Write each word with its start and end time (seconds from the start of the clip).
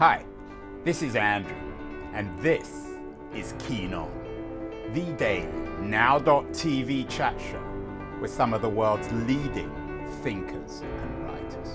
Hi, 0.00 0.24
this 0.82 1.02
is 1.02 1.14
Andrew, 1.14 1.54
and 2.14 2.26
this 2.38 2.86
is 3.34 3.52
Keen 3.58 3.92
On, 3.92 4.10
the 4.94 5.12
daily 5.18 5.46
now.tv 5.78 7.06
chat 7.10 7.38
show 7.38 7.62
with 8.18 8.30
some 8.30 8.54
of 8.54 8.62
the 8.62 8.68
world's 8.70 9.12
leading 9.12 9.70
thinkers 10.22 10.80
and 10.80 11.24
writers. 11.26 11.68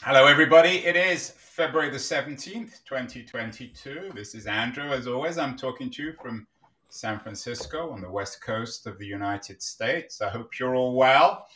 Hello, 0.00 0.24
everybody. 0.24 0.86
It 0.86 0.96
is 0.96 1.34
February 1.36 1.90
the 1.90 1.98
17th, 1.98 2.82
2022. 2.86 4.12
This 4.14 4.34
is 4.34 4.46
Andrew. 4.46 4.90
As 4.90 5.06
always, 5.06 5.36
I'm 5.36 5.58
talking 5.58 5.90
to 5.90 6.02
you 6.02 6.14
from 6.14 6.46
San 6.88 7.20
Francisco 7.20 7.90
on 7.90 8.00
the 8.00 8.10
west 8.10 8.42
coast 8.42 8.86
of 8.86 8.98
the 8.98 9.06
United 9.06 9.60
States. 9.60 10.22
I 10.22 10.30
hope 10.30 10.58
you're 10.58 10.74
all 10.74 10.94
well. 10.94 11.46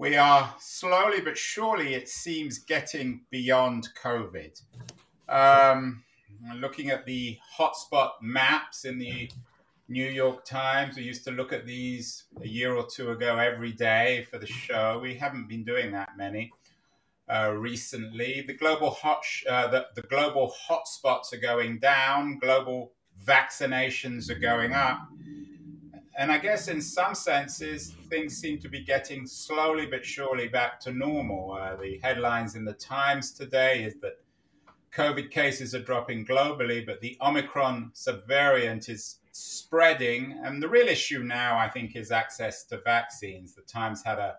We 0.00 0.16
are 0.16 0.54
slowly 0.58 1.20
but 1.20 1.36
surely, 1.36 1.92
it 1.92 2.08
seems, 2.08 2.56
getting 2.56 3.20
beyond 3.28 3.90
COVID. 4.02 4.58
Um, 5.28 6.02
looking 6.56 6.88
at 6.88 7.04
the 7.04 7.36
hotspot 7.58 8.12
maps 8.22 8.86
in 8.86 8.96
the 8.96 9.30
New 9.90 10.08
York 10.08 10.46
Times, 10.46 10.96
we 10.96 11.02
used 11.02 11.22
to 11.24 11.32
look 11.32 11.52
at 11.52 11.66
these 11.66 12.24
a 12.40 12.48
year 12.48 12.74
or 12.74 12.86
two 12.86 13.10
ago 13.10 13.36
every 13.36 13.72
day 13.72 14.26
for 14.30 14.38
the 14.38 14.46
show. 14.46 15.00
We 15.02 15.16
haven't 15.16 15.50
been 15.50 15.64
doing 15.64 15.92
that 15.92 16.16
many 16.16 16.50
uh, 17.28 17.52
recently. 17.54 18.42
The 18.46 18.54
global 18.54 18.92
hot 18.92 19.22
sh- 19.22 19.44
uh, 19.46 19.66
the, 19.66 19.88
the 19.94 20.02
global 20.08 20.50
hotspots 20.66 21.34
are 21.34 21.42
going 21.42 21.78
down. 21.78 22.38
Global 22.38 22.92
vaccinations 23.22 24.30
are 24.30 24.38
going 24.38 24.72
up. 24.72 25.00
And 26.18 26.30
I 26.30 26.38
guess 26.38 26.68
in 26.68 26.80
some 26.80 27.14
senses, 27.14 27.94
things 28.08 28.36
seem 28.36 28.58
to 28.58 28.68
be 28.68 28.82
getting 28.82 29.26
slowly 29.26 29.86
but 29.86 30.04
surely 30.04 30.48
back 30.48 30.80
to 30.80 30.92
normal. 30.92 31.52
Uh, 31.52 31.76
the 31.76 31.98
headlines 32.02 32.56
in 32.56 32.64
the 32.64 32.72
Times 32.74 33.32
today 33.32 33.84
is 33.84 33.94
that 34.00 34.18
COVID 34.92 35.30
cases 35.30 35.74
are 35.74 35.82
dropping 35.82 36.26
globally, 36.26 36.84
but 36.84 37.00
the 37.00 37.16
Omicron 37.20 37.92
subvariant 37.94 38.88
is 38.88 39.20
spreading. 39.30 40.38
And 40.44 40.60
the 40.62 40.68
real 40.68 40.88
issue 40.88 41.22
now, 41.22 41.56
I 41.56 41.68
think, 41.68 41.94
is 41.94 42.10
access 42.10 42.64
to 42.64 42.78
vaccines. 42.78 43.54
The 43.54 43.62
Times 43.62 44.02
had 44.02 44.18
a 44.18 44.36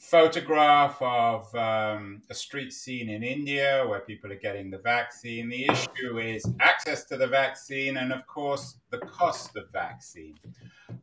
photograph 0.00 0.96
of 1.02 1.54
um, 1.54 2.22
a 2.30 2.34
street 2.34 2.72
scene 2.72 3.10
in 3.10 3.22
India 3.22 3.84
where 3.86 4.00
people 4.00 4.32
are 4.32 4.36
getting 4.36 4.70
the 4.70 4.78
vaccine. 4.78 5.50
The 5.50 5.66
issue 5.66 6.18
is 6.18 6.42
access 6.58 7.04
to 7.04 7.18
the 7.18 7.26
vaccine 7.26 7.98
and, 7.98 8.10
of 8.10 8.26
course, 8.26 8.76
the 8.88 8.98
cost 8.98 9.54
of 9.56 9.70
vaccine. 9.70 10.36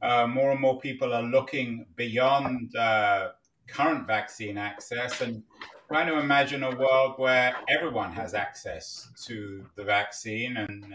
Uh, 0.02 0.26
more 0.26 0.52
and 0.52 0.60
more 0.60 0.80
people 0.80 1.14
are 1.14 1.22
looking 1.22 1.86
beyond 1.96 2.76
uh, 2.76 3.30
current 3.68 4.08
vaccine 4.08 4.58
access 4.58 5.22
and 5.22 5.44
trying 5.88 6.08
to 6.08 6.18
imagine 6.18 6.64
a 6.64 6.76
world 6.76 7.14
where 7.18 7.56
everyone 7.70 8.12
has 8.12 8.34
access 8.34 9.10
to 9.28 9.64
the 9.76 9.84
vaccine. 9.84 10.58
And 10.58 10.86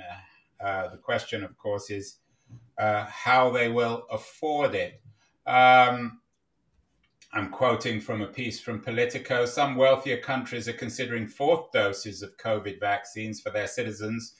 uh, 0.61 0.65
uh 0.65 0.89
the 0.89 0.99
question, 0.99 1.45
of 1.45 1.57
course, 1.57 1.89
is 1.89 2.17
uh, 2.79 3.05
how 3.05 3.51
they 3.51 3.69
will 3.69 4.07
afford 4.11 4.75
it. 4.75 5.01
Um, 5.47 6.22
I'm 7.35 7.49
quoting 7.49 7.99
from 7.99 8.21
a 8.21 8.27
piece 8.27 8.61
from 8.61 8.81
Politico. 8.81 9.47
Some 9.47 9.77
wealthier 9.77 10.19
countries 10.19 10.69
are 10.69 10.75
considering 10.75 11.27
fourth 11.27 11.73
doses 11.73 12.23
of 12.23 12.37
COVID 12.37 12.79
vaccines 12.79 13.41
for 13.41 13.49
their 13.49 13.67
citizens, 13.67 14.35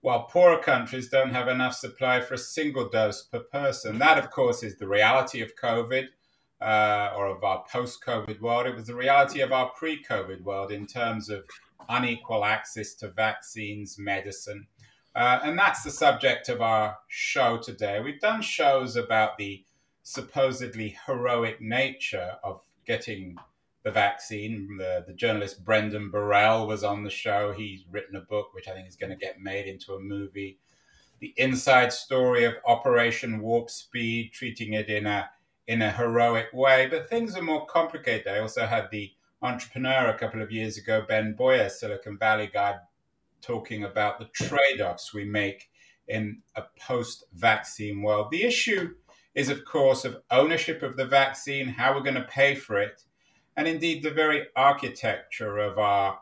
while 0.00 0.24
poorer 0.24 0.58
countries 0.58 1.08
don't 1.08 1.30
have 1.30 1.46
enough 1.46 1.74
supply 1.74 2.20
for 2.20 2.34
a 2.34 2.38
single 2.38 2.88
dose 2.88 3.22
per 3.22 3.38
person. 3.38 4.00
That, 4.00 4.18
of 4.18 4.32
course, 4.32 4.64
is 4.64 4.76
the 4.76 4.88
reality 4.88 5.40
of 5.40 5.54
COVID 5.54 6.08
uh, 6.60 7.12
or 7.16 7.28
of 7.28 7.44
our 7.44 7.64
post 7.70 8.04
COVID 8.04 8.40
world. 8.40 8.66
It 8.66 8.74
was 8.74 8.88
the 8.88 8.96
reality 8.96 9.40
of 9.40 9.52
our 9.52 9.70
pre 9.76 10.02
COVID 10.02 10.42
world 10.42 10.72
in 10.72 10.88
terms 10.88 11.30
of 11.30 11.44
unequal 11.88 12.44
access 12.44 12.94
to 12.94 13.08
vaccines, 13.08 14.00
medicine. 14.00 14.66
Uh, 15.14 15.38
and 15.44 15.56
that's 15.56 15.84
the 15.84 15.92
subject 15.92 16.48
of 16.48 16.60
our 16.60 16.98
show 17.06 17.56
today. 17.56 18.00
We've 18.00 18.20
done 18.20 18.42
shows 18.42 18.96
about 18.96 19.38
the 19.38 19.64
supposedly 20.08 20.96
heroic 21.04 21.60
nature 21.60 22.36
of 22.44 22.62
getting 22.86 23.36
the 23.82 23.90
vaccine. 23.90 24.76
The, 24.78 25.02
the 25.04 25.12
journalist 25.12 25.64
Brendan 25.64 26.12
Borrell 26.12 26.64
was 26.68 26.84
on 26.84 27.02
the 27.02 27.10
show. 27.10 27.52
He's 27.52 27.82
written 27.90 28.14
a 28.14 28.20
book 28.20 28.54
which 28.54 28.68
I 28.68 28.72
think 28.72 28.86
is 28.86 28.94
going 28.94 29.10
to 29.10 29.16
get 29.16 29.40
made 29.40 29.66
into 29.66 29.94
a 29.94 30.00
movie. 30.00 30.60
The 31.18 31.34
inside 31.36 31.92
story 31.92 32.44
of 32.44 32.54
Operation 32.64 33.40
Warp 33.40 33.68
Speed, 33.68 34.30
treating 34.32 34.74
it 34.74 34.88
in 34.88 35.06
a 35.06 35.28
in 35.66 35.82
a 35.82 35.90
heroic 35.90 36.52
way. 36.52 36.86
But 36.88 37.10
things 37.10 37.36
are 37.36 37.42
more 37.42 37.66
complicated. 37.66 38.28
I 38.28 38.38
also 38.38 38.64
had 38.64 38.88
the 38.92 39.10
entrepreneur 39.42 40.06
a 40.06 40.18
couple 40.18 40.40
of 40.40 40.52
years 40.52 40.78
ago, 40.78 41.04
Ben 41.08 41.32
Boyer, 41.32 41.68
Silicon 41.68 42.16
Valley 42.16 42.48
guy, 42.52 42.76
talking 43.40 43.82
about 43.82 44.20
the 44.20 44.26
trade 44.26 44.80
offs 44.80 45.12
we 45.12 45.24
make 45.24 45.68
in 46.06 46.42
a 46.54 46.62
post 46.78 47.24
vaccine 47.34 48.02
world. 48.02 48.30
The 48.30 48.44
issue 48.44 48.94
is, 49.36 49.50
of 49.50 49.64
course, 49.66 50.04
of 50.04 50.16
ownership 50.30 50.82
of 50.82 50.96
the 50.96 51.04
vaccine, 51.04 51.68
how 51.68 51.94
we're 51.94 52.02
going 52.02 52.14
to 52.14 52.22
pay 52.22 52.54
for 52.54 52.80
it, 52.80 53.02
and 53.56 53.68
indeed 53.68 54.02
the 54.02 54.10
very 54.10 54.46
architecture 54.56 55.58
of 55.58 55.78
our 55.78 56.18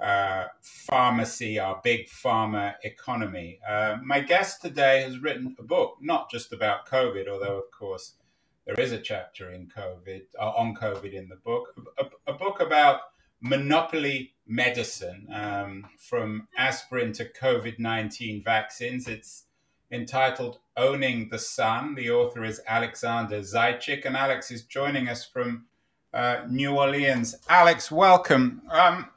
uh, 0.00 0.44
pharmacy, 0.62 1.58
our 1.58 1.80
big 1.82 2.06
pharma 2.08 2.74
economy. 2.84 3.58
Uh, 3.68 3.96
my 4.04 4.20
guest 4.20 4.62
today 4.62 5.02
has 5.02 5.18
written 5.18 5.56
a 5.58 5.62
book, 5.62 5.96
not 6.00 6.30
just 6.30 6.52
about 6.52 6.86
COVID, 6.86 7.28
although, 7.28 7.58
of 7.58 7.70
course, 7.76 8.14
there 8.66 8.78
is 8.78 8.92
a 8.92 9.00
chapter 9.00 9.50
in 9.50 9.66
COVID 9.66 10.22
uh, 10.38 10.50
on 10.50 10.74
COVID 10.74 11.12
in 11.12 11.28
the 11.28 11.36
book, 11.36 11.74
a, 11.98 12.30
a 12.30 12.34
book 12.34 12.60
about 12.60 13.00
monopoly 13.40 14.34
medicine 14.46 15.26
um, 15.32 15.86
from 15.98 16.46
aspirin 16.58 17.12
to 17.14 17.24
COVID 17.24 17.78
19 17.78 18.42
vaccines. 18.44 19.08
It's 19.08 19.44
entitled 19.90 20.58
Owning 20.76 21.28
the 21.30 21.38
Sun. 21.38 21.94
The 21.94 22.10
author 22.10 22.44
is 22.44 22.60
Alexander 22.66 23.40
Zaitchik, 23.40 24.04
and 24.04 24.16
Alex 24.16 24.50
is 24.50 24.62
joining 24.62 25.08
us 25.08 25.24
from 25.24 25.66
uh, 26.14 26.42
New 26.48 26.76
Orleans. 26.76 27.36
Alex, 27.48 27.90
welcome. 27.90 28.62
Um, 28.70 29.08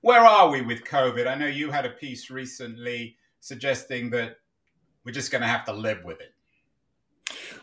where 0.00 0.20
are 0.20 0.50
we 0.50 0.62
with 0.62 0.84
COVID? 0.84 1.26
I 1.26 1.34
know 1.34 1.46
you 1.46 1.70
had 1.70 1.86
a 1.86 1.90
piece 1.90 2.30
recently 2.30 3.16
suggesting 3.40 4.10
that 4.10 4.38
we're 5.04 5.12
just 5.12 5.30
going 5.30 5.42
to 5.42 5.48
have 5.48 5.64
to 5.66 5.72
live 5.72 6.04
with 6.04 6.20
it. 6.20 6.34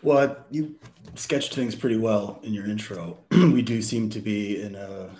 Well, 0.01 0.38
you 0.49 0.75
sketched 1.16 1.53
things 1.53 1.75
pretty 1.75 1.97
well 1.97 2.39
in 2.43 2.53
your 2.53 2.66
intro. 2.66 3.19
we 3.31 3.61
do 3.61 3.81
seem 3.81 4.09
to 4.09 4.19
be 4.19 4.61
in 4.61 4.75
a 4.75 5.11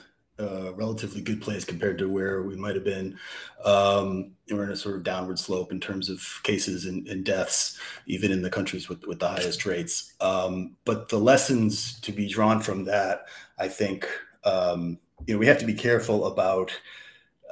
a 0.42 0.74
relatively 0.74 1.22
good 1.22 1.42
place 1.42 1.64
compared 1.64 1.98
to 2.00 2.10
where 2.10 2.42
we 2.42 2.56
might 2.56 2.76
have 2.76 2.84
been. 2.84 3.18
Um, 3.64 4.32
we're 4.50 4.64
in 4.64 4.72
a 4.72 4.76
sort 4.76 4.96
of 4.96 5.04
downward 5.04 5.40
slope 5.40 5.72
in 5.72 5.80
terms 5.80 6.10
of 6.10 6.42
cases 6.44 6.86
and, 6.86 7.08
and 7.08 7.24
deaths, 7.24 7.80
even 8.08 8.32
in 8.32 8.42
the 8.42 8.50
countries 8.50 8.90
with, 8.90 9.06
with 9.08 9.20
the 9.20 9.28
highest 9.28 9.66
rates. 9.66 10.14
Um, 10.20 10.76
but 10.84 11.10
the 11.10 11.20
lessons 11.20 12.00
to 12.02 12.12
be 12.12 12.28
drawn 12.28 12.60
from 12.60 12.86
that, 12.86 13.26
I 13.58 13.68
think, 13.68 14.08
um, 14.44 15.00
you 15.26 15.36
know, 15.36 15.40
we 15.40 15.48
have 15.48 15.60
to 15.60 15.66
be 15.66 15.74
careful 15.74 16.26
about 16.26 16.72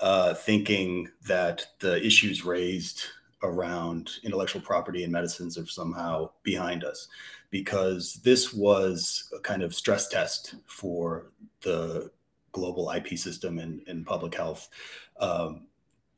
uh, 0.02 0.34
thinking 0.34 1.10
that 1.28 1.66
the 1.80 2.04
issues 2.06 2.44
raised 2.44 3.04
around 3.44 4.12
intellectual 4.24 4.62
property 4.62 5.04
and 5.04 5.14
medicines 5.14 5.58
are 5.58 5.66
somehow 5.66 6.30
behind 6.44 6.84
us 6.84 7.08
because 7.52 8.16
this 8.24 8.54
was 8.54 9.32
a 9.36 9.40
kind 9.40 9.64
of 9.64 9.74
stress 9.74 10.08
test 10.08 10.56
for 10.68 11.32
the 11.62 12.12
global 12.52 12.92
IP 12.92 13.18
system 13.18 13.60
and, 13.60 13.82
and 13.88 14.06
public 14.06 14.36
health 14.36 14.70
um, 15.20 15.68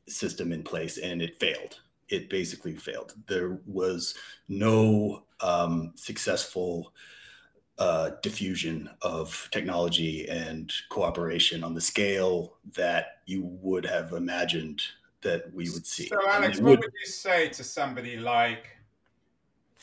system 0.08 0.52
in 0.52 0.64
place, 0.64 0.98
and 0.98 1.22
it 1.22 1.40
failed. 1.40 1.80
It 2.10 2.30
basically 2.30 2.76
failed. 2.76 3.14
There 3.28 3.60
was 3.66 4.16
no 4.50 5.24
um, 5.40 5.94
successful 5.96 6.94
uh, 7.78 8.12
diffusion 8.22 8.90
of 9.02 9.50
technology 9.52 10.28
and 10.30 10.72
cooperation 10.90 11.64
on 11.64 11.74
the 11.74 11.82
scale 11.82 12.58
that 12.76 13.22
you 13.26 13.44
would 13.62 13.86
have 13.86 14.12
imagined 14.12 14.82
that 15.22 15.52
we 15.54 15.70
would 15.70 15.88
see. 15.88 16.08
So, 16.08 16.20
Alex, 16.30 16.58
what 16.60 16.72
would, 16.72 16.80
would 16.82 16.94
you 17.00 17.12
say 17.12 17.50
to 17.50 17.64
somebody 17.64 18.18
like 18.18 18.68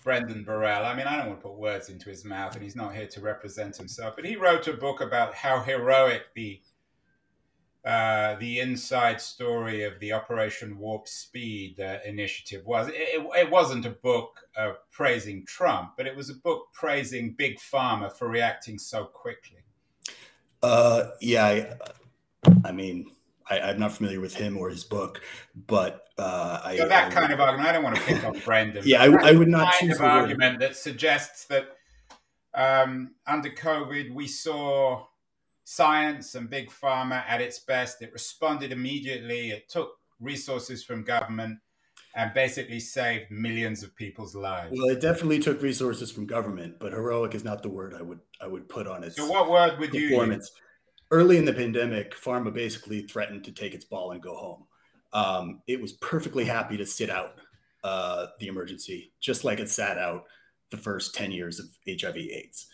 Brendan 0.08 0.42
Borrell. 0.42 0.86
I 0.86 0.96
mean, 0.96 1.06
I 1.06 1.18
don't 1.18 1.26
want 1.26 1.40
to 1.40 1.48
put 1.48 1.58
words 1.58 1.90
into 1.90 2.08
his 2.08 2.24
mouth, 2.24 2.54
and 2.54 2.62
he's 2.62 2.74
not 2.74 2.94
here 2.94 3.06
to 3.08 3.20
represent 3.20 3.76
himself. 3.76 4.16
But 4.16 4.24
he 4.24 4.36
wrote 4.36 4.66
a 4.66 4.72
book 4.72 5.02
about 5.02 5.34
how 5.34 5.60
heroic 5.60 6.22
the 6.34 6.62
uh, 7.84 8.36
the 8.36 8.60
inside 8.60 9.20
story 9.20 9.82
of 9.82 10.00
the 10.00 10.14
Operation 10.14 10.78
Warp 10.78 11.08
Speed 11.08 11.78
uh, 11.78 11.98
initiative 12.06 12.64
was. 12.64 12.88
It, 12.88 12.94
it, 12.94 13.26
it, 13.36 13.50
wasn't 13.50 13.84
a 13.84 13.90
book 13.90 14.40
uh, 14.56 14.72
praising 14.90 15.44
Trump, 15.44 15.90
but 15.98 16.06
it 16.06 16.16
was 16.16 16.30
a 16.30 16.36
book 16.36 16.68
praising 16.72 17.34
Big 17.36 17.58
Pharma 17.58 18.10
for 18.10 18.30
reacting 18.30 18.78
so 18.78 19.04
quickly. 19.04 19.58
Uh, 20.62 21.10
yeah, 21.20 21.74
I, 22.46 22.50
I 22.64 22.72
mean, 22.72 23.10
I, 23.50 23.70
am 23.70 23.78
not 23.78 23.92
familiar 23.92 24.20
with 24.20 24.34
him 24.34 24.56
or 24.56 24.70
his 24.70 24.84
book, 24.84 25.22
but 25.66 26.04
uh, 26.18 26.60
I, 26.64 26.76
so 26.76 26.88
that 26.88 27.12
I, 27.12 27.14
kind 27.14 27.32
of 27.32 27.40
argument. 27.40 27.68
I 27.68 27.72
don't 27.72 27.84
want 27.84 27.96
to 27.96 28.02
pick 28.02 28.24
on 28.24 28.38
Brendan. 28.44 28.82
Yeah, 28.86 29.02
I, 29.02 29.30
I, 29.30 29.32
would 29.32 29.48
not 29.48 29.72
choose 29.74 29.96
of 29.96 30.02
argument 30.02 30.60
that 30.60 30.76
suggests 30.76 31.46
that 31.46 31.68
um, 32.54 33.14
under 33.26 33.50
COVID, 33.50 34.12
we 34.12 34.26
saw 34.26 35.04
science 35.64 36.34
and 36.34 36.48
big 36.48 36.70
pharma 36.70 37.22
at 37.28 37.40
its 37.40 37.58
best. 37.58 38.02
It 38.02 38.12
responded 38.12 38.72
immediately. 38.72 39.50
It 39.50 39.68
took 39.68 39.98
resources 40.20 40.82
from 40.82 41.02
government 41.02 41.58
and 42.14 42.32
basically 42.34 42.80
saved 42.80 43.30
millions 43.30 43.82
of 43.82 43.94
people's 43.94 44.34
lives. 44.34 44.72
Well, 44.76 44.88
it 44.88 45.00
definitely 45.00 45.38
took 45.38 45.62
resources 45.62 46.10
from 46.10 46.26
government, 46.26 46.78
but 46.80 46.92
heroic 46.92 47.34
is 47.34 47.44
not 47.44 47.62
the 47.62 47.68
word 47.68 47.94
I 47.94 48.02
would 48.02 48.20
I 48.40 48.46
would 48.46 48.68
put 48.68 48.86
on 48.86 49.04
it. 49.04 49.14
So, 49.14 49.30
what 49.30 49.50
word 49.50 49.78
would 49.78 49.94
you 49.94 50.08
use? 50.08 50.50
Early 51.10 51.38
in 51.38 51.44
the 51.44 51.54
pandemic, 51.54 52.14
pharma 52.14 52.52
basically 52.52 53.02
threatened 53.02 53.44
to 53.44 53.52
take 53.52 53.74
its 53.74 53.84
ball 53.84 54.12
and 54.12 54.22
go 54.22 54.34
home. 54.34 54.64
Um, 55.12 55.62
it 55.66 55.80
was 55.80 55.94
perfectly 55.94 56.44
happy 56.44 56.76
to 56.76 56.84
sit 56.84 57.08
out 57.08 57.38
uh, 57.82 58.26
the 58.38 58.48
emergency, 58.48 59.12
just 59.20 59.44
like 59.44 59.58
it 59.58 59.70
sat 59.70 59.96
out 59.96 60.24
the 60.70 60.76
first 60.76 61.14
10 61.14 61.30
years 61.30 61.60
of 61.60 61.66
HIV/AIDS. 61.88 62.66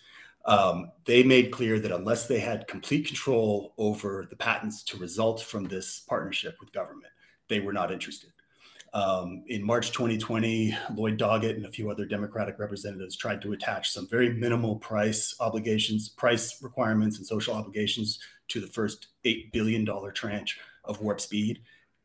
Um, 0.46 0.90
they 1.04 1.22
made 1.22 1.52
clear 1.52 1.78
that 1.78 1.92
unless 1.92 2.26
they 2.26 2.40
had 2.40 2.66
complete 2.66 3.06
control 3.06 3.72
over 3.78 4.26
the 4.28 4.36
patents 4.36 4.82
to 4.84 4.98
result 4.98 5.40
from 5.40 5.64
this 5.64 6.00
partnership 6.00 6.56
with 6.60 6.72
government, 6.72 7.12
they 7.48 7.60
were 7.60 7.72
not 7.72 7.92
interested. 7.92 8.30
Um, 8.94 9.42
in 9.48 9.64
March 9.64 9.90
2020, 9.90 10.76
Lloyd 10.94 11.18
Doggett 11.18 11.56
and 11.56 11.66
a 11.66 11.70
few 11.70 11.90
other 11.90 12.06
Democratic 12.06 12.60
representatives 12.60 13.16
tried 13.16 13.42
to 13.42 13.52
attach 13.52 13.90
some 13.90 14.06
very 14.08 14.32
minimal 14.32 14.76
price 14.76 15.34
obligations, 15.40 16.08
price 16.08 16.62
requirements, 16.62 17.18
and 17.18 17.26
social 17.26 17.54
obligations 17.54 18.20
to 18.48 18.60
the 18.60 18.68
first 18.68 19.08
$8 19.24 19.50
billion 19.52 19.84
tranche 20.14 20.60
of 20.84 21.00
Warp 21.00 21.20
Speed. 21.20 21.60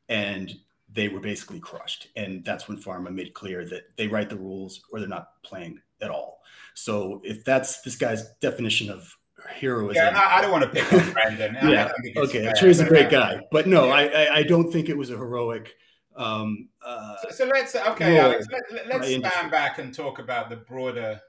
And 0.09 0.51
they 0.91 1.09
were 1.09 1.19
basically 1.19 1.59
crushed. 1.59 2.07
And 2.15 2.43
that's 2.43 2.67
when 2.67 2.81
pharma 2.81 3.13
made 3.13 3.35
clear 3.35 3.65
that 3.65 3.95
they 3.95 4.07
write 4.07 4.31
the 4.31 4.37
rules 4.37 4.81
or 4.91 4.99
they're 4.99 5.07
not 5.07 5.43
playing 5.43 5.79
at 6.01 6.09
all. 6.09 6.41
So 6.73 7.21
if 7.23 7.45
that's 7.45 7.81
this 7.81 7.97
guy's 7.97 8.31
definition 8.41 8.89
of 8.89 9.15
heroism. 9.47 9.95
Yeah, 9.95 10.19
I, 10.19 10.39
I 10.39 10.41
don't 10.41 10.51
want 10.51 10.63
to 10.63 10.69
pick 10.69 10.91
on 10.91 11.13
Brendan. 11.13 11.55
yeah, 11.69 11.91
okay. 12.17 12.47
I'm 12.47 12.55
sure 12.55 12.67
he's 12.67 12.79
a 12.79 12.85
great 12.85 13.11
guy, 13.11 13.41
but 13.51 13.67
no, 13.67 13.89
I, 13.89 14.05
I, 14.05 14.35
I 14.37 14.43
don't 14.43 14.71
think 14.71 14.89
it 14.89 14.97
was 14.97 15.11
a 15.11 15.17
heroic 15.17 15.75
um, 16.15 16.69
uh, 16.85 17.15
so, 17.23 17.29
so, 17.29 17.45
let's 17.45 17.75
okay, 17.75 18.17
Alex. 18.17 18.47
Let, 18.71 19.01
us 19.01 19.07
stand 19.07 19.51
back 19.51 19.79
and 19.79 19.93
talk 19.93 20.19
about 20.19 20.49
the 20.49 20.57
broader 20.57 21.21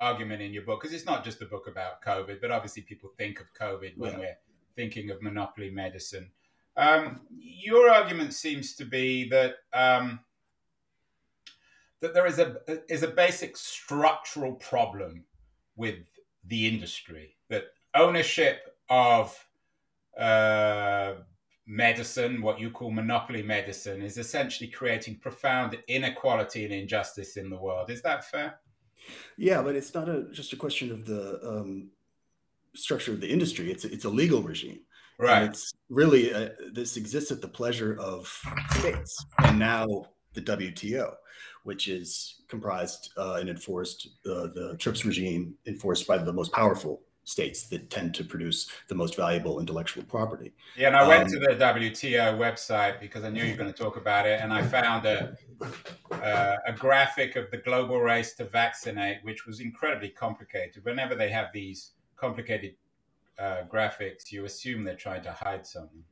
argument 0.00 0.42
in 0.42 0.52
your 0.52 0.62
book 0.62 0.80
because 0.80 0.94
it's 0.94 1.06
not 1.06 1.24
just 1.24 1.40
a 1.42 1.46
book 1.46 1.68
about 1.68 2.02
COVID, 2.02 2.40
but 2.40 2.50
obviously 2.50 2.82
people 2.82 3.10
think 3.16 3.40
of 3.40 3.46
COVID 3.54 3.96
when 3.96 4.12
yeah. 4.12 4.18
we're 4.18 4.36
thinking 4.74 5.10
of 5.10 5.22
monopoly 5.22 5.70
medicine. 5.70 6.30
Um, 6.76 7.22
your 7.38 7.88
argument 7.88 8.34
seems 8.34 8.74
to 8.74 8.84
be 8.84 9.28
that 9.30 9.54
um, 9.72 10.20
that 12.00 12.12
there 12.12 12.26
is 12.26 12.38
a 12.38 12.56
is 12.88 13.02
a 13.02 13.08
basic 13.08 13.56
structural 13.56 14.52
problem 14.52 15.24
with 15.76 15.96
the 16.44 16.66
industry 16.66 17.36
that 17.48 17.64
ownership 17.94 18.76
of 18.88 19.46
uh, 20.18 21.14
medicine, 21.66 22.40
what 22.40 22.60
you 22.60 22.70
call 22.70 22.90
monopoly 22.90 23.42
medicine, 23.42 24.02
is 24.02 24.18
essentially 24.18 24.68
creating 24.68 25.16
profound 25.16 25.76
inequality 25.88 26.64
and 26.64 26.72
injustice 26.72 27.36
in 27.36 27.50
the 27.50 27.56
world. 27.56 27.90
Is 27.90 28.02
that 28.02 28.24
fair? 28.24 28.60
Yeah, 29.36 29.62
but 29.62 29.76
it's 29.76 29.94
not 29.94 30.08
a, 30.08 30.26
just 30.32 30.52
a 30.52 30.56
question 30.56 30.90
of 30.90 31.06
the 31.06 31.40
um, 31.46 31.90
structure 32.74 33.12
of 33.12 33.20
the 33.20 33.28
industry. 33.28 33.70
It's 33.70 33.84
a, 33.84 33.92
it's 33.92 34.04
a 34.04 34.10
legal 34.10 34.42
regime. 34.42 34.80
Right. 35.18 35.42
And 35.42 35.50
it's 35.50 35.72
really 35.88 36.30
a, 36.30 36.46
uh, 36.46 36.50
this 36.72 36.96
exists 36.96 37.30
at 37.30 37.40
the 37.40 37.48
pleasure 37.48 37.98
of 37.98 38.28
states, 38.72 39.24
and 39.38 39.58
now 39.58 40.06
the 40.34 40.42
WTO, 40.42 41.14
which 41.64 41.88
is 41.88 42.42
comprised 42.48 43.10
uh, 43.16 43.38
and 43.40 43.48
enforced 43.48 44.08
uh, 44.26 44.48
the 44.54 44.76
TRIPS 44.78 45.04
regime 45.06 45.54
enforced 45.66 46.06
by 46.06 46.18
the 46.18 46.32
most 46.32 46.52
powerful 46.52 47.00
states 47.26 47.64
that 47.64 47.90
tend 47.90 48.14
to 48.14 48.24
produce 48.24 48.70
the 48.86 48.94
most 48.94 49.16
valuable 49.16 49.58
intellectual 49.58 50.04
property. 50.04 50.52
Yeah, 50.76 50.86
and 50.86 50.96
I 50.96 51.06
went 51.06 51.24
um, 51.24 51.30
to 51.30 51.38
the 51.40 51.54
WTO 51.56 52.38
website 52.38 53.00
because 53.00 53.24
I 53.24 53.30
knew 53.30 53.42
you 53.42 53.50
were 53.50 53.58
going 53.58 53.72
to 53.72 53.82
talk 53.82 53.96
about 53.96 54.26
it, 54.26 54.40
and 54.40 54.52
I 54.52 54.62
found 54.62 55.04
a 55.06 55.36
uh, 56.12 56.56
a 56.66 56.72
graphic 56.72 57.34
of 57.34 57.50
the 57.50 57.56
global 57.58 58.00
race 58.00 58.34
to 58.34 58.44
vaccinate, 58.44 59.18
which 59.24 59.44
was 59.44 59.58
incredibly 59.58 60.08
complicated. 60.08 60.84
Whenever 60.84 61.16
they 61.16 61.28
have 61.28 61.48
these 61.52 61.92
complicated 62.14 62.76
uh, 63.40 63.62
graphics, 63.68 64.30
you 64.30 64.44
assume 64.44 64.84
they're 64.84 64.94
trying 64.94 65.22
to 65.24 65.32
hide 65.32 65.66
something. 65.66 66.04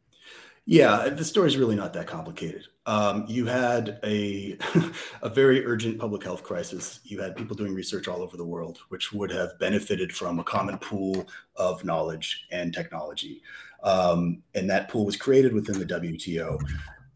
Yeah, 0.66 1.10
the 1.10 1.24
story 1.24 1.48
is 1.48 1.58
really 1.58 1.76
not 1.76 1.92
that 1.92 2.06
complicated. 2.06 2.64
Um, 2.86 3.26
you 3.28 3.44
had 3.44 3.98
a 4.02 4.56
a 5.22 5.28
very 5.28 5.64
urgent 5.64 5.98
public 5.98 6.22
health 6.22 6.42
crisis. 6.42 7.00
You 7.04 7.20
had 7.20 7.36
people 7.36 7.54
doing 7.54 7.74
research 7.74 8.08
all 8.08 8.22
over 8.22 8.36
the 8.38 8.46
world, 8.46 8.78
which 8.88 9.12
would 9.12 9.30
have 9.30 9.58
benefited 9.58 10.14
from 10.14 10.38
a 10.38 10.44
common 10.44 10.78
pool 10.78 11.28
of 11.56 11.84
knowledge 11.84 12.46
and 12.50 12.72
technology. 12.72 13.42
Um, 13.82 14.42
and 14.54 14.68
that 14.70 14.88
pool 14.88 15.04
was 15.04 15.16
created 15.16 15.52
within 15.52 15.78
the 15.78 15.84
WTO. 15.84 16.58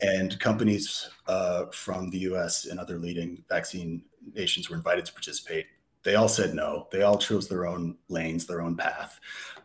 And 0.02 0.38
companies 0.38 1.08
uh, 1.26 1.66
from 1.72 2.10
the 2.10 2.18
U.S. 2.18 2.66
and 2.66 2.78
other 2.78 2.98
leading 2.98 3.42
vaccine 3.48 4.02
nations 4.34 4.68
were 4.68 4.76
invited 4.76 5.06
to 5.06 5.12
participate. 5.12 5.66
They 6.02 6.14
all 6.14 6.28
said 6.28 6.54
no. 6.54 6.86
They 6.92 7.02
all 7.02 7.18
chose 7.18 7.48
their 7.48 7.66
own 7.66 7.96
lanes, 8.08 8.46
their 8.46 8.60
own 8.60 8.76
path, 8.76 9.18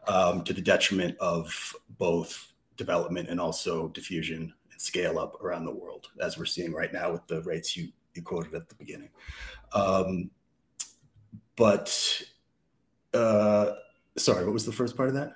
um, 0.07 0.44
to 0.45 0.53
the 0.53 0.62
detriment 0.62 1.18
of 1.19 1.75
both 1.97 2.52
development 2.78 3.30
and 3.30 3.40
also 3.40 3.90
diffusion 3.90 4.54
and 4.72 4.81
scale 4.81 5.20
up 5.20 5.42
around 5.44 5.66
the 5.66 5.74
world, 5.74 6.08
as 6.22 6.38
we're 6.38 6.46
seeing 6.46 6.74
right 6.74 6.94
now 6.94 7.12
with 7.12 7.25
the 7.28 7.42
rates 7.44 7.75
you, 7.78 7.90
you 8.14 8.22
quoted 8.22 8.54
at 8.54 8.70
the 8.70 8.75
beginning. 8.75 9.10
Um, 9.74 10.30
but 11.56 12.22
uh, 13.14 13.72
sorry, 14.18 14.46
what 14.46 14.54
was 14.54 14.66
the 14.66 14.72
first 14.72 14.98
part 14.98 15.10
of 15.10 15.16
that? 15.16 15.34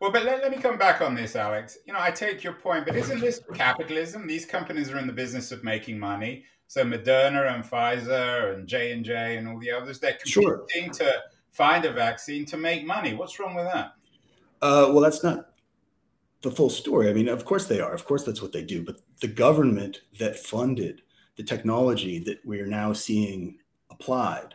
Well, 0.00 0.12
but 0.12 0.24
let, 0.24 0.42
let 0.42 0.50
me 0.50 0.58
come 0.58 0.76
back 0.76 1.00
on 1.00 1.14
this, 1.14 1.36
Alex. 1.36 1.78
You 1.86 1.94
know, 1.94 2.00
I 2.00 2.10
take 2.10 2.44
your 2.44 2.52
point, 2.52 2.84
but 2.86 2.96
isn't 2.96 3.20
this 3.20 3.40
capitalism? 3.54 4.26
These 4.26 4.44
companies 4.44 4.90
are 4.90 4.98
in 4.98 5.06
the 5.06 5.12
business 5.12 5.52
of 5.52 5.64
making 5.64 5.98
money. 5.98 6.44
So 6.68 6.84
Moderna 6.84 7.54
and 7.54 7.64
Pfizer 7.64 8.54
and 8.54 8.66
J 8.66 8.92
and 8.92 9.04
J 9.04 9.36
and 9.36 9.48
all 9.48 9.58
the 9.58 9.70
others, 9.70 9.98
they're 9.98 10.18
competing 10.22 10.92
sure. 10.92 10.96
to 10.98 11.22
find 11.52 11.84
a 11.86 11.92
vaccine 11.92 12.44
to 12.46 12.56
make 12.58 12.84
money. 12.84 13.14
What's 13.14 13.38
wrong 13.38 13.54
with 13.54 13.66
that? 13.66 13.94
Uh, 14.60 14.90
well, 14.90 15.00
that's 15.00 15.22
not 15.22 15.50
the 16.46 16.54
full 16.54 16.70
story. 16.70 17.10
I 17.10 17.12
mean, 17.12 17.28
of 17.28 17.44
course 17.44 17.66
they 17.66 17.80
are. 17.80 17.92
Of 17.92 18.04
course 18.04 18.22
that's 18.22 18.40
what 18.40 18.52
they 18.52 18.62
do. 18.62 18.84
But 18.84 19.00
the 19.20 19.26
government 19.26 20.02
that 20.20 20.38
funded 20.38 21.02
the 21.36 21.42
technology 21.42 22.20
that 22.20 22.38
we 22.46 22.60
are 22.60 22.66
now 22.66 22.92
seeing 22.92 23.58
applied 23.90 24.54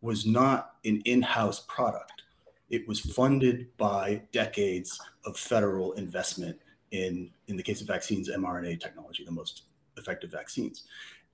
was 0.00 0.24
not 0.24 0.76
an 0.84 1.02
in-house 1.04 1.64
product. 1.68 2.22
It 2.70 2.86
was 2.86 3.00
funded 3.00 3.76
by 3.76 4.22
decades 4.32 5.00
of 5.26 5.36
federal 5.36 5.92
investment 5.92 6.58
in, 6.92 7.30
in 7.48 7.56
the 7.56 7.62
case 7.62 7.80
of 7.80 7.88
vaccines, 7.88 8.30
mRNA 8.30 8.80
technology, 8.80 9.24
the 9.24 9.32
most 9.32 9.64
effective 9.96 10.30
vaccines. 10.30 10.84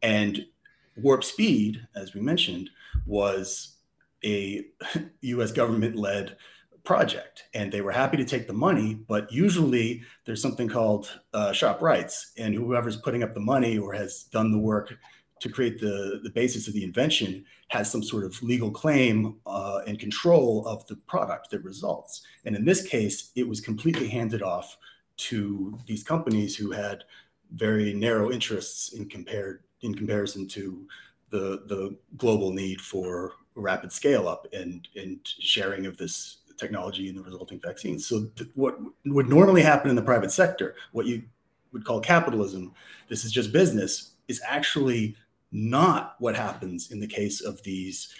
And 0.02 0.46
Warp 0.96 1.22
Speed, 1.22 1.86
as 1.94 2.14
we 2.14 2.22
mentioned, 2.22 2.70
was 3.06 3.76
a 4.24 4.64
US 5.20 5.52
government 5.52 5.96
led 5.96 6.38
project 6.84 7.44
and 7.54 7.70
they 7.70 7.80
were 7.80 7.92
happy 7.92 8.16
to 8.16 8.24
take 8.24 8.46
the 8.46 8.52
money 8.52 8.94
but 8.94 9.30
usually 9.32 10.02
there's 10.24 10.42
something 10.42 10.68
called 10.68 11.20
uh, 11.34 11.52
shop 11.52 11.80
rights 11.82 12.32
and 12.38 12.54
whoever's 12.54 12.96
putting 12.96 13.22
up 13.22 13.34
the 13.34 13.40
money 13.40 13.78
or 13.78 13.92
has 13.92 14.24
done 14.24 14.50
the 14.50 14.58
work 14.58 14.94
to 15.40 15.48
create 15.48 15.80
the, 15.80 16.20
the 16.22 16.30
basis 16.30 16.66
of 16.66 16.74
the 16.74 16.84
invention 16.84 17.44
has 17.68 17.90
some 17.90 18.02
sort 18.02 18.24
of 18.24 18.42
legal 18.42 18.70
claim 18.70 19.36
uh, 19.46 19.80
and 19.86 19.98
control 19.98 20.66
of 20.66 20.86
the 20.86 20.96
product 20.96 21.50
that 21.50 21.62
results. 21.62 22.22
And 22.44 22.56
in 22.56 22.64
this 22.64 22.82
case 22.82 23.30
it 23.36 23.48
was 23.48 23.60
completely 23.60 24.08
handed 24.08 24.42
off 24.42 24.76
to 25.18 25.78
these 25.86 26.02
companies 26.02 26.56
who 26.56 26.70
had 26.70 27.04
very 27.52 27.94
narrow 27.94 28.30
interests 28.30 28.92
in 28.92 29.08
compared 29.08 29.62
in 29.82 29.94
comparison 29.94 30.46
to 30.48 30.86
the 31.30 31.62
the 31.66 31.96
global 32.16 32.52
need 32.52 32.80
for 32.80 33.32
rapid 33.54 33.92
scale 33.92 34.28
up 34.28 34.46
and 34.52 34.88
and 34.96 35.20
sharing 35.24 35.86
of 35.86 35.96
this 35.96 36.37
technology 36.58 37.08
and 37.08 37.16
the 37.16 37.22
resulting 37.22 37.60
vaccines. 37.60 38.06
So, 38.06 38.26
th- 38.36 38.50
what 38.54 38.78
would 39.06 39.28
normally 39.28 39.62
happen 39.62 39.90
in 39.90 39.96
the 39.96 40.02
private 40.02 40.32
sector, 40.32 40.74
what 40.92 41.06
you 41.06 41.22
would 41.72 41.84
call 41.84 42.00
capitalism, 42.00 42.72
this 43.08 43.24
is 43.24 43.32
just 43.32 43.52
business, 43.52 44.12
is 44.26 44.40
actually 44.46 45.16
not 45.50 46.16
what 46.18 46.36
happens 46.36 46.90
in 46.90 47.00
the 47.00 47.06
case 47.06 47.40
of 47.40 47.62
these 47.62 48.14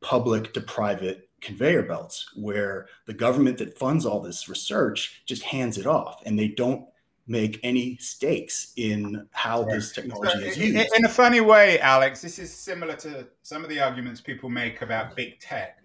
public 0.00 0.52
to 0.54 0.60
private 0.60 1.28
conveyor 1.40 1.82
belts, 1.82 2.30
where 2.36 2.88
the 3.06 3.14
government 3.14 3.58
that 3.58 3.78
funds 3.78 4.04
all 4.04 4.20
this 4.20 4.48
research 4.48 5.22
just 5.26 5.42
hands 5.42 5.78
it 5.78 5.86
off 5.86 6.22
and 6.24 6.38
they 6.38 6.48
don't 6.48 6.84
make 7.28 7.60
any 7.62 7.96
stakes 7.98 8.72
in 8.76 9.28
how 9.32 9.62
this 9.62 9.92
technology 9.92 10.32
so, 10.32 10.38
is 10.38 10.58
used. 10.58 10.94
In 10.96 11.04
a 11.04 11.08
funny 11.08 11.40
way, 11.40 11.78
Alex, 11.80 12.22
this 12.22 12.38
is 12.38 12.52
similar 12.52 12.96
to 12.96 13.28
some 13.42 13.62
of 13.62 13.70
the 13.70 13.78
arguments 13.80 14.20
people 14.20 14.48
make 14.48 14.80
about 14.82 15.14
big 15.14 15.38
tech, 15.38 15.78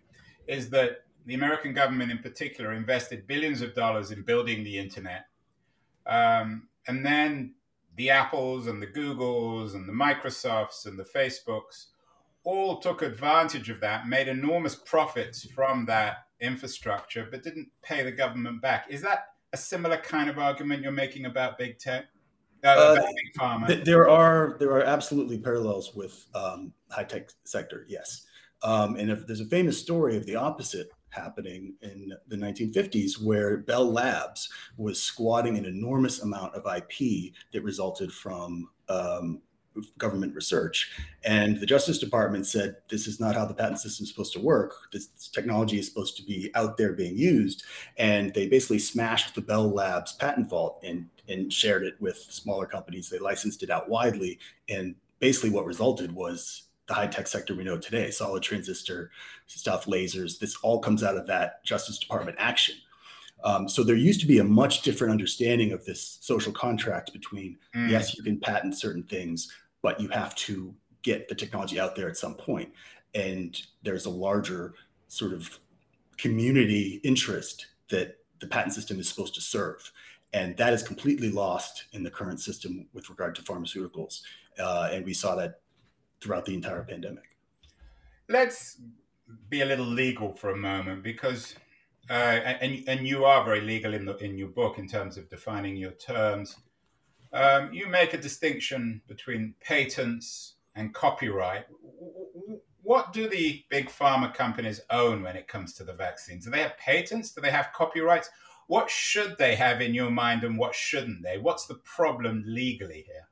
is 0.48 0.70
that 0.70 1.04
the 1.26 1.36
American 1.36 1.74
government 1.74 2.12
in 2.12 2.20
particular 2.20 2.74
invested 2.74 3.28
billions 3.28 3.62
of 3.62 3.74
dollars 3.74 4.12
in 4.12 4.24
building 4.24 4.64
the 4.64 4.78
internet. 4.78 5.26
Um, 6.06 6.68
and 6.88 7.06
then 7.06 7.54
the 7.96 8.10
Apples 8.10 8.68
and 8.68 8.82
the 8.82 8.88
Googles 8.88 9.74
and 9.76 9.88
the 9.88 9.94
Microsofts 9.94 10.86
and 10.86 10.98
the 10.98 11.04
Facebooks 11.04 11.88
all 12.44 12.80
took 12.80 13.02
advantage 13.02 13.70
of 13.70 13.80
that, 13.80 14.08
made 14.08 14.28
enormous 14.28 14.76
profits 14.76 15.46
from 15.46 15.86
that 15.86 16.26
infrastructure, 16.42 17.28
but 17.30 17.44
didn't 17.44 17.70
pay 17.82 18.04
the 18.04 18.12
government 18.12 18.62
back. 18.62 18.86
Is 18.90 19.02
that 19.02 19.28
a 19.54 19.58
similar 19.58 19.98
kind 19.98 20.30
of 20.30 20.38
argument 20.38 20.82
you're 20.82 20.92
making 20.92 21.26
about 21.26 21.58
big 21.58 21.80
tech? 21.80 22.06
Uh, 22.64 22.98
uh. 23.40 23.68
Th- 23.68 23.84
there 23.84 24.10
are 24.10 24.56
there 24.60 24.72
are 24.72 24.84
absolutely 24.84 25.38
parallels 25.38 25.94
with 25.94 26.26
um, 26.34 26.74
high 26.90 27.04
tech 27.04 27.30
sector. 27.44 27.86
Yes, 27.90 28.26
um, 28.62 28.96
and 28.96 29.10
if 29.12 29.28
there's 29.28 29.42
a 29.42 29.46
famous 29.46 29.78
story 29.78 30.16
of 30.16 30.26
the 30.26 30.38
opposite 30.38 30.90
happening 31.14 31.76
in 31.82 32.14
the 32.28 32.36
1950s 32.36 33.22
where 33.22 33.58
Bell 33.58 33.90
Labs 33.90 34.50
was 34.78 35.02
squatting 35.02 35.58
an 35.58 35.66
enormous 35.66 36.22
amount 36.22 36.56
of 36.56 36.66
IP 36.66 37.34
that 37.52 37.64
resulted 37.64 38.12
from 38.12 38.70
um, 38.90 39.42
government 39.98 40.36
research. 40.36 40.92
And 41.24 41.60
the 41.60 41.66
Justice 41.66 41.98
Department 41.98 42.46
said, 42.46 42.78
this 42.90 43.08
is 43.08 43.20
not 43.20 43.36
how 43.36 43.46
the 43.46 43.54
patent 43.54 43.80
system 43.80 44.04
is 44.04 44.10
supposed 44.10 44.34
to 44.34 44.40
work. 44.40 44.74
This, 44.92 45.08
technology 45.34 45.80
is 45.80 45.88
supposed 45.88 46.18
to 46.18 46.24
be 46.24 46.52
out 46.56 46.78
there 46.78 46.94
being 46.94 47.18
used. 47.18 47.64
And 47.98 48.34
they 48.34 48.48
basically 48.48 48.80
smashed 48.80 49.36
the 49.36 49.42
Bell 49.42 49.70
Labs 49.70 50.14
patent 50.14 50.50
vault 50.50 50.80
and, 50.84 51.10
and 51.28 51.52
shared 51.52 51.84
it 51.84 51.96
with 52.00 52.18
smaller 52.18 52.66
companies. 52.66 53.10
They 53.10 53.20
licensed 53.20 53.64
it 53.64 53.70
out 53.70 53.90
widely. 53.90 54.40
And 54.70 54.96
basically, 55.20 55.50
what 55.50 55.66
resulted 55.66 56.12
was 56.12 56.64
the 56.88 56.94
high 56.94 57.08
tech 57.08 57.28
sector 57.28 57.56
we 57.56 57.64
know 57.64 57.78
today 57.78 58.12
solid 58.12 58.44
transistor 58.44 59.12
stuff, 59.48 59.86
lasers. 59.86 60.40
This 60.40 60.58
all 60.64 60.80
comes 60.80 61.04
out 61.04 61.18
of 61.18 61.28
that 61.28 61.64
Justice 61.64 61.98
Department 61.98 62.38
action. 62.40 62.76
Um, 63.44 63.68
so 63.68 63.84
there 63.84 63.96
used 63.96 64.22
to 64.22 64.28
be 64.28 64.40
a 64.40 64.44
much 64.44 64.82
different 64.82 65.12
understanding 65.12 65.74
of 65.74 65.84
this 65.86 66.18
social 66.22 66.54
contract 66.54 67.12
between 67.12 67.58
mm. 67.76 67.90
yes, 67.90 68.16
you 68.16 68.24
can 68.24 68.40
patent 68.40 68.78
certain 68.78 69.04
things, 69.04 69.52
but 69.82 70.00
you 70.00 70.08
have 70.10 70.34
to 70.36 70.74
get 71.02 71.28
the 71.28 71.36
technology 71.36 71.80
out 71.80 71.96
there 71.96 72.08
at 72.08 72.18
some 72.18 72.36
point. 72.36 72.72
And 73.14 73.62
there's 73.84 74.06
a 74.06 74.10
larger 74.10 74.74
sort 75.08 75.34
of 75.34 75.60
community 76.18 77.02
interest 77.04 77.68
that 77.90 78.18
the 78.40 78.48
patent 78.48 78.74
system 78.74 79.00
is 79.00 79.10
supposed 79.10 79.36
to 79.36 79.42
serve. 79.42 79.92
And 80.32 80.58
that 80.58 80.74
is 80.74 80.82
completely 80.82 81.30
lost 81.30 81.86
in 81.92 82.02
the 82.02 82.10
current 82.10 82.40
system 82.40 82.88
with 82.94 83.10
regard 83.10 83.36
to 83.36 83.44
pharmaceuticals. 83.44 84.22
Uh, 84.58 84.90
and 84.92 85.06
we 85.06 85.14
saw 85.14 85.36
that 85.36 85.60
throughout 86.24 86.46
the 86.46 86.54
entire 86.54 86.84
pandemic. 86.84 87.36
Let's 88.30 88.78
be 89.50 89.62
a 89.62 89.66
little 89.66 89.86
legal 89.86 90.34
for 90.34 90.52
a 90.52 90.56
moment 90.56 91.04
because, 91.04 91.56
uh, 92.10 92.14
and, 92.14 92.84
and 92.88 93.08
you 93.08 93.26
are 93.26 93.44
very 93.44 93.62
legal 93.62 93.94
in, 93.94 94.06
the, 94.06 94.16
in 94.18 94.38
your 94.38 94.48
book 94.48 94.78
in 94.78 94.88
terms 94.88 95.18
of 95.18 95.30
defining 95.30 95.76
your 95.76 95.92
terms. 95.92 96.58
Um, 97.34 97.74
you 97.74 97.88
make 97.88 98.14
a 98.14 98.18
distinction 98.18 99.02
between 99.08 99.56
patents 99.60 100.56
and 100.76 100.94
copyright. 100.94 101.66
What 102.82 103.14
do 103.14 103.28
the 103.28 103.64
big 103.70 103.90
pharma 103.90 104.34
companies 104.34 104.82
own 104.90 105.24
when 105.24 105.36
it 105.36 105.48
comes 105.48 105.74
to 105.74 105.84
the 105.84 105.94
vaccines? 105.94 106.46
Do 106.46 106.52
they 106.52 106.62
have 106.62 106.78
patents? 106.78 107.32
Do 107.32 107.42
they 107.42 107.52
have 107.52 107.70
copyrights? 107.74 108.30
What 108.68 108.90
should 108.90 109.38
they 109.38 109.56
have 109.56 109.82
in 109.82 109.94
your 109.94 110.10
mind 110.10 110.44
and 110.44 110.58
what 110.58 110.76
shouldn't 110.76 111.24
they? 111.24 111.38
What's 111.38 111.66
the 111.66 111.76
problem 111.76 112.44
legally 112.46 113.06
here? 113.08 113.28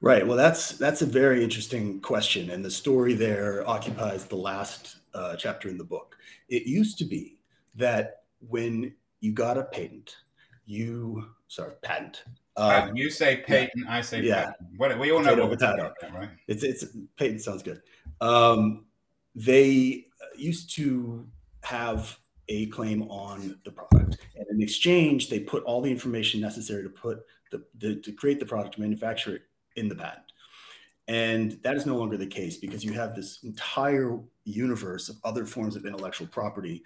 Right. 0.00 0.24
Well, 0.24 0.36
that's 0.36 0.72
that's 0.72 1.02
a 1.02 1.06
very 1.06 1.42
interesting 1.42 2.00
question, 2.00 2.50
and 2.50 2.64
the 2.64 2.70
story 2.70 3.14
there 3.14 3.68
occupies 3.68 4.26
the 4.26 4.36
last 4.36 4.98
uh, 5.12 5.34
chapter 5.34 5.68
in 5.68 5.76
the 5.76 5.84
book. 5.84 6.16
It 6.48 6.66
used 6.66 6.98
to 6.98 7.04
be 7.04 7.40
that 7.74 8.22
when 8.40 8.94
you 9.20 9.32
got 9.32 9.58
a 9.58 9.64
patent, 9.64 10.14
you 10.66 11.30
sorry 11.48 11.74
patent, 11.82 12.22
um, 12.56 12.96
you 12.96 13.10
say 13.10 13.38
patent, 13.38 13.84
yeah. 13.86 13.92
I 13.92 14.00
say 14.00 14.22
yeah. 14.22 14.46
patent. 14.46 14.68
What, 14.76 14.98
we 15.00 15.10
all 15.10 15.20
know 15.20 15.34
what 15.34 15.58
potato. 15.58 15.92
right? 16.14 16.30
It's 16.46 16.62
it's 16.62 16.84
patent 17.16 17.40
sounds 17.40 17.64
good. 17.64 17.82
Um, 18.20 18.86
they 19.34 20.04
used 20.36 20.74
to 20.76 21.26
have 21.62 22.18
a 22.48 22.66
claim 22.66 23.02
on 23.10 23.58
the 23.64 23.72
product, 23.72 24.18
and 24.36 24.46
in 24.48 24.62
exchange, 24.62 25.28
they 25.28 25.40
put 25.40 25.64
all 25.64 25.80
the 25.80 25.90
information 25.90 26.40
necessary 26.40 26.84
to 26.84 26.88
put 26.88 27.18
the, 27.50 27.64
the 27.78 27.96
to 27.96 28.12
create 28.12 28.38
the 28.38 28.46
product, 28.46 28.78
manufacture 28.78 29.34
it 29.34 29.42
in 29.78 29.88
the 29.88 29.94
patent. 29.94 30.24
And 31.06 31.58
that 31.62 31.76
is 31.76 31.86
no 31.86 31.96
longer 31.96 32.18
the 32.18 32.26
case 32.26 32.58
because 32.58 32.84
you 32.84 32.92
have 32.92 33.14
this 33.14 33.42
entire 33.42 34.18
universe 34.44 35.08
of 35.08 35.16
other 35.24 35.46
forms 35.46 35.74
of 35.74 35.86
intellectual 35.86 36.26
property, 36.26 36.82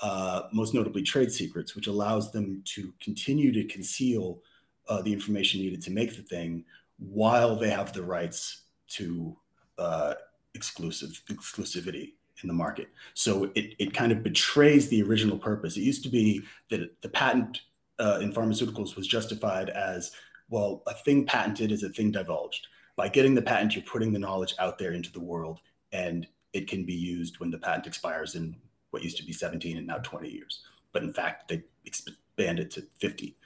uh, 0.00 0.42
most 0.52 0.72
notably 0.72 1.02
trade 1.02 1.30
secrets, 1.30 1.74
which 1.76 1.86
allows 1.86 2.32
them 2.32 2.62
to 2.74 2.92
continue 3.02 3.52
to 3.52 3.64
conceal 3.64 4.40
uh, 4.88 5.02
the 5.02 5.12
information 5.12 5.60
needed 5.60 5.82
to 5.82 5.90
make 5.90 6.16
the 6.16 6.22
thing 6.22 6.64
while 6.98 7.56
they 7.56 7.70
have 7.70 7.92
the 7.92 8.02
rights 8.02 8.62
to 8.88 9.36
uh, 9.78 10.14
exclusive 10.54 11.20
exclusivity 11.28 12.12
in 12.42 12.48
the 12.48 12.54
market. 12.54 12.88
So 13.14 13.44
it, 13.54 13.74
it 13.78 13.94
kind 13.94 14.12
of 14.12 14.22
betrays 14.22 14.88
the 14.88 15.02
original 15.02 15.38
purpose. 15.38 15.76
It 15.76 15.82
used 15.82 16.02
to 16.04 16.08
be 16.08 16.42
that 16.70 17.02
the 17.02 17.08
patent 17.08 17.60
uh, 17.98 18.18
in 18.20 18.32
pharmaceuticals 18.32 18.96
was 18.96 19.06
justified 19.06 19.70
as 19.70 20.12
well, 20.48 20.82
a 20.86 20.94
thing 20.94 21.26
patented 21.26 21.72
is 21.72 21.82
a 21.82 21.88
thing 21.88 22.10
divulged. 22.10 22.68
By 22.96 23.08
getting 23.08 23.34
the 23.34 23.42
patent, 23.42 23.74
you're 23.74 23.84
putting 23.84 24.12
the 24.12 24.18
knowledge 24.18 24.54
out 24.58 24.78
there 24.78 24.92
into 24.92 25.12
the 25.12 25.20
world, 25.20 25.60
and 25.92 26.26
it 26.52 26.68
can 26.68 26.84
be 26.84 26.94
used 26.94 27.38
when 27.40 27.50
the 27.50 27.58
patent 27.58 27.86
expires 27.86 28.34
in 28.34 28.56
what 28.90 29.02
used 29.02 29.18
to 29.18 29.24
be 29.24 29.32
17 29.32 29.76
and 29.76 29.86
now 29.86 29.98
20 29.98 30.28
years. 30.28 30.62
But 30.92 31.02
in 31.02 31.12
fact, 31.12 31.48
they 31.48 31.62
expanded 31.84 32.70
to 32.72 32.86
50. 33.00 33.36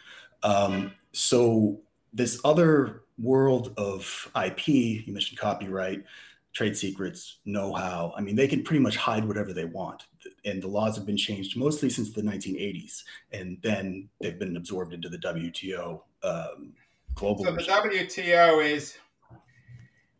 Um, 0.42 0.92
so 1.12 1.80
this 2.12 2.40
other 2.44 3.02
world 3.18 3.74
of 3.76 4.30
IP, 4.40 4.68
you 4.68 5.12
mentioned 5.12 5.38
copyright, 5.38 6.04
trade 6.52 6.76
secrets, 6.76 7.38
know-how. 7.44 8.12
I 8.16 8.20
mean, 8.20 8.36
they 8.36 8.48
can 8.48 8.62
pretty 8.62 8.82
much 8.82 8.96
hide 8.96 9.24
whatever 9.24 9.52
they 9.52 9.64
want, 9.64 10.04
and 10.44 10.62
the 10.62 10.68
laws 10.68 10.96
have 10.96 11.06
been 11.06 11.16
changed 11.16 11.56
mostly 11.56 11.90
since 11.90 12.10
the 12.10 12.22
1980s, 12.22 13.02
and 13.32 13.58
then 13.62 14.08
they've 14.20 14.38
been 14.38 14.56
absorbed 14.56 14.92
into 14.92 15.08
the 15.08 15.18
WTO 15.18 16.02
um, 16.22 16.72
global. 17.14 17.44
So 17.44 17.52
the 17.52 17.62
WTO 17.62 18.64
is 18.64 18.96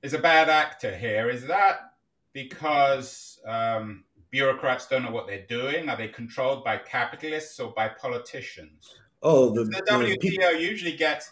is 0.02 0.14
a 0.14 0.18
bad 0.18 0.48
actor 0.48 0.96
here. 0.96 1.28
Is 1.28 1.46
that 1.46 1.92
because 2.32 3.38
um, 3.46 4.04
bureaucrats 4.30 4.86
don't 4.86 5.02
know 5.02 5.10
what 5.10 5.26
they're 5.26 5.46
doing? 5.46 5.88
Are 5.88 5.96
they 5.96 6.08
controlled 6.08 6.64
by 6.64 6.78
capitalists 6.78 7.58
or 7.60 7.72
by 7.72 7.88
politicians? 7.88 8.94
Oh, 9.22 9.50
the, 9.50 9.64
the 9.64 9.82
WTO 9.86 10.58
usually 10.60 10.96
gets, 10.96 11.30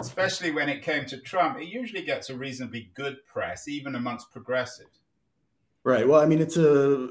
especially 0.00 0.52
when 0.52 0.68
it 0.68 0.82
came 0.82 1.04
to 1.06 1.18
Trump, 1.18 1.58
it 1.58 1.66
usually 1.66 2.02
gets 2.02 2.30
a 2.30 2.36
reasonably 2.36 2.92
good 2.94 3.16
press, 3.26 3.66
even 3.66 3.94
amongst 3.96 4.30
progressives. 4.30 5.00
Right. 5.82 6.06
Well, 6.06 6.20
I 6.20 6.26
mean, 6.26 6.40
it's 6.40 6.56
a 6.56 7.08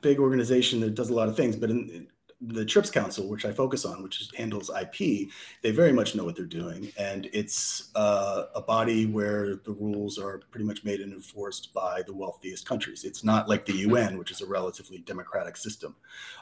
big 0.00 0.18
organization 0.18 0.80
that 0.80 0.94
does 0.94 1.10
a 1.10 1.14
lot 1.14 1.28
of 1.28 1.36
things, 1.36 1.56
but 1.56 1.70
in, 1.70 2.08
the 2.48 2.64
TRIPS 2.64 2.90
Council, 2.90 3.28
which 3.28 3.44
I 3.44 3.52
focus 3.52 3.84
on, 3.84 4.02
which 4.02 4.28
handles 4.36 4.70
IP, 4.70 5.30
they 5.62 5.70
very 5.70 5.92
much 5.92 6.14
know 6.14 6.24
what 6.24 6.36
they're 6.36 6.44
doing, 6.44 6.92
and 6.98 7.28
it's 7.32 7.90
uh, 7.94 8.44
a 8.54 8.60
body 8.60 9.06
where 9.06 9.56
the 9.56 9.72
rules 9.72 10.18
are 10.18 10.38
pretty 10.50 10.66
much 10.66 10.84
made 10.84 11.00
and 11.00 11.12
enforced 11.12 11.72
by 11.72 12.02
the 12.02 12.14
wealthiest 12.14 12.66
countries. 12.66 13.04
It's 13.04 13.24
not 13.24 13.48
like 13.48 13.66
the 13.66 13.76
UN, 13.78 14.18
which 14.18 14.30
is 14.30 14.40
a 14.40 14.46
relatively 14.46 14.98
democratic 14.98 15.56
system. 15.56 15.96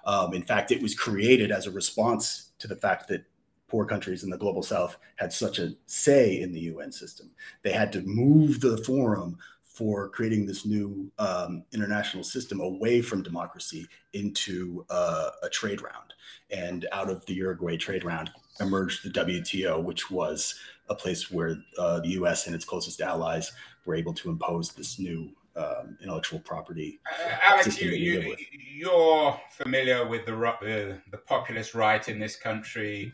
Um, 0.05 0.35
in 0.35 0.43
fact, 0.43 0.71
it 0.71 0.83
was 0.83 0.95
created 0.95 1.51
as 1.51 1.67
a 1.67 1.71
response 1.71 2.51
to 2.59 2.69
the 2.69 2.77
fact 2.77 3.09
that 3.09 3.25
poor 3.69 3.87
countries 3.87 4.23
in 4.23 4.29
the 4.29 4.37
global 4.37 4.63
south 4.63 4.99
had 5.17 5.33
such 5.33 5.59
a 5.59 5.73
say 5.87 6.41
in 6.41 6.53
the 6.53 6.61
UN 6.61 6.93
system. 6.93 7.31
They 7.63 7.73
had 7.73 7.91
to 7.93 8.03
move 8.03 8.61
the 8.61 8.77
forum 8.77 9.39
for 9.73 10.09
creating 10.11 10.47
this 10.47 10.67
new 10.67 11.11
um, 11.19 11.65
international 11.73 12.23
system 12.23 12.61
away 12.61 13.01
from 13.01 13.23
democracy 13.23 13.87
into 14.13 14.85
uh, 14.91 15.31
a 15.43 15.49
trade 15.49 15.81
round. 15.81 16.13
And 16.51 16.87
out 16.93 17.09
of 17.09 17.25
the 17.25 17.35
Uruguay 17.35 17.79
trade 17.79 18.05
round 18.05 18.31
emerged 18.61 19.03
the 19.03 19.11
WTO, 19.11 19.83
which 19.83 20.11
was 20.11 20.55
a 20.91 20.95
place 20.95 21.31
where 21.31 21.57
uh, 21.79 22.01
the 22.01 22.11
US 22.11 22.47
and 22.47 22.55
its 22.55 22.67
closest 22.67 23.01
allies 23.01 23.53
were 23.87 23.95
able 23.95 24.13
to 24.15 24.29
impose 24.29 24.73
this 24.73 24.99
new 24.99 25.31
um, 25.57 25.97
intellectual 26.03 26.41
property. 26.41 27.01
Uh, 27.07 27.37
Alex, 27.43 27.81
you, 27.81 27.91
you, 27.91 28.37
you're 28.75 29.41
familiar 29.51 30.07
with 30.07 30.27
the, 30.27 30.35
uh, 30.35 30.97
the 31.11 31.19
populist 31.27 31.75
right 31.75 32.07
in 32.09 32.19
this 32.19 32.37
country 32.37 33.13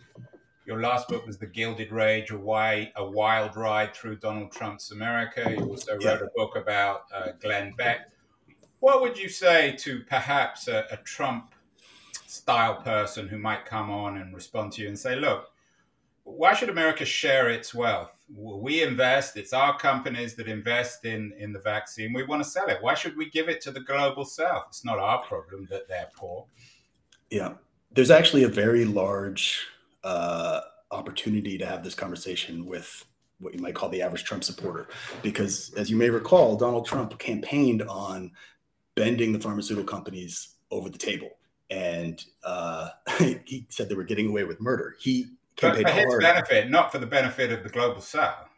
your 0.68 0.82
last 0.82 1.08
book 1.08 1.26
was 1.26 1.38
The 1.38 1.46
Gilded 1.46 1.90
Rage, 1.90 2.30
a, 2.30 2.36
why, 2.36 2.92
a 2.96 3.10
wild 3.10 3.56
ride 3.56 3.94
through 3.94 4.16
Donald 4.16 4.52
Trump's 4.52 4.90
America. 4.90 5.50
You 5.50 5.64
also 5.64 5.94
wrote 5.94 6.02
yeah. 6.02 6.18
a 6.18 6.28
book 6.36 6.56
about 6.56 7.04
uh, 7.12 7.30
Glenn 7.40 7.72
Beck. 7.78 8.10
What 8.80 9.00
would 9.00 9.18
you 9.18 9.30
say 9.30 9.74
to 9.78 10.00
perhaps 10.00 10.68
a, 10.68 10.84
a 10.90 10.98
Trump 10.98 11.54
style 12.26 12.82
person 12.82 13.26
who 13.26 13.38
might 13.38 13.64
come 13.64 13.90
on 13.90 14.18
and 14.18 14.34
respond 14.34 14.72
to 14.72 14.82
you 14.82 14.88
and 14.88 14.98
say, 14.98 15.16
look, 15.16 15.48
why 16.24 16.52
should 16.52 16.68
America 16.68 17.06
share 17.06 17.48
its 17.48 17.74
wealth? 17.74 18.12
We 18.36 18.82
invest, 18.82 19.38
it's 19.38 19.54
our 19.54 19.78
companies 19.78 20.34
that 20.34 20.48
invest 20.48 21.06
in, 21.06 21.32
in 21.38 21.50
the 21.50 21.60
vaccine. 21.60 22.12
We 22.12 22.24
want 22.24 22.44
to 22.44 22.48
sell 22.48 22.68
it. 22.68 22.76
Why 22.82 22.92
should 22.92 23.16
we 23.16 23.30
give 23.30 23.48
it 23.48 23.62
to 23.62 23.70
the 23.70 23.80
global 23.80 24.26
south? 24.26 24.66
It's 24.68 24.84
not 24.84 24.98
our 24.98 25.22
problem 25.22 25.66
that 25.70 25.88
they're 25.88 26.10
poor. 26.14 26.44
Yeah. 27.30 27.54
There's 27.90 28.10
actually 28.10 28.42
a 28.42 28.48
very 28.48 28.84
large 28.84 29.66
uh, 30.08 30.62
opportunity 30.90 31.58
to 31.58 31.66
have 31.66 31.84
this 31.84 31.94
conversation 31.94 32.64
with 32.64 33.04
what 33.40 33.54
you 33.54 33.60
might 33.60 33.74
call 33.74 33.90
the 33.90 34.00
average 34.00 34.24
Trump 34.24 34.42
supporter. 34.42 34.88
Because 35.22 35.72
as 35.74 35.90
you 35.90 35.96
may 35.96 36.08
recall, 36.08 36.56
Donald 36.56 36.86
Trump 36.86 37.18
campaigned 37.18 37.82
on 37.82 38.32
bending 38.94 39.32
the 39.32 39.38
pharmaceutical 39.38 39.86
companies 39.86 40.54
over 40.70 40.88
the 40.88 40.96
table. 40.96 41.28
And 41.70 42.24
uh, 42.42 42.88
he 43.44 43.66
said 43.68 43.90
they 43.90 43.94
were 43.94 44.04
getting 44.04 44.28
away 44.28 44.44
with 44.44 44.62
murder. 44.62 44.96
He 44.98 45.26
campaigned 45.56 45.84
but 45.84 45.92
for 45.92 46.00
his 46.00 46.06
hard. 46.06 46.22
benefit, 46.22 46.70
not 46.70 46.90
for 46.90 46.98
the 46.98 47.06
benefit 47.06 47.52
of 47.52 47.62
the 47.62 47.68
global 47.68 48.00
south. 48.00 48.48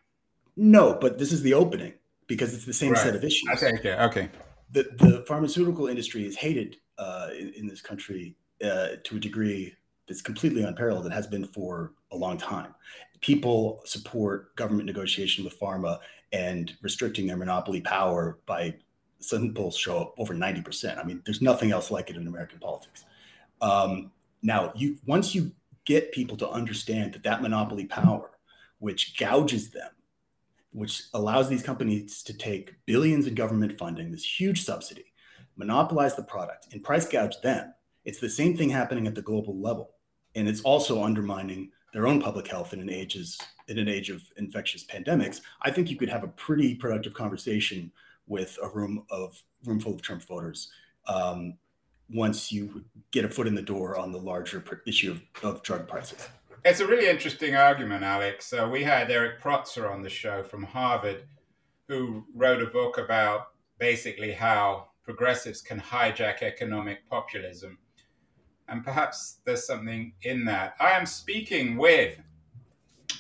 No, 0.57 0.97
but 1.01 1.19
this 1.19 1.33
is 1.33 1.43
the 1.43 1.55
opening 1.55 1.95
because 2.29 2.55
it's 2.55 2.65
the 2.65 2.73
same 2.73 2.93
right. 2.93 3.03
set 3.03 3.17
of 3.17 3.25
issues. 3.25 3.49
Okay, 3.55 3.75
okay, 3.75 3.95
okay. 3.95 4.29
The, 4.71 4.85
the 4.99 5.25
pharmaceutical 5.27 5.89
industry 5.89 6.25
is 6.25 6.37
hated 6.37 6.77
uh, 6.97 7.31
in, 7.37 7.53
in, 7.57 7.67
this 7.67 7.81
country 7.81 8.37
uh, 8.65 8.91
to 9.03 9.17
a 9.17 9.19
degree 9.19 9.75
that's 10.11 10.23
completely 10.23 10.65
unparalleled 10.65 11.05
and 11.05 11.15
has 11.15 11.29
been 11.29 11.45
for 11.45 11.93
a 12.11 12.17
long 12.17 12.37
time. 12.37 12.75
People 13.21 13.81
support 13.85 14.57
government 14.57 14.87
negotiation 14.87 15.45
with 15.45 15.59
pharma 15.59 16.01
and 16.33 16.75
restricting 16.83 17.29
their 17.29 17.37
monopoly 17.37 17.81
power 17.81 18.41
by 18.45 18.75
polls 19.55 19.77
show 19.77 20.01
up 20.01 20.15
over 20.19 20.35
90%. 20.35 20.99
I 20.99 21.05
mean, 21.05 21.23
there's 21.25 21.41
nothing 21.41 21.71
else 21.71 21.93
like 21.93 22.11
it 22.11 22.17
in 22.17 22.27
American 22.27 22.59
politics. 22.59 23.05
Um, 23.61 24.11
now, 24.43 24.73
you 24.75 24.99
once 25.07 25.33
you 25.33 25.53
get 25.85 26.11
people 26.11 26.37
to 26.39 26.49
understand 26.49 27.15
that 27.15 27.23
that 27.23 27.41
monopoly 27.41 27.85
power, 27.87 28.31
which 28.81 29.17
gouges 29.17 29.71
them, 29.71 29.91
which 30.73 31.05
allows 31.15 31.49
these 31.49 31.63
companies 31.63 32.25
to 32.25 32.37
take 32.37 32.75
billions 32.85 33.29
in 33.29 33.37
government 33.37 33.79
funding, 33.79 34.11
this 34.11 34.41
huge 34.41 34.65
subsidy, 34.65 35.13
monopolize 35.57 36.17
the 36.17 36.23
product, 36.25 36.67
and 36.73 36.83
price 36.83 37.07
gouge 37.07 37.41
them, 37.43 37.75
it's 38.05 38.19
the 38.19 38.31
same 38.31 38.57
thing 38.57 38.71
happening 38.71 39.07
at 39.07 39.15
the 39.15 39.23
global 39.23 39.61
level. 39.61 39.95
And 40.35 40.49
it's 40.49 40.61
also 40.61 41.03
undermining 41.03 41.71
their 41.93 42.07
own 42.07 42.21
public 42.21 42.49
health 42.49 42.73
in 42.73 42.81
an 42.81 42.91
ages 42.91 43.39
in 43.69 43.79
an 43.79 43.89
age 43.89 44.11
of 44.11 44.23
infectious 44.37 44.85
pandemics. 44.85 45.41
I 45.63 45.71
think 45.71 45.91
you 45.91 45.97
could 45.97 46.09
have 46.09 46.25
a 46.25 46.29
pretty 46.29 46.75
productive 46.75 47.15
conversation 47.15 47.93
with 48.27 48.59
a 48.63 48.69
room 48.69 49.05
of 49.11 49.43
room 49.65 49.81
full 49.81 49.95
of 49.95 50.03
Trump 50.03 50.25
voters 50.25 50.71
um, 51.07 51.55
once 52.09 52.51
you 52.51 52.85
get 53.13 53.25
a 53.25 53.29
foot 53.29 53.47
in 53.47 53.55
the 53.55 53.63
door 53.63 53.97
on 53.97 54.13
the 54.13 54.19
larger 54.19 54.65
issue 54.87 55.13
of, 55.13 55.23
of 55.45 55.63
drug 55.63 55.87
prices. 55.87 56.29
It's 56.65 56.81
a 56.81 56.87
really 56.87 57.09
interesting 57.09 57.55
argument, 57.55 58.05
Alex. 58.05 58.53
Uh, 58.53 58.69
we 58.71 58.83
had 58.83 59.11
Eric 59.11 59.41
Protzer 59.41 59.91
on 59.91 60.03
the 60.03 60.11
show 60.11 60.43
from 60.43 60.63
Harvard, 60.63 61.25
who 61.89 62.25
wrote 62.35 62.63
a 62.63 62.67
book 62.67 62.99
about 62.99 63.49
basically 63.79 64.33
how 64.33 64.89
progressives 65.03 65.63
can 65.63 65.81
hijack 65.81 66.43
economic 66.43 67.09
populism. 67.09 67.79
And 68.71 68.85
perhaps 68.85 69.39
there's 69.45 69.67
something 69.67 70.13
in 70.23 70.45
that. 70.45 70.77
I 70.79 70.93
am 70.93 71.05
speaking 71.05 71.77
with 71.77 72.17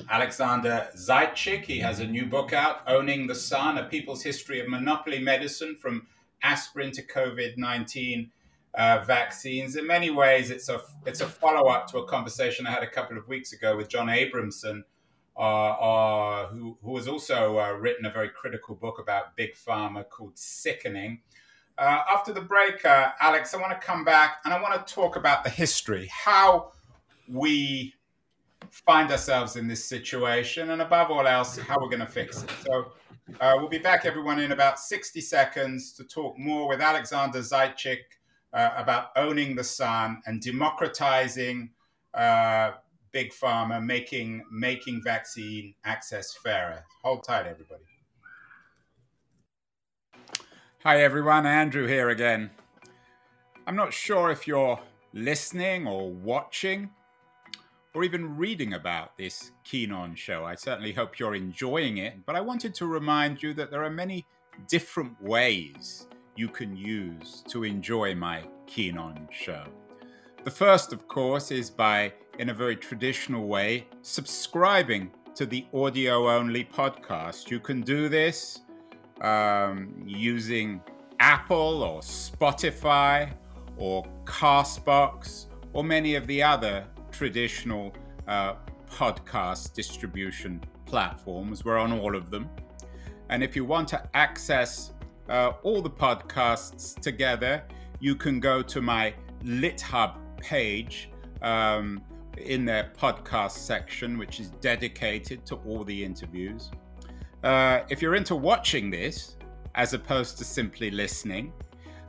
Alexander 0.08 0.88
Zaitchik. 0.96 1.64
He 1.64 1.80
has 1.80 1.98
a 1.98 2.06
new 2.06 2.26
book 2.26 2.52
out, 2.52 2.82
Owning 2.86 3.26
the 3.26 3.34
Sun 3.34 3.76
A 3.76 3.84
People's 3.84 4.22
History 4.22 4.60
of 4.60 4.68
Monopoly 4.68 5.18
Medicine 5.18 5.76
from 5.80 6.06
Aspirin 6.44 6.92
to 6.92 7.02
COVID 7.02 7.56
19 7.56 8.30
uh, 8.74 9.02
vaccines. 9.04 9.74
In 9.74 9.88
many 9.88 10.10
ways, 10.10 10.50
it's 10.50 10.68
a, 10.68 10.80
it's 11.04 11.20
a 11.20 11.26
follow 11.26 11.68
up 11.68 11.88
to 11.88 11.98
a 11.98 12.06
conversation 12.06 12.66
I 12.66 12.70
had 12.70 12.84
a 12.84 12.90
couple 12.90 13.18
of 13.18 13.26
weeks 13.26 13.52
ago 13.52 13.76
with 13.76 13.88
John 13.88 14.06
Abramson, 14.06 14.84
uh, 15.36 15.40
uh, 15.40 16.46
who, 16.48 16.78
who 16.82 16.96
has 16.96 17.08
also 17.08 17.58
uh, 17.58 17.72
written 17.72 18.06
a 18.06 18.10
very 18.10 18.28
critical 18.28 18.76
book 18.76 19.00
about 19.00 19.36
big 19.36 19.54
pharma 19.54 20.08
called 20.08 20.38
Sickening. 20.38 21.22
Uh, 21.80 22.02
after 22.12 22.30
the 22.30 22.42
break, 22.42 22.84
uh, 22.84 23.12
Alex, 23.20 23.54
I 23.54 23.56
want 23.56 23.72
to 23.72 23.86
come 23.86 24.04
back 24.04 24.42
and 24.44 24.52
I 24.52 24.60
want 24.60 24.86
to 24.86 24.94
talk 24.94 25.16
about 25.16 25.42
the 25.42 25.48
history, 25.48 26.10
how 26.12 26.72
we 27.26 27.94
find 28.70 29.10
ourselves 29.10 29.56
in 29.56 29.66
this 29.66 29.82
situation, 29.82 30.72
and 30.72 30.82
above 30.82 31.10
all 31.10 31.26
else, 31.26 31.56
how 31.56 31.78
we're 31.80 31.88
going 31.88 32.00
to 32.00 32.06
fix 32.06 32.42
it. 32.42 32.50
So 32.66 32.92
uh, 33.40 33.54
we'll 33.56 33.70
be 33.70 33.78
back, 33.78 34.04
everyone, 34.04 34.38
in 34.40 34.52
about 34.52 34.78
60 34.78 35.22
seconds 35.22 35.92
to 35.94 36.04
talk 36.04 36.38
more 36.38 36.68
with 36.68 36.82
Alexander 36.82 37.38
Zaitchik 37.38 38.00
uh, 38.52 38.72
about 38.76 39.06
owning 39.16 39.56
the 39.56 39.64
sun 39.64 40.20
and 40.26 40.42
democratizing 40.42 41.70
uh, 42.12 42.72
big 43.10 43.32
pharma, 43.32 43.82
making 43.82 44.44
making 44.52 45.02
vaccine 45.02 45.74
access 45.86 46.34
fairer. 46.34 46.84
Hold 47.02 47.24
tight, 47.24 47.46
everybody. 47.46 47.89
Hi, 50.82 51.02
everyone. 51.02 51.44
Andrew 51.44 51.86
here 51.86 52.08
again. 52.08 52.48
I'm 53.66 53.76
not 53.76 53.92
sure 53.92 54.30
if 54.30 54.48
you're 54.48 54.80
listening 55.12 55.86
or 55.86 56.10
watching 56.10 56.88
or 57.92 58.02
even 58.02 58.38
reading 58.38 58.72
about 58.72 59.14
this 59.18 59.50
Keen 59.62 59.92
On 59.92 60.14
show. 60.14 60.46
I 60.46 60.54
certainly 60.54 60.94
hope 60.94 61.18
you're 61.18 61.34
enjoying 61.34 61.98
it, 61.98 62.24
but 62.24 62.34
I 62.34 62.40
wanted 62.40 62.74
to 62.76 62.86
remind 62.86 63.42
you 63.42 63.52
that 63.54 63.70
there 63.70 63.84
are 63.84 63.90
many 63.90 64.24
different 64.68 65.22
ways 65.22 66.08
you 66.34 66.48
can 66.48 66.74
use 66.74 67.44
to 67.48 67.64
enjoy 67.64 68.14
my 68.14 68.42
Keen 68.66 68.96
On 68.96 69.28
show. 69.30 69.64
The 70.44 70.50
first, 70.50 70.94
of 70.94 71.06
course, 71.06 71.50
is 71.50 71.68
by, 71.68 72.10
in 72.38 72.48
a 72.48 72.54
very 72.54 72.74
traditional 72.74 73.46
way, 73.46 73.86
subscribing 74.00 75.10
to 75.34 75.44
the 75.44 75.66
audio 75.74 76.30
only 76.30 76.64
podcast. 76.64 77.50
You 77.50 77.60
can 77.60 77.82
do 77.82 78.08
this 78.08 78.60
um, 79.20 80.02
using 80.06 80.80
Apple 81.18 81.82
or 81.82 82.00
Spotify 82.00 83.32
or 83.76 84.04
Castbox 84.24 85.46
or 85.72 85.84
many 85.84 86.14
of 86.14 86.26
the 86.26 86.42
other 86.42 86.86
traditional 87.10 87.92
uh, 88.26 88.54
podcast 88.90 89.74
distribution 89.74 90.60
platforms. 90.86 91.64
We're 91.64 91.78
on 91.78 91.92
all 91.92 92.16
of 92.16 92.30
them. 92.30 92.48
And 93.28 93.42
if 93.42 93.54
you 93.54 93.64
want 93.64 93.88
to 93.88 94.02
access 94.14 94.92
uh, 95.28 95.52
all 95.62 95.80
the 95.80 95.90
podcasts 95.90 96.98
together, 97.00 97.62
you 98.00 98.16
can 98.16 98.40
go 98.40 98.62
to 98.62 98.80
my 98.80 99.14
LitHub 99.44 100.16
page 100.38 101.10
um, 101.42 102.02
in 102.36 102.64
their 102.64 102.90
podcast 102.98 103.52
section, 103.52 104.18
which 104.18 104.40
is 104.40 104.50
dedicated 104.60 105.46
to 105.46 105.56
all 105.66 105.84
the 105.84 106.04
interviews. 106.04 106.70
Uh, 107.42 107.80
if 107.88 108.02
you're 108.02 108.16
into 108.16 108.36
watching 108.36 108.90
this, 108.90 109.36
as 109.74 109.94
opposed 109.94 110.36
to 110.38 110.44
simply 110.44 110.90
listening, 110.90 111.52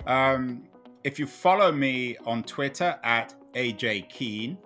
um, 0.08 0.64
if 1.04 1.20
you 1.20 1.26
follow 1.26 1.72
me 1.72 2.18
on 2.26 2.44
Twitter 2.44 3.00
at 3.04 3.34
AJ 3.54 4.10
Keen, 4.10 4.58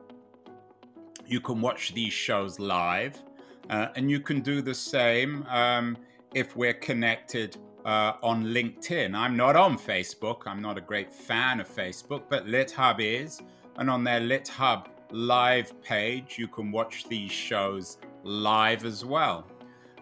you 1.28 1.40
can 1.40 1.62
watch 1.62 1.94
these 1.94 2.14
shows 2.14 2.60
live, 2.60 3.22
uh, 3.70 3.88
and 3.96 4.10
you 4.10 4.20
can 4.20 4.42
do 4.42 4.62
the 4.62 4.74
same 4.74 5.44
um, 5.50 5.98
if 6.34 6.56
we're 6.56 6.74
connected 6.74 7.58
uh, 7.86 8.14
on 8.24 8.44
LinkedIn. 8.44 9.16
I'm 9.16 9.38
not 9.38 9.56
on 9.56 9.78
Facebook. 9.78 10.42
I'm 10.46 10.62
not 10.62 10.78
a 10.78 10.82
great 10.82 11.14
fan 11.14 11.60
of 11.60 11.68
Facebook, 11.70 12.24
but 12.30 12.48
LitHub 12.48 13.00
is. 13.00 13.42
And 13.78 13.90
on 13.90 14.04
their 14.04 14.20
LitHub 14.20 14.88
live 15.12 15.80
page, 15.82 16.38
you 16.38 16.48
can 16.48 16.72
watch 16.72 17.08
these 17.08 17.32
shows 17.32 17.98
live 18.24 18.86
as 18.86 19.06
well. 19.06 19.46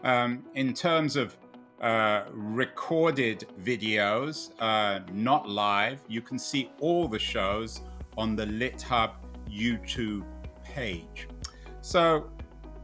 Um, 0.03 0.43
in 0.55 0.73
terms 0.73 1.15
of 1.15 1.37
uh, 1.81 2.23
recorded 2.31 3.45
videos, 3.61 4.51
uh, 4.59 4.99
not 5.11 5.49
live, 5.49 5.99
you 6.07 6.21
can 6.21 6.37
see 6.37 6.71
all 6.79 7.07
the 7.07 7.19
shows 7.19 7.81
on 8.17 8.35
the 8.35 8.45
LitHub 8.45 9.11
YouTube 9.49 10.23
page. 10.63 11.27
So, 11.81 12.29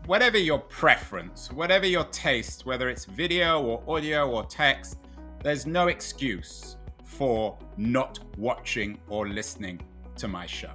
whatever 0.05 0.37
your 0.37 0.59
preference, 0.59 1.51
whatever 1.51 1.85
your 1.85 2.05
taste, 2.05 2.65
whether 2.65 2.89
it's 2.89 3.05
video 3.05 3.61
or 3.61 3.83
audio 3.87 4.29
or 4.29 4.45
text, 4.45 4.97
there's 5.43 5.65
no 5.65 5.87
excuse 5.87 6.77
for 7.03 7.57
not 7.77 8.19
watching 8.37 8.99
or 9.07 9.27
listening 9.27 9.79
to 10.17 10.27
my 10.27 10.45
show. 10.45 10.73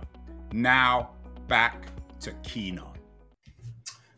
Now, 0.53 1.11
back 1.49 1.87
to 2.21 2.33
Keen 2.43 2.79
On. 2.79 2.94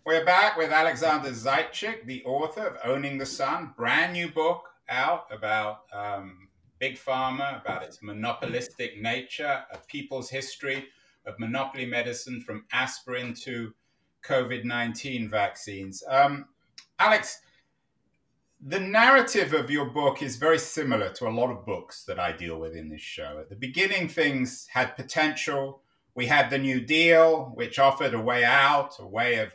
We're 0.06 0.24
back 0.24 0.56
with 0.56 0.70
Alexander 0.70 1.30
Zaitchik, 1.30 2.06
the 2.06 2.22
author 2.24 2.64
of 2.64 2.78
Owning 2.84 3.18
the 3.18 3.26
Sun, 3.26 3.72
brand 3.76 4.12
new 4.12 4.30
book 4.30 4.62
out 4.88 5.26
about 5.32 5.80
um, 5.92 6.46
big 6.78 6.96
pharma, 6.96 7.60
about 7.60 7.82
its 7.82 8.00
monopolistic 8.04 9.02
nature, 9.02 9.64
a 9.68 9.78
people's 9.88 10.30
history 10.30 10.84
of 11.26 11.36
monopoly 11.40 11.86
medicine 11.86 12.40
from 12.40 12.66
aspirin 12.72 13.34
to 13.42 13.74
COVID 14.22 14.64
19 14.64 15.28
vaccines. 15.28 16.04
Um, 16.08 16.44
Alex, 17.00 17.40
the 18.64 18.78
narrative 18.78 19.54
of 19.54 19.72
your 19.72 19.86
book 19.86 20.22
is 20.22 20.36
very 20.36 20.60
similar 20.60 21.10
to 21.14 21.26
a 21.26 21.34
lot 21.34 21.50
of 21.50 21.66
books 21.66 22.04
that 22.04 22.20
I 22.20 22.30
deal 22.30 22.60
with 22.60 22.76
in 22.76 22.90
this 22.90 23.02
show. 23.02 23.38
At 23.40 23.48
the 23.48 23.56
beginning, 23.56 24.06
things 24.06 24.68
had 24.72 24.94
potential. 24.94 25.80
We 26.14 26.26
had 26.26 26.48
the 26.48 26.58
New 26.58 26.80
Deal, 26.80 27.50
which 27.56 27.80
offered 27.80 28.14
a 28.14 28.20
way 28.20 28.44
out, 28.44 29.00
a 29.00 29.04
way 29.04 29.38
of 29.40 29.52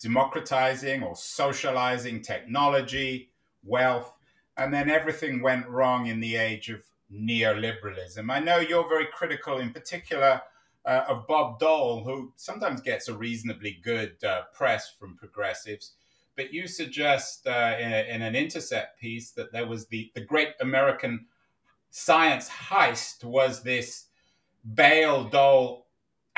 democratizing 0.00 1.02
or 1.02 1.14
socializing 1.14 2.22
technology, 2.22 3.30
wealth, 3.64 4.12
and 4.56 4.72
then 4.72 4.90
everything 4.90 5.42
went 5.42 5.68
wrong 5.68 6.06
in 6.06 6.20
the 6.20 6.36
age 6.36 6.68
of 6.70 6.82
neoliberalism. 7.12 8.30
I 8.30 8.40
know 8.40 8.58
you're 8.58 8.88
very 8.88 9.06
critical, 9.12 9.58
in 9.58 9.72
particular, 9.72 10.42
uh, 10.84 11.04
of 11.08 11.26
Bob 11.26 11.58
Dole, 11.58 12.04
who 12.04 12.32
sometimes 12.36 12.80
gets 12.80 13.08
a 13.08 13.16
reasonably 13.16 13.78
good 13.82 14.22
uh, 14.24 14.42
press 14.54 14.92
from 14.98 15.16
progressives. 15.16 15.92
but 16.36 16.54
you 16.54 16.66
suggest 16.66 17.46
uh, 17.46 17.76
in, 17.78 17.92
a, 17.92 18.14
in, 18.14 18.22
an 18.22 18.34
intercept 18.34 18.98
piece 18.98 19.32
that 19.32 19.52
there 19.52 19.66
was 19.66 19.86
the, 19.88 20.10
the 20.14 20.24
great 20.24 20.54
American 20.60 21.26
science 21.90 22.48
heist 22.48 23.24
was 23.24 23.62
this 23.62 24.06
Bayh-Dole 24.74 25.86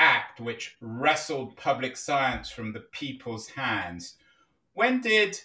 Act, 0.03 0.41
which 0.41 0.75
wrestled 0.81 1.55
public 1.55 1.95
science 1.95 2.49
from 2.49 2.73
the 2.73 2.81
people's 2.91 3.47
hands. 3.47 4.15
When 4.73 4.99
did 4.99 5.39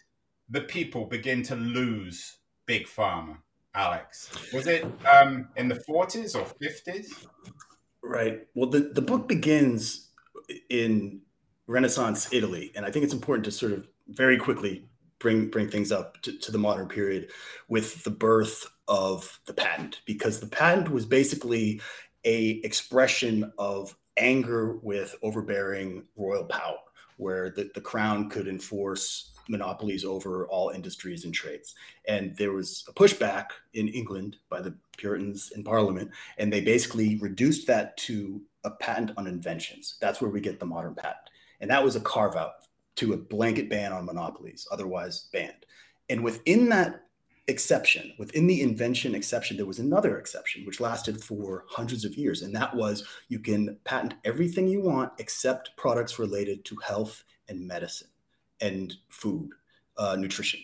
the 0.51 0.63
people 0.63 1.05
begin 1.05 1.45
to 1.45 1.55
lose 1.55 2.39
big 2.67 2.87
pharma, 2.89 3.37
Alex? 3.77 4.33
Was 4.53 4.67
it 4.67 4.85
um, 5.07 5.47
in 5.55 5.69
the 5.69 5.77
40s 5.89 6.35
or 6.35 6.45
50s? 6.61 7.27
Right. 8.03 8.49
Well, 8.57 8.69
the, 8.69 8.81
the 8.81 9.01
book 9.01 9.29
begins 9.29 10.09
in 10.69 11.21
Renaissance 11.69 12.33
Italy, 12.33 12.73
and 12.75 12.85
I 12.85 12.91
think 12.91 13.05
it's 13.05 13.15
important 13.15 13.45
to 13.45 13.53
sort 13.53 13.71
of 13.71 13.89
very 14.09 14.39
quickly 14.39 14.89
bring 15.21 15.51
bring 15.51 15.69
things 15.69 15.93
up 15.93 16.21
to, 16.23 16.37
to 16.37 16.51
the 16.51 16.59
modern 16.59 16.89
period 16.89 17.31
with 17.69 18.03
the 18.03 18.11
birth 18.11 18.67
of 18.89 19.39
the 19.47 19.55
patent, 19.55 20.01
because 20.05 20.41
the 20.41 20.47
patent 20.49 20.91
was 20.91 21.07
basically 21.07 21.81
a 22.25 22.61
expression 22.65 23.53
of 23.57 23.95
anger 24.19 24.75
with 24.83 25.15
overbearing 25.23 26.05
royal 26.17 26.45
power, 26.45 26.79
where 27.17 27.51
the, 27.51 27.71
the 27.75 27.81
crown 27.81 28.29
could 28.29 28.49
enforce 28.49 29.33
monopolies 29.49 30.05
over 30.05 30.47
all 30.49 30.71
industries 30.71 31.25
and 31.25 31.33
trades. 31.33 31.75
And 32.07 32.37
there 32.37 32.53
was 32.53 32.85
a 32.89 32.93
pushback 32.93 33.47
in 33.73 33.89
England 33.89 34.37
by 34.51 34.61
the 34.61 34.75
Puritans 34.97 35.53
in 35.55 35.65
Parliament, 35.65 36.11
and 36.37 36.53
they 36.53 36.61
basically 36.61 37.17
reduced 37.17 37.67
that 37.67 37.97
to 37.99 38.43
a 38.65 38.71
patent 38.71 39.13
on 39.17 39.27
inventions. 39.27 39.97
That's 40.01 40.21
where 40.21 40.31
we 40.31 40.41
get 40.41 40.61
the 40.61 40.67
modern 40.67 40.95
patent. 40.95 41.31
And 41.61 41.71
that 41.71 41.83
was 41.83 41.97
a 41.97 42.01
carve 42.01 42.37
out 42.37 42.55
to 42.97 43.13
a 43.13 43.17
blanket 43.17 43.71
ban 43.71 43.93
on 43.93 44.05
monopolies, 44.05 44.67
otherwise 44.71 45.29
banned. 45.33 45.65
And 46.09 46.23
within 46.23 46.69
that 46.71 47.05
exception, 47.49 48.13
within 48.19 48.47
the 48.47 48.63
invention 48.63 49.15
exception, 49.15 49.57
there 49.57 49.67
was 49.67 49.79
another 49.79 50.19
exception 50.19 50.65
which 50.65 50.81
lasted 50.81 51.25
for 51.25 51.65
hundreds 51.69 52.05
of 52.05 52.15
years. 52.15 52.43
And 52.43 52.55
that 52.55 52.75
was 52.77 53.05
you 53.29 53.39
can 53.39 53.79
patent 53.85 54.15
everything 54.25 54.69
you 54.69 54.83
want 54.83 55.13
except 55.19 55.77
products 55.77 56.19
related 56.19 56.65
to 56.67 56.77
health 56.77 57.25
and 57.49 57.67
medicine 57.67 58.09
and 58.61 58.95
food, 59.09 59.51
uh, 59.97 60.17
nutrition. 60.17 60.61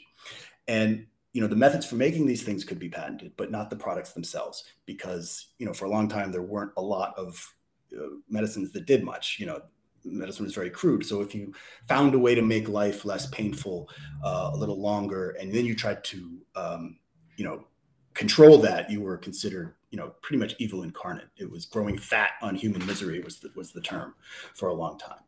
And 0.69 1.07
you 1.33 1.41
know 1.41 1.49
the 1.49 1.57
methods 1.57 1.85
for 1.85 1.97
making 1.97 2.27
these 2.27 2.45
things 2.45 2.65
could 2.65 2.79
be 2.79 2.89
patented, 2.89 3.33
but 3.37 3.51
not 3.51 3.69
the 3.69 3.77
products 3.77 4.13
themselves, 4.13 4.65
because 4.87 5.49
you 5.59 5.67
know 5.67 5.73
for 5.73 5.87
a 5.87 5.91
long 5.91 6.09
time 6.09 6.31
there 6.31 6.43
weren't 6.43 6.71
a 6.77 6.83
lot 6.83 7.13
of 7.19 7.55
uh, 7.93 8.07
medicines 8.29 8.73
that 8.73 8.87
did 8.87 9.03
much. 9.03 9.39
You 9.41 9.47
know, 9.47 9.63
medicine 10.05 10.45
was 10.45 10.55
very 10.55 10.71
crude. 10.71 11.05
So 11.05 11.21
if 11.21 11.35
you 11.35 11.53
found 11.89 12.15
a 12.15 12.19
way 12.19 12.35
to 12.35 12.43
make 12.43 12.69
life 12.69 13.05
less 13.05 13.27
painful, 13.27 13.89
uh, 14.25 14.51
a 14.53 14.57
little 14.57 14.81
longer, 14.81 15.31
and 15.41 15.53
then 15.53 15.65
you 15.65 15.75
tried 15.75 16.05
to 16.05 16.39
um, 16.57 16.99
you 17.37 17.45
know 17.45 17.67
control 18.15 18.59
that, 18.59 18.91
you 18.91 19.01
were 19.01 19.17
considered 19.17 19.75
you 19.91 19.99
know 19.99 20.15
pretty 20.23 20.39
much 20.39 20.55
evil 20.59 20.83
incarnate. 20.83 21.29
It 21.37 21.51
was 21.51 21.67
growing 21.67 21.99
fat 21.99 22.33
on 22.43 22.55
human 22.55 22.85
misery 22.87 23.21
was 23.21 23.39
the, 23.41 23.51
was 23.55 23.73
the 23.73 23.81
term 23.81 24.15
for 24.55 24.69
a 24.69 24.75
long 24.75 24.99
time. 24.99 25.21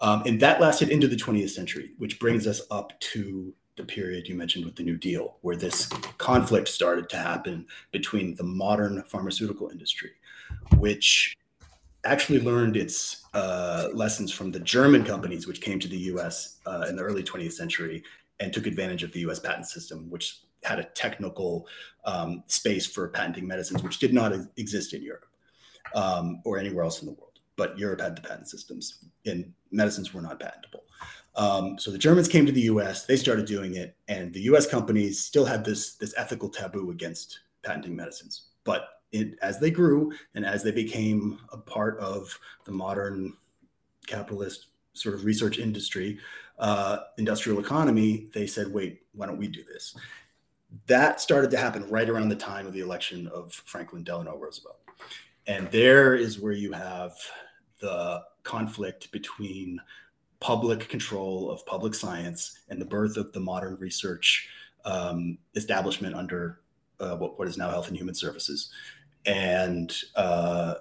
Um, 0.00 0.22
and 0.26 0.40
that 0.40 0.60
lasted 0.60 0.90
into 0.90 1.08
the 1.08 1.16
20th 1.16 1.50
century, 1.50 1.90
which 1.98 2.20
brings 2.20 2.46
us 2.46 2.62
up 2.70 2.98
to 3.00 3.52
the 3.76 3.84
period 3.84 4.28
you 4.28 4.34
mentioned 4.34 4.64
with 4.64 4.76
the 4.76 4.82
New 4.82 4.96
Deal, 4.96 5.38
where 5.40 5.56
this 5.56 5.86
conflict 6.18 6.68
started 6.68 7.08
to 7.10 7.16
happen 7.16 7.66
between 7.90 8.34
the 8.34 8.44
modern 8.44 9.02
pharmaceutical 9.04 9.70
industry, 9.70 10.10
which 10.76 11.36
actually 12.08 12.40
learned 12.40 12.76
its 12.76 13.24
uh, 13.34 13.88
lessons 13.92 14.32
from 14.32 14.50
the 14.50 14.60
German 14.60 15.04
companies, 15.04 15.46
which 15.46 15.60
came 15.60 15.78
to 15.80 15.88
the 15.88 15.98
US 16.12 16.58
uh, 16.66 16.86
in 16.88 16.96
the 16.96 17.02
early 17.02 17.22
20th 17.22 17.52
century 17.52 18.02
and 18.40 18.52
took 18.52 18.66
advantage 18.66 19.02
of 19.02 19.12
the 19.12 19.20
US 19.20 19.38
patent 19.38 19.66
system, 19.66 20.10
which 20.10 20.40
had 20.64 20.78
a 20.78 20.84
technical 20.84 21.66
um, 22.04 22.42
space 22.46 22.86
for 22.86 23.08
patenting 23.08 23.46
medicines, 23.46 23.82
which 23.82 23.98
did 23.98 24.12
not 24.12 24.32
exist 24.56 24.92
in 24.94 25.02
Europe 25.02 25.26
um, 25.94 26.40
or 26.44 26.58
anywhere 26.58 26.84
else 26.84 27.00
in 27.00 27.06
the 27.06 27.12
world 27.12 27.28
but 27.58 27.76
Europe 27.76 28.00
had 28.00 28.16
the 28.16 28.22
patent 28.22 28.48
systems 28.48 29.04
and 29.26 29.52
medicines 29.70 30.14
were 30.14 30.22
not 30.22 30.40
patentable. 30.40 30.84
Um, 31.36 31.78
so 31.78 31.90
the 31.90 31.98
Germans 31.98 32.28
came 32.28 32.46
to 32.46 32.52
the 32.52 32.62
U.S. 32.62 33.04
They 33.04 33.16
started 33.16 33.44
doing 33.44 33.74
it, 33.74 33.94
and 34.08 34.32
the 34.32 34.40
U.S. 34.42 34.66
companies 34.66 35.22
still 35.22 35.44
had 35.44 35.64
this 35.64 35.94
this 35.96 36.14
ethical 36.16 36.48
taboo 36.48 36.90
against 36.90 37.40
patenting 37.62 37.94
medicines. 37.94 38.46
But 38.64 38.88
it, 39.12 39.38
as 39.40 39.58
they 39.58 39.70
grew 39.70 40.12
and 40.34 40.44
as 40.44 40.62
they 40.62 40.70
became 40.70 41.38
a 41.52 41.56
part 41.56 41.98
of 41.98 42.38
the 42.64 42.72
modern 42.72 43.34
capitalist 44.06 44.66
sort 44.92 45.14
of 45.14 45.24
research 45.24 45.58
industry, 45.58 46.18
uh, 46.58 46.98
industrial 47.18 47.60
economy, 47.60 48.28
they 48.34 48.46
said, 48.46 48.72
"Wait, 48.72 49.02
why 49.14 49.26
don't 49.26 49.38
we 49.38 49.48
do 49.48 49.64
this?" 49.64 49.96
That 50.86 51.20
started 51.20 51.50
to 51.52 51.56
happen 51.56 51.88
right 51.88 52.08
around 52.08 52.28
the 52.28 52.36
time 52.36 52.66
of 52.66 52.72
the 52.72 52.80
election 52.80 53.26
of 53.28 53.52
Franklin 53.52 54.02
Delano 54.02 54.36
Roosevelt, 54.36 54.80
and 55.46 55.70
there 55.70 56.14
is 56.14 56.38
where 56.38 56.52
you 56.52 56.72
have 56.72 57.14
the 57.80 58.24
conflict 58.42 59.10
between 59.12 59.80
public 60.40 60.88
control 60.88 61.50
of 61.50 61.64
public 61.66 61.94
science 61.94 62.60
and 62.68 62.80
the 62.80 62.84
birth 62.84 63.16
of 63.16 63.32
the 63.32 63.40
modern 63.40 63.76
research 63.76 64.48
um, 64.84 65.38
establishment 65.54 66.14
under 66.14 66.60
uh, 67.00 67.16
what, 67.16 67.38
what 67.38 67.48
is 67.48 67.58
now 67.58 67.70
Health 67.70 67.88
and 67.88 67.96
Human 67.96 68.14
Services 68.14 68.70
and 69.26 69.94
uh, 70.16 70.74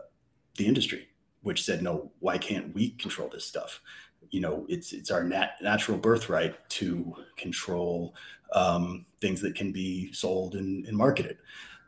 the 0.58 0.67
industry, 0.67 1.08
which 1.41 1.63
said, 1.63 1.82
no, 1.82 2.12
why 2.19 2.38
can't 2.38 2.73
we 2.73 2.91
control 2.91 3.30
this 3.30 3.45
stuff? 3.45 3.82
You 4.30 4.41
know, 4.41 4.65
it's 4.67 4.93
it's 4.93 5.12
our 5.12 5.23
nat- 5.23 5.56
natural 5.62 5.97
birthright 5.97 6.69
to 6.69 7.15
control 7.38 8.15
um, 8.54 9.06
things 9.21 9.41
that 9.41 9.56
can 9.56 9.71
be 9.71 10.12
sold 10.12 10.56
and, 10.56 10.86
and 10.86 10.97
marketed. 10.97 11.38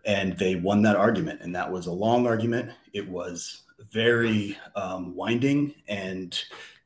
And 0.05 0.37
they 0.37 0.55
won 0.55 0.81
that 0.83 0.95
argument, 0.95 1.41
and 1.41 1.53
that 1.55 1.71
was 1.71 1.87
a 1.87 1.91
long 1.91 2.25
argument. 2.25 2.71
It 2.93 3.07
was 3.07 3.63
very 3.91 4.57
um, 4.75 5.15
winding 5.15 5.75
and 5.87 6.37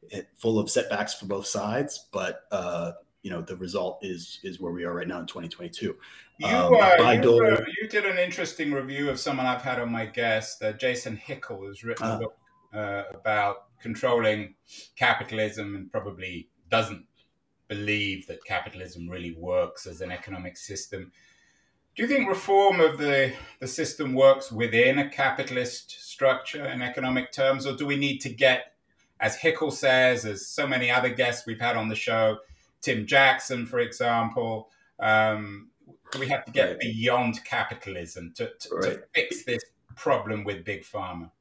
it, 0.09 0.29
full 0.35 0.59
of 0.59 0.69
setbacks 0.69 1.13
for 1.13 1.27
both 1.27 1.45
sides. 1.45 2.07
But 2.11 2.45
uh, 2.51 2.93
you 3.23 3.31
know, 3.31 3.41
the 3.41 3.55
result 3.55 3.99
is 4.01 4.39
is 4.43 4.59
where 4.59 4.71
we 4.71 4.83
are 4.83 4.93
right 4.93 5.07
now 5.07 5.19
in 5.19 5.25
2022. 5.25 5.95
You, 6.37 6.47
um, 6.47 6.73
uh, 6.73 7.11
you, 7.11 7.45
uh, 7.45 7.61
you, 7.81 7.87
did 7.89 8.05
an 8.05 8.17
interesting 8.17 8.71
review 8.71 9.09
of 9.09 9.19
someone 9.19 9.45
I've 9.45 9.61
had 9.61 9.79
on 9.79 9.91
my 9.91 10.05
guest, 10.05 10.61
uh, 10.61 10.73
Jason 10.73 11.17
Hickel, 11.17 11.67
has 11.67 11.83
written 11.83 12.05
a 12.05 12.09
uh-huh. 12.09 12.19
book 12.19 12.37
uh, 12.73 13.03
about 13.13 13.79
controlling 13.81 14.55
capitalism 14.95 15.75
and 15.75 15.91
probably 15.91 16.49
doesn't 16.69 17.05
believe 17.67 18.27
that 18.27 18.43
capitalism 18.43 19.09
really 19.09 19.35
works 19.35 19.87
as 19.87 20.01
an 20.01 20.11
economic 20.11 20.57
system. 20.57 21.11
Do 21.95 22.01
you 22.01 22.09
think 22.09 22.27
reform 22.27 22.79
of 22.79 22.97
the, 22.97 23.33
the 23.59 23.67
system 23.67 24.15
works 24.15 24.51
within 24.51 24.97
a 24.97 25.09
capitalist 25.09 25.91
structure 25.91 26.65
in 26.65 26.81
economic 26.81 27.31
terms, 27.31 27.67
or 27.67 27.75
do 27.75 27.85
we 27.85 27.95
need 27.95 28.17
to 28.21 28.29
get, 28.29 28.73
as 29.19 29.37
Hickel 29.37 29.71
says, 29.71 30.25
as 30.25 30.47
so 30.47 30.65
many 30.67 30.89
other 30.89 31.09
guests 31.09 31.45
we've 31.45 31.61
had 31.61 31.77
on 31.77 31.89
the 31.89 31.95
show, 31.95 32.39
Tim 32.83 33.07
Jackson, 33.07 33.65
for 33.65 33.79
example, 33.79 34.69
um, 34.99 35.69
we 36.19 36.27
have 36.27 36.45
to 36.45 36.51
get 36.51 36.69
right. 36.69 36.79
beyond 36.79 37.43
capitalism 37.43 38.33
to, 38.35 38.51
to, 38.59 38.75
right. 38.75 38.83
to, 38.83 39.03
fix 39.15 39.43
this 39.43 39.63
problem 39.95 40.43
with 40.43 40.63
big 40.63 40.83
pharma? 40.83 41.31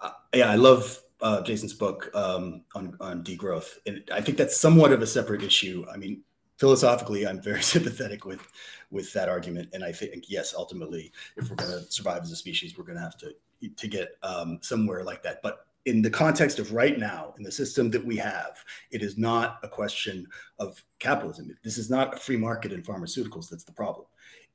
Uh, 0.00 0.10
yeah, 0.34 0.50
I 0.50 0.54
love 0.54 1.00
uh, 1.20 1.40
Jason's 1.42 1.74
book 1.74 2.10
um, 2.14 2.62
on, 2.74 2.96
on 3.00 3.24
degrowth. 3.24 3.78
And 3.86 4.08
I 4.12 4.20
think 4.20 4.38
that's 4.38 4.56
somewhat 4.56 4.92
of 4.92 5.02
a 5.02 5.06
separate 5.06 5.42
issue. 5.42 5.84
I 5.92 5.96
mean, 5.96 6.22
philosophically, 6.58 7.26
I'm 7.26 7.40
very 7.40 7.62
sympathetic 7.74 8.24
with 8.24 8.46
with 8.90 9.12
that 9.14 9.28
argument, 9.28 9.70
and 9.72 9.82
I 9.82 9.90
think 9.90 10.26
yes, 10.28 10.54
ultimately, 10.56 11.10
if 11.36 11.50
we're 11.50 11.56
going 11.56 11.72
to 11.72 11.90
survive 11.90 12.22
as 12.22 12.30
a 12.30 12.36
species, 12.36 12.78
we're 12.78 12.84
going 12.84 12.98
to 12.98 13.02
have 13.02 13.16
to 13.18 13.34
to 13.76 13.88
get 13.88 14.16
um, 14.22 14.58
somewhere 14.62 15.02
like 15.02 15.22
that. 15.24 15.40
But 15.42 15.66
in 15.86 16.02
the 16.02 16.10
context 16.10 16.58
of 16.58 16.72
right 16.72 16.98
now, 16.98 17.32
in 17.38 17.44
the 17.44 17.52
system 17.52 17.90
that 17.90 18.04
we 18.04 18.16
have, 18.16 18.62
it 18.90 19.02
is 19.02 19.16
not 19.16 19.60
a 19.62 19.68
question 19.68 20.26
of 20.58 20.82
capitalism. 20.98 21.56
This 21.62 21.78
is 21.78 21.88
not 21.88 22.14
a 22.14 22.18
free 22.18 22.36
market 22.36 22.72
in 22.72 22.82
pharmaceuticals 22.82 23.48
that's 23.48 23.64
the 23.64 23.72
problem. 23.72 24.06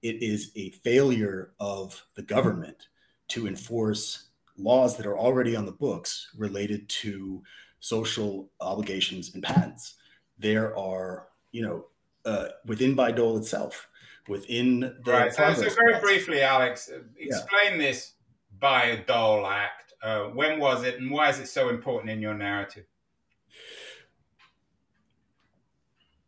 It 0.02 0.22
is 0.22 0.52
a 0.56 0.72
failure 0.84 1.54
of 1.60 2.06
the 2.16 2.22
government 2.22 2.88
to 3.30 3.48
enforce 3.48 4.30
laws 4.58 4.98
that 4.98 5.06
are 5.06 5.18
already 5.18 5.56
on 5.56 5.66
the 5.66 5.72
books 5.72 6.30
related 6.38 6.90
to 6.90 7.42
social 7.80 8.50
obligations 8.60 9.34
and 9.34 9.42
patents. 9.42 9.96
There 10.38 10.78
are, 10.78 11.28
you 11.54 11.62
know, 11.62 11.86
uh, 12.26 12.50
within 12.66 12.96
Bayh-Dole 12.96 13.38
itself, 13.38 13.88
within 14.28 14.82
the 14.82 15.12
right. 15.12 15.34
So, 15.34 15.54
so 15.54 15.70
very 15.76 16.00
briefly, 16.02 16.42
Alex, 16.42 16.90
uh, 16.94 17.00
explain 17.18 17.72
yeah. 17.72 17.78
this 17.78 18.14
Bayh-Dole 18.62 19.48
Act. 19.48 19.91
Uh, 20.02 20.26
when 20.26 20.60
was 20.60 20.84
it, 20.84 21.00
and 21.00 21.12
why 21.12 21.30
is 21.30 21.40
it 21.40 21.48
so 21.48 21.70
important 21.70 22.12
in 22.12 22.22
your 22.22 22.34
narrative? 22.34 22.86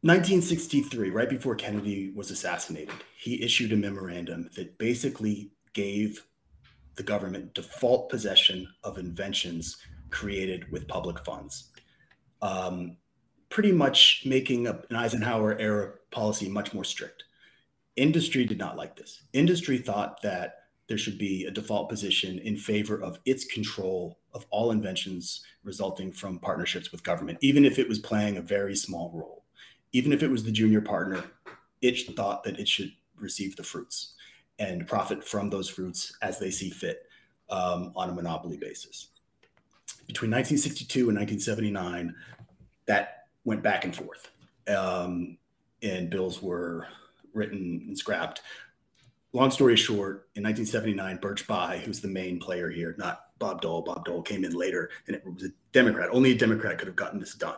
1963, 0.02 1.12
right 1.12 1.30
before 1.30 1.56
Kennedy 1.56 2.12
was 2.14 2.30
assassinated, 2.30 2.96
he 3.18 3.42
issued 3.42 3.72
a 3.72 3.78
memorandum 3.78 4.50
that 4.56 4.78
basically 4.78 5.52
gave 5.72 6.26
the 6.96 7.04
government 7.04 7.54
default 7.54 8.10
possession 8.10 8.68
of 8.84 8.98
inventions 8.98 9.78
created 10.10 10.70
with 10.72 10.88
public 10.88 11.24
funds. 11.26 11.72
Um, 12.42 12.98
pretty 13.50 13.72
much 13.72 14.24
making 14.26 14.68
an 14.68 14.84
Eisenhower 14.94 15.58
era 15.58 15.94
policy 16.12 16.50
much 16.50 16.74
more 16.74 16.84
strict. 16.84 17.24
Industry 17.96 18.46
did 18.46 18.58
not 18.58 18.76
like 18.76 18.96
this. 18.96 19.24
Industry 19.32 19.78
thought 19.78 20.22
that 20.22 20.63
there 20.94 20.98
should 21.00 21.18
be 21.18 21.44
a 21.46 21.50
default 21.50 21.90
position 21.90 22.38
in 22.38 22.56
favor 22.56 23.02
of 23.02 23.18
its 23.26 23.46
control 23.46 24.20
of 24.32 24.46
all 24.52 24.70
inventions 24.70 25.44
resulting 25.64 26.12
from 26.12 26.38
partnerships 26.38 26.92
with 26.92 27.04
government, 27.04 27.40
even 27.42 27.66
if 27.66 27.80
it 27.80 27.90
was 27.90 27.98
playing 27.98 28.38
a 28.38 28.44
very 28.44 28.76
small 28.76 29.10
role. 29.12 29.44
Even 29.92 30.14
if 30.14 30.22
it 30.22 30.30
was 30.30 30.44
the 30.44 30.52
junior 30.52 30.82
partner, 30.82 31.24
it 31.82 32.16
thought 32.16 32.44
that 32.44 32.60
it 32.60 32.68
should 32.68 32.92
receive 33.18 33.56
the 33.56 33.64
fruits 33.64 34.14
and 34.60 34.86
profit 34.86 35.28
from 35.28 35.50
those 35.50 35.68
fruits 35.68 36.16
as 36.22 36.38
they 36.38 36.52
see 36.52 36.70
fit 36.70 37.08
um, 37.50 37.92
on 37.96 38.12
a 38.12 38.14
monopoly 38.14 38.58
basis. 38.58 39.08
Between 40.06 40.30
1962 40.30 41.10
and 41.10 41.18
1979, 41.18 42.14
that 42.86 43.26
went 43.46 43.64
back 43.64 43.84
and 43.84 43.96
forth. 43.96 44.30
Um, 44.68 45.40
and 45.82 46.12
bills 46.12 46.40
were 46.40 46.86
written 47.34 47.84
and 47.88 47.98
scrapped. 47.98 48.44
Long 49.36 49.50
story 49.50 49.76
short, 49.76 50.30
in 50.36 50.44
1979, 50.44 51.18
Birch 51.18 51.48
Bayh, 51.48 51.80
who's 51.80 52.00
the 52.00 52.08
main 52.08 52.40
player 52.40 52.70
here, 52.70 52.94
not 53.00 53.30
Bob 53.40 53.62
Dole, 53.62 53.82
Bob 53.82 54.06
Dole 54.06 54.22
came 54.22 54.46
in 54.46 54.54
later, 54.54 54.92
and 55.08 55.16
it 55.16 55.26
was 55.26 55.46
a 55.46 55.48
Democrat. 55.72 56.10
Only 56.12 56.34
a 56.34 56.38
Democrat 56.38 56.78
could 56.78 56.88
have 56.88 56.96
gotten 56.96 57.20
this 57.20 57.34
done. 57.34 57.58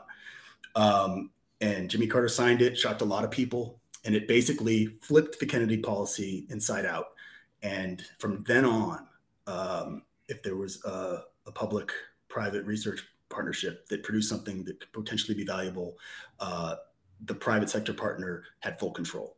Um, 0.75 1.31
and 1.59 1.89
Jimmy 1.89 2.07
Carter 2.07 2.29
signed 2.29 2.61
it, 2.61 2.77
shocked 2.77 3.01
a 3.01 3.05
lot 3.05 3.25
of 3.25 3.31
people, 3.31 3.81
and 4.05 4.15
it 4.15 4.25
basically 4.25 4.87
flipped 5.01 5.37
the 5.37 5.45
Kennedy 5.45 5.77
policy 5.77 6.45
inside 6.49 6.85
out. 6.85 7.07
And 7.61 8.01
from 8.19 8.45
then 8.47 8.63
on, 8.63 9.07
um, 9.45 10.03
if 10.29 10.41
there 10.43 10.55
was 10.55 10.83
a, 10.85 11.23
a 11.45 11.51
public 11.51 11.91
private 12.29 12.65
research 12.65 13.05
partnership 13.27 13.85
that 13.89 14.01
produced 14.01 14.29
something 14.29 14.63
that 14.63 14.79
could 14.79 14.93
potentially 14.93 15.35
be 15.35 15.43
valuable, 15.43 15.97
uh, 16.39 16.75
the 17.25 17.35
private 17.35 17.69
sector 17.69 17.93
partner 17.93 18.43
had 18.59 18.79
full 18.79 18.91
control. 18.91 19.34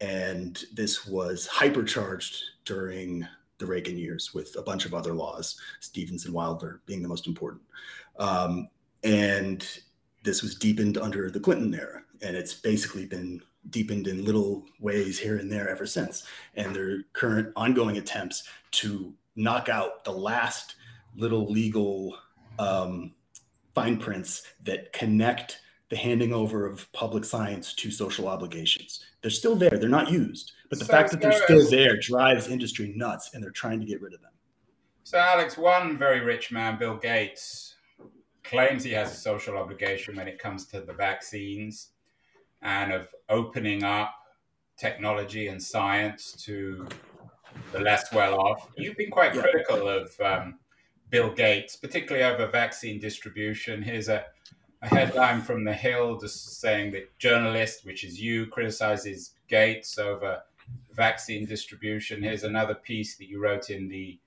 And 0.00 0.62
this 0.72 1.06
was 1.06 1.48
hypercharged 1.48 2.40
during 2.64 3.26
the 3.58 3.66
Reagan 3.66 3.98
years 3.98 4.32
with 4.32 4.56
a 4.56 4.62
bunch 4.62 4.86
of 4.86 4.94
other 4.94 5.12
laws, 5.12 5.60
Stevenson-Wydler 5.80 6.80
being 6.86 7.02
the 7.02 7.08
most 7.08 7.26
important. 7.26 7.62
Um, 8.18 8.68
and 9.02 9.66
this 10.22 10.42
was 10.42 10.54
deepened 10.54 10.98
under 10.98 11.30
the 11.30 11.40
Clinton 11.40 11.74
era. 11.74 12.02
And 12.22 12.36
it's 12.36 12.54
basically 12.54 13.06
been 13.06 13.42
deepened 13.70 14.06
in 14.06 14.24
little 14.24 14.64
ways 14.80 15.18
here 15.18 15.36
and 15.36 15.50
there 15.50 15.68
ever 15.68 15.86
since. 15.86 16.24
And 16.54 16.74
their 16.74 17.02
current 17.12 17.52
ongoing 17.56 17.96
attempts 17.96 18.44
to 18.72 19.12
knock 19.36 19.68
out 19.68 20.04
the 20.04 20.12
last 20.12 20.76
little 21.16 21.50
legal 21.50 22.16
um, 22.58 23.14
fine 23.74 23.98
prints 23.98 24.42
that 24.64 24.92
connect 24.92 25.60
the 25.90 25.96
handing 25.96 26.32
over 26.32 26.66
of 26.66 26.90
public 26.92 27.24
science 27.24 27.72
to 27.74 27.90
social 27.90 28.28
obligations. 28.28 29.00
They're 29.22 29.30
still 29.30 29.56
there, 29.56 29.70
they're 29.70 29.88
not 29.88 30.10
used. 30.10 30.52
But 30.68 30.78
the 30.78 30.84
so 30.84 30.92
fact 30.92 31.10
that 31.12 31.20
they're 31.20 31.32
still 31.44 31.68
there 31.70 31.96
drives 31.96 32.48
industry 32.48 32.92
nuts 32.94 33.30
and 33.32 33.42
they're 33.42 33.50
trying 33.50 33.80
to 33.80 33.86
get 33.86 34.02
rid 34.02 34.12
of 34.12 34.20
them. 34.20 34.32
So, 35.04 35.18
Alex, 35.18 35.56
one 35.56 35.96
very 35.96 36.20
rich 36.20 36.52
man, 36.52 36.78
Bill 36.78 36.96
Gates, 36.96 37.76
claims 38.44 38.84
he 38.84 38.92
has 38.92 39.12
a 39.12 39.16
social 39.16 39.56
obligation 39.56 40.16
when 40.16 40.28
it 40.28 40.38
comes 40.38 40.66
to 40.66 40.80
the 40.80 40.92
vaccines 40.92 41.88
and 42.62 42.92
of 42.92 43.08
opening 43.30 43.84
up 43.84 44.14
technology 44.78 45.48
and 45.48 45.62
science 45.62 46.32
to 46.44 46.86
the 47.72 47.80
less 47.80 48.12
well 48.12 48.38
off. 48.38 48.68
You've 48.76 48.96
been 48.96 49.10
quite 49.10 49.34
yeah. 49.34 49.42
critical 49.42 49.88
of 49.88 50.20
um, 50.20 50.58
Bill 51.10 51.30
Gates, 51.30 51.76
particularly 51.76 52.24
over 52.24 52.46
vaccine 52.50 53.00
distribution. 53.00 53.82
Here's 53.82 54.08
a, 54.08 54.26
a 54.82 54.88
headline 54.88 55.42
from 55.42 55.64
The 55.64 55.72
Hill 55.72 56.18
just 56.18 56.60
saying 56.60 56.92
that 56.92 57.16
journalist, 57.18 57.84
which 57.84 58.04
is 58.04 58.20
you, 58.20 58.46
criticizes 58.46 59.32
Gates 59.48 59.98
over 59.98 60.42
vaccine 60.92 61.46
distribution. 61.46 62.22
Here's 62.22 62.44
another 62.44 62.74
piece 62.74 63.16
that 63.16 63.28
you 63.28 63.40
wrote 63.40 63.70
in 63.70 63.88
the 63.88 64.18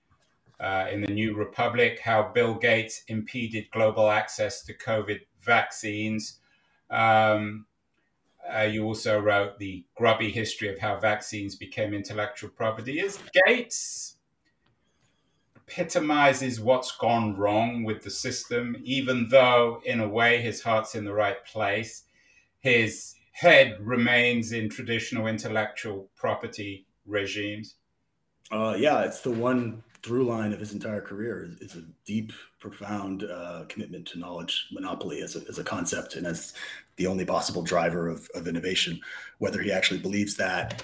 uh, 0.59 0.87
in 0.91 1.01
the 1.01 1.11
New 1.11 1.35
Republic: 1.35 1.99
how 2.03 2.31
Bill 2.33 2.55
Gates 2.55 3.03
impeded 3.07 3.71
global 3.71 4.09
access 4.09 4.63
to 4.63 4.73
COVID 4.73 5.21
vaccines. 5.41 6.39
Um, 6.89 7.65
uh, 8.53 8.63
you 8.63 8.83
also 8.83 9.19
wrote 9.19 9.59
the 9.59 9.85
grubby 9.95 10.31
history 10.31 10.67
of 10.67 10.79
how 10.79 10.99
vaccines 10.99 11.55
became 11.55 11.93
intellectual 11.93 12.49
property. 12.49 12.99
Is 12.99 13.19
Gates 13.47 14.17
epitomizes 15.71 16.59
what's 16.59 16.91
gone 16.97 17.35
wrong 17.37 17.83
with 17.83 18.03
the 18.03 18.09
system, 18.09 18.75
even 18.83 19.27
though, 19.29 19.81
in 19.85 20.01
a 20.01 20.07
way, 20.07 20.41
his 20.41 20.61
heart's 20.61 20.95
in 20.95 21.05
the 21.05 21.13
right 21.13 21.43
place. 21.45 22.03
His 22.59 23.15
head 23.31 23.77
remains 23.79 24.51
in 24.51 24.69
traditional 24.69 25.27
intellectual 25.27 26.09
property 26.15 26.85
regimes. 27.05 27.75
Uh, 28.51 28.75
yeah, 28.77 29.03
it's 29.03 29.21
the 29.21 29.31
one 29.31 29.81
through 30.03 30.25
line 30.25 30.51
of 30.51 30.59
his 30.59 30.73
entire 30.73 31.01
career 31.01 31.49
is, 31.61 31.75
a 31.75 31.83
deep, 32.05 32.33
profound 32.59 33.23
uh, 33.23 33.63
commitment 33.69 34.05
to 34.07 34.19
knowledge 34.19 34.67
monopoly 34.71 35.21
as 35.21 35.35
a, 35.35 35.41
as 35.47 35.57
a 35.57 35.63
concept 35.63 36.15
and 36.15 36.27
as 36.27 36.53
the 36.97 37.07
only 37.07 37.23
possible 37.23 37.61
driver 37.61 38.09
of, 38.09 38.27
of 38.35 38.47
innovation. 38.47 38.99
Whether 39.37 39.61
he 39.61 39.71
actually 39.71 39.99
believes 39.99 40.35
that, 40.35 40.83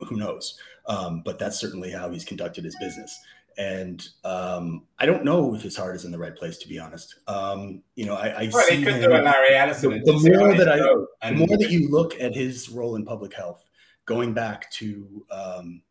who 0.00 0.16
knows? 0.16 0.58
Um, 0.86 1.22
but 1.24 1.38
that's 1.38 1.60
certainly 1.60 1.90
how 1.90 2.10
he's 2.10 2.24
conducted 2.24 2.64
his 2.64 2.76
business. 2.80 3.16
And 3.58 4.06
um, 4.24 4.84
I 4.98 5.06
don't 5.06 5.24
know 5.24 5.54
if 5.54 5.62
his 5.62 5.76
heart 5.76 5.96
is 5.96 6.04
in 6.04 6.10
the 6.10 6.18
right 6.18 6.34
place, 6.34 6.58
to 6.58 6.68
be 6.68 6.78
honest. 6.78 7.16
Um, 7.26 7.82
you 7.96 8.06
know, 8.06 8.14
I, 8.14 8.28
I 8.28 8.50
well, 8.52 8.64
see 8.66 8.82
him. 8.82 9.00
The, 9.00 9.08
the 9.08 10.38
more 10.38 10.54
that 10.54 10.68
I, 10.68 11.30
the 11.30 11.36
more 11.36 11.56
that 11.56 11.70
you 11.70 11.88
look 11.88 12.18
at 12.20 12.34
his 12.34 12.68
role 12.68 12.96
in 12.96 13.04
public 13.04 13.34
health, 13.34 13.64
going 14.06 14.32
back 14.32 14.70
to 14.72 15.26
um, 15.30 15.82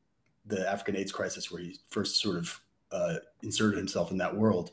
the 0.45 0.69
African 0.69 0.95
AIDS 0.95 1.11
crisis, 1.11 1.51
where 1.51 1.61
he 1.61 1.77
first 1.89 2.21
sort 2.21 2.37
of 2.37 2.59
uh, 2.91 3.15
inserted 3.43 3.77
himself 3.77 4.11
in 4.11 4.17
that 4.17 4.35
world 4.35 4.71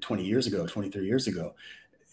20 0.00 0.24
years 0.24 0.46
ago, 0.46 0.66
23 0.66 1.06
years 1.06 1.26
ago, 1.26 1.54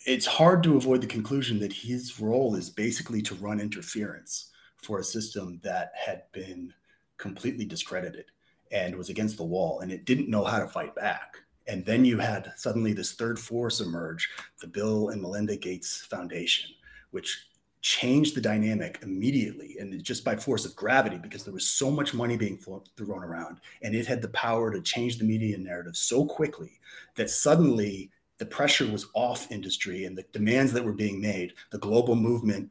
it's 0.06 0.26
hard 0.26 0.64
to 0.64 0.78
avoid 0.78 1.02
the 1.02 1.08
conclusion 1.08 1.60
that 1.60 1.74
his 1.74 2.20
role 2.20 2.56
is 2.56 2.70
basically 2.70 3.22
to 3.22 3.36
run 3.36 3.60
interference 3.60 4.52
for 4.78 5.00
a 5.00 5.04
system 5.04 5.60
that 5.64 5.92
had 5.96 6.24
been 6.34 6.74
completely 7.18 7.66
discredited 7.66 8.26
and 8.74 8.96
was 8.96 9.10
against 9.10 9.38
the 9.38 9.44
wall 9.44 9.80
and 9.80 9.92
it 9.92 10.06
didn't 10.06 10.30
know 10.30 10.44
how 10.44 10.60
to 10.60 10.68
fight 10.68 10.96
back. 10.96 11.38
And 11.68 11.86
then 11.86 12.04
you 12.04 12.18
had 12.18 12.52
suddenly 12.58 12.92
this 12.92 13.14
third 13.14 13.40
force 13.40 13.80
emerge, 13.80 14.30
the 14.60 14.68
Bill 14.68 15.10
and 15.10 15.22
Melinda 15.22 15.56
Gates 15.56 16.06
Foundation, 16.06 16.72
which 17.12 17.48
changed 17.82 18.36
the 18.36 18.42
dynamic 18.42 19.00
immediately 19.04 19.76
and 19.78 20.02
just 20.04 20.24
by 20.24 20.36
force 20.38 20.66
of 20.66 20.76
gravity 20.76 21.18
because 21.18 21.44
there 21.44 21.54
was 21.54 21.68
so 21.68 21.92
much 21.92 22.14
money 22.14 22.38
being 22.38 22.58
thrown 22.58 23.24
around 23.24 23.58
and 23.82 23.94
it 23.94 24.08
had 24.08 24.22
the 24.22 24.30
power 24.30 24.72
to 24.72 24.82
change 24.82 25.18
the 25.18 25.26
media 25.26 25.58
narrative 25.58 25.98
so 25.98 26.26
quickly 26.26 26.80
that 27.16 27.30
suddenly 27.30 28.10
the 28.38 28.46
pressure 28.46 28.90
was 28.90 29.08
off 29.14 29.52
industry 29.52 30.06
and 30.06 30.18
the 30.18 30.24
demands 30.32 30.72
that 30.72 30.84
were 30.84 30.94
being 30.94 31.20
made 31.20 31.52
the 31.72 31.78
global 31.78 32.16
movement 32.16 32.70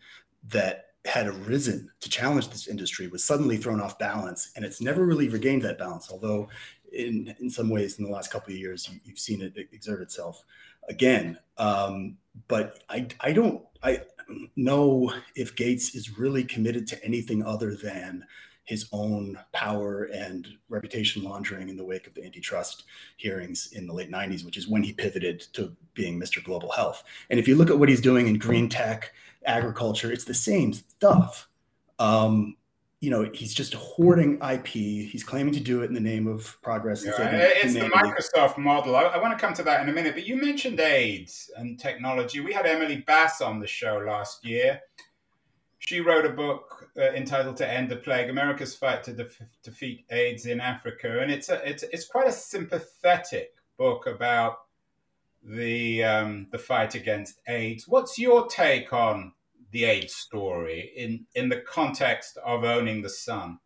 that 0.48 0.91
had 1.04 1.26
arisen 1.26 1.90
to 2.00 2.08
challenge 2.08 2.48
this 2.48 2.68
industry 2.68 3.08
was 3.08 3.24
suddenly 3.24 3.56
thrown 3.56 3.80
off 3.80 3.98
balance 3.98 4.52
and 4.54 4.64
it's 4.64 4.80
never 4.80 5.04
really 5.04 5.28
regained 5.28 5.62
that 5.62 5.78
balance 5.78 6.10
although 6.10 6.48
in, 6.92 7.34
in 7.40 7.50
some 7.50 7.68
ways 7.68 7.98
in 7.98 8.04
the 8.04 8.10
last 8.10 8.30
couple 8.30 8.52
of 8.52 8.58
years 8.58 8.88
you, 8.88 9.00
have 9.08 9.18
seen 9.18 9.40
it 9.40 9.56
exert 9.72 10.00
itself 10.00 10.44
again 10.88 11.36
um, 11.58 12.16
but 12.46 12.84
I, 12.88 13.08
I 13.20 13.32
don't 13.32 13.62
I 13.82 14.02
know 14.56 15.12
if 15.34 15.56
Gates 15.56 15.94
is 15.94 16.18
really 16.18 16.44
committed 16.44 16.86
to 16.88 17.04
anything 17.04 17.42
other 17.42 17.74
than 17.74 18.24
his 18.64 18.88
own 18.92 19.38
power 19.52 20.04
and 20.04 20.46
reputation 20.68 21.22
laundering 21.22 21.68
in 21.68 21.76
the 21.76 21.84
wake 21.84 22.06
of 22.06 22.14
the 22.14 22.24
antitrust 22.24 22.84
hearings 23.16 23.72
in 23.72 23.86
the 23.86 23.92
late 23.92 24.10
90s, 24.10 24.44
which 24.44 24.56
is 24.56 24.68
when 24.68 24.84
he 24.84 24.92
pivoted 24.92 25.40
to 25.52 25.76
being 25.94 26.18
Mr. 26.18 26.42
Global 26.42 26.70
Health. 26.70 27.02
And 27.28 27.40
if 27.40 27.48
you 27.48 27.56
look 27.56 27.70
at 27.70 27.78
what 27.78 27.88
he's 27.88 28.00
doing 28.00 28.28
in 28.28 28.38
green 28.38 28.68
tech, 28.68 29.12
agriculture, 29.44 30.10
it's 30.12 30.24
the 30.24 30.34
same 30.34 30.72
stuff. 30.72 31.48
Um, 31.98 32.56
you 33.02 33.10
know, 33.10 33.28
he's 33.34 33.52
just 33.52 33.74
hoarding 33.74 34.40
IP. 34.40 34.66
He's 34.66 35.24
claiming 35.24 35.52
to 35.54 35.60
do 35.60 35.82
it 35.82 35.86
in 35.86 35.94
the 35.94 36.00
name 36.00 36.28
of 36.28 36.56
progress. 36.62 37.04
Yeah, 37.04 37.12
it's 37.20 37.74
the 37.74 37.80
Microsoft 37.80 38.58
model. 38.58 38.94
I, 38.94 39.02
I, 39.02 39.18
want 39.20 39.36
to 39.36 39.44
come 39.44 39.52
to 39.54 39.64
that 39.64 39.82
in 39.82 39.88
a 39.88 39.92
minute, 39.92 40.14
but 40.14 40.24
you 40.24 40.36
mentioned 40.36 40.78
AIDS 40.78 41.50
and 41.56 41.80
technology. 41.80 42.38
We 42.38 42.52
had 42.52 42.64
Emily 42.64 42.98
Bass 43.04 43.40
on 43.40 43.58
the 43.58 43.66
show 43.66 44.04
last 44.06 44.44
year. 44.44 44.80
She 45.80 45.98
wrote 45.98 46.24
a 46.24 46.28
book 46.28 46.90
uh, 46.96 47.10
entitled 47.12 47.56
"To 47.56 47.68
End 47.68 47.88
the 47.88 47.96
Plague: 47.96 48.30
America's 48.30 48.76
Fight 48.76 49.02
to 49.02 49.12
def- 49.12 49.42
Defeat 49.64 50.04
AIDS 50.12 50.46
in 50.46 50.60
Africa," 50.60 51.18
and 51.20 51.28
it's 51.28 51.48
a, 51.48 51.68
it's 51.68 51.82
it's 51.82 52.06
quite 52.06 52.28
a 52.28 52.32
sympathetic 52.32 53.56
book 53.78 54.06
about 54.06 54.58
the 55.42 56.04
um, 56.04 56.46
the 56.52 56.58
fight 56.58 56.94
against 56.94 57.40
AIDS. 57.48 57.86
What's 57.88 58.18
your 58.18 58.46
take 58.46 58.92
on 58.92 59.32
the 59.70 59.84
AIDS 59.84 60.14
story 60.14 60.92
in 60.96 61.26
in 61.34 61.48
the 61.48 61.60
context 61.60 62.38
of 62.44 62.64
owning 62.64 63.02
the 63.02 63.10
sun? 63.10 63.58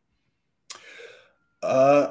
Uh, 1.63 2.09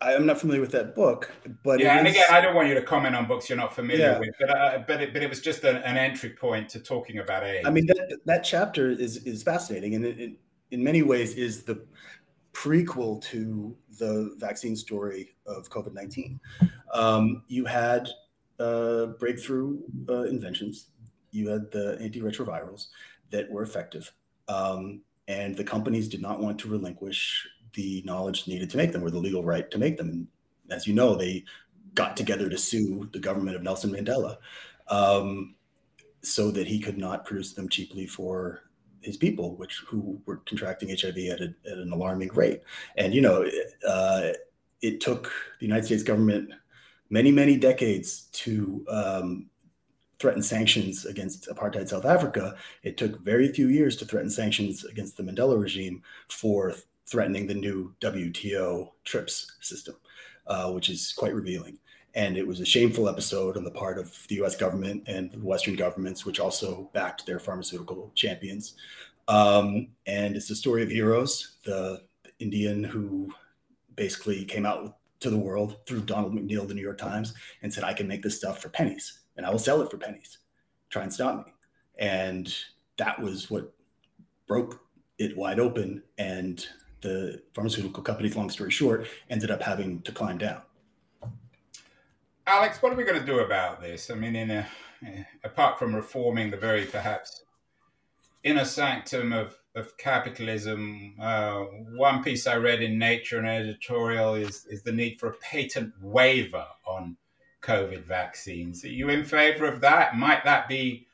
I'm 0.00 0.26
not 0.26 0.38
familiar 0.38 0.60
with 0.60 0.72
that 0.72 0.94
book, 0.94 1.30
but 1.62 1.80
yeah, 1.80 1.98
and 1.98 2.06
is, 2.06 2.14
again, 2.14 2.26
I 2.30 2.40
don't 2.40 2.54
want 2.54 2.68
you 2.68 2.74
to 2.74 2.82
comment 2.82 3.16
on 3.16 3.26
books 3.26 3.48
you're 3.48 3.58
not 3.58 3.74
familiar 3.74 4.12
yeah. 4.12 4.18
with, 4.18 4.30
but 4.38 4.50
uh, 4.50 4.78
but 4.86 5.00
it, 5.00 5.12
but 5.12 5.22
it 5.22 5.30
was 5.30 5.40
just 5.40 5.64
an, 5.64 5.76
an, 5.76 5.96
entry 5.96 6.30
point 6.30 6.68
to 6.70 6.80
talking 6.80 7.18
about 7.18 7.42
AIDS. 7.44 7.66
I 7.66 7.70
mean, 7.70 7.86
that 7.86 8.18
that 8.26 8.44
chapter 8.44 8.90
is 8.90 9.24
is 9.24 9.42
fascinating, 9.42 9.94
and 9.94 10.04
it, 10.04 10.20
it, 10.20 10.32
in 10.70 10.84
many 10.84 11.02
ways 11.02 11.34
is 11.34 11.62
the 11.62 11.86
prequel 12.52 13.22
to 13.22 13.76
the 13.98 14.34
vaccine 14.38 14.76
story 14.76 15.36
of 15.46 15.70
COVID 15.70 15.94
nineteen. 15.94 16.38
Um, 16.92 17.44
you 17.48 17.64
had 17.64 18.08
uh, 18.58 19.06
breakthrough 19.18 19.78
uh, 20.08 20.22
inventions, 20.24 20.88
you 21.30 21.48
had 21.48 21.70
the 21.70 21.98
antiretrovirals 22.00 22.86
that 23.30 23.50
were 23.50 23.62
effective, 23.62 24.12
um, 24.48 25.00
and 25.28 25.56
the 25.56 25.64
companies 25.64 26.08
did 26.08 26.22
not 26.22 26.40
want 26.40 26.58
to 26.60 26.68
relinquish 26.68 27.46
the 27.74 28.02
knowledge 28.04 28.46
needed 28.46 28.70
to 28.70 28.76
make 28.76 28.92
them 28.92 29.02
or 29.02 29.10
the 29.10 29.18
legal 29.18 29.42
right 29.42 29.70
to 29.70 29.78
make 29.78 29.96
them. 29.96 30.08
And 30.08 30.28
as 30.70 30.86
you 30.86 30.94
know, 30.94 31.14
they 31.14 31.44
got 31.94 32.16
together 32.16 32.48
to 32.48 32.58
sue 32.58 33.08
the 33.12 33.18
government 33.18 33.56
of 33.56 33.62
Nelson 33.62 33.90
Mandela 33.90 34.36
um, 34.88 35.54
so 36.22 36.50
that 36.50 36.66
he 36.66 36.78
could 36.78 36.98
not 36.98 37.24
produce 37.24 37.52
them 37.52 37.68
cheaply 37.68 38.06
for 38.06 38.62
his 39.00 39.16
people, 39.16 39.56
which 39.56 39.82
who 39.86 40.20
were 40.26 40.38
contracting 40.46 40.88
HIV 40.88 41.16
at, 41.16 41.40
a, 41.40 41.54
at 41.70 41.78
an 41.78 41.92
alarming 41.92 42.30
rate. 42.34 42.62
And 42.96 43.14
you 43.14 43.20
know, 43.20 43.48
uh, 43.86 44.30
it 44.80 45.00
took 45.00 45.32
the 45.60 45.66
United 45.66 45.86
States 45.86 46.02
government 46.02 46.50
many, 47.10 47.30
many 47.30 47.56
decades 47.56 48.22
to 48.32 48.84
um, 48.88 49.46
threaten 50.18 50.42
sanctions 50.42 51.04
against 51.04 51.48
apartheid 51.48 51.88
South 51.88 52.04
Africa. 52.04 52.56
It 52.82 52.96
took 52.96 53.20
very 53.20 53.48
few 53.52 53.68
years 53.68 53.96
to 53.96 54.04
threaten 54.04 54.30
sanctions 54.30 54.84
against 54.84 55.16
the 55.16 55.22
Mandela 55.22 55.60
regime 55.60 56.02
for 56.28 56.74
threatening 57.06 57.46
the 57.46 57.54
new 57.54 57.94
WTO 58.00 58.90
TRIPS 59.04 59.56
system, 59.60 59.96
uh, 60.46 60.70
which 60.72 60.88
is 60.88 61.12
quite 61.12 61.34
revealing. 61.34 61.78
And 62.14 62.36
it 62.36 62.46
was 62.46 62.60
a 62.60 62.64
shameful 62.64 63.08
episode 63.08 63.56
on 63.56 63.64
the 63.64 63.70
part 63.70 63.98
of 63.98 64.26
the 64.28 64.36
US 64.42 64.56
government 64.56 65.04
and 65.06 65.30
the 65.32 65.38
Western 65.38 65.74
governments, 65.74 66.24
which 66.24 66.40
also 66.40 66.88
backed 66.92 67.26
their 67.26 67.40
pharmaceutical 67.40 68.12
champions. 68.14 68.74
Um, 69.26 69.88
and 70.06 70.36
it's 70.36 70.48
the 70.48 70.54
story 70.54 70.82
of 70.82 70.90
heroes, 70.90 71.56
the 71.64 72.02
Indian 72.38 72.84
who 72.84 73.30
basically 73.96 74.44
came 74.44 74.66
out 74.66 74.96
to 75.24 75.30
the 75.30 75.38
world 75.38 75.78
through 75.86 76.02
Donald 76.02 76.32
McNeil, 76.32 76.68
the 76.68 76.74
New 76.74 76.82
York 76.82 76.98
Times, 76.98 77.34
and 77.62 77.74
said, 77.74 77.84
I 77.84 77.92
can 77.92 78.06
make 78.06 78.22
this 78.22 78.36
stuff 78.36 78.62
for 78.62 78.68
pennies 78.68 79.20
and 79.36 79.44
I 79.44 79.50
will 79.50 79.58
sell 79.58 79.82
it 79.82 79.90
for 79.90 79.98
pennies. 79.98 80.38
Try 80.90 81.02
and 81.02 81.12
stop 81.12 81.46
me. 81.46 81.52
And 81.98 82.54
that 82.98 83.20
was 83.20 83.50
what 83.50 83.72
broke 84.46 84.80
it 85.18 85.36
wide 85.36 85.58
open. 85.58 86.02
And 86.18 86.64
the 87.00 87.42
pharmaceutical 87.54 88.02
companies, 88.02 88.36
long 88.36 88.50
story 88.50 88.70
short, 88.70 89.06
ended 89.28 89.50
up 89.50 89.62
having 89.62 90.02
to 90.02 90.12
climb 90.12 90.38
down. 90.38 90.62
Alex, 92.46 92.82
what 92.82 92.92
are 92.92 92.96
we 92.96 93.04
going 93.04 93.18
to 93.18 93.26
do 93.26 93.40
about 93.40 93.80
this? 93.80 94.10
I 94.10 94.14
mean, 94.14 94.36
in 94.36 94.50
a, 94.50 94.66
apart 95.42 95.78
from 95.78 95.94
reforming 95.94 96.50
the 96.50 96.56
very 96.56 96.84
perhaps 96.84 97.43
inner 98.44 98.64
sanctum 98.64 99.32
of, 99.32 99.58
of 99.74 99.96
capitalism, 99.96 101.14
uh, 101.20 101.60
one 101.96 102.22
piece 102.22 102.46
I 102.46 102.56
read 102.56 102.82
in 102.82 102.98
Nature, 102.98 103.38
an 103.38 103.46
editorial, 103.46 104.34
is, 104.34 104.66
is 104.66 104.82
the 104.82 104.92
need 104.92 105.18
for 105.18 105.30
a 105.30 105.34
patent 105.38 105.94
waiver 106.00 106.66
on 106.86 107.16
COVID 107.62 108.04
vaccines. 108.04 108.84
Are 108.84 108.88
you 108.88 109.08
in 109.08 109.24
favor 109.24 109.64
of 109.64 109.80
that? 109.80 110.16
Might 110.16 110.44
that 110.44 110.68
be 110.68 111.06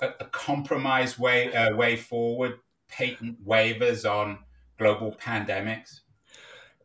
a, 0.00 0.08
a 0.20 0.24
compromise 0.24 1.18
way 1.18 1.54
uh, 1.54 1.76
way 1.76 1.96
forward? 1.96 2.58
Patent 2.88 3.46
waivers 3.46 4.10
on 4.10 4.38
global 4.78 5.12
pandemics? 5.12 6.00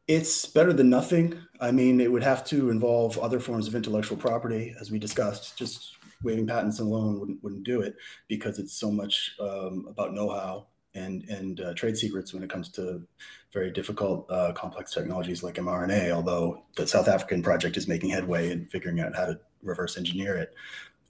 It's 0.07 0.45
better 0.45 0.71
than 0.71 0.89
nothing. 0.89 1.37
I 1.59 1.71
mean, 1.71 1.99
it 1.99 2.09
would 2.11 2.23
have 2.23 2.45
to 2.45 2.69
involve 2.69 3.17
other 3.17 3.41
forms 3.41 3.67
of 3.67 3.75
intellectual 3.75 4.17
property, 4.17 4.73
as 4.79 4.89
we 4.89 4.99
discussed. 4.99 5.57
Just 5.57 5.96
waiving 6.23 6.47
patents 6.47 6.79
alone 6.79 7.19
wouldn't, 7.19 7.43
wouldn't 7.43 7.63
do 7.63 7.81
it 7.81 7.95
because 8.27 8.59
it's 8.59 8.73
so 8.73 8.91
much 8.91 9.35
um, 9.39 9.85
about 9.89 10.13
know-how 10.13 10.67
and 10.95 11.23
and 11.29 11.61
uh, 11.61 11.73
trade 11.73 11.97
secrets 11.97 12.33
when 12.33 12.43
it 12.43 12.49
comes 12.49 12.69
to 12.69 13.05
very 13.53 13.71
difficult, 13.71 14.29
uh, 14.29 14.51
complex 14.53 14.93
technologies 14.93 15.43
like 15.43 15.55
mRNA. 15.55 16.11
Although 16.11 16.63
the 16.75 16.87
South 16.87 17.07
African 17.07 17.41
project 17.41 17.77
is 17.77 17.87
making 17.87 18.09
headway 18.09 18.51
in 18.51 18.65
figuring 18.65 18.99
out 18.99 19.15
how 19.15 19.25
to 19.25 19.39
reverse 19.61 19.97
engineer 19.97 20.37
it. 20.37 20.53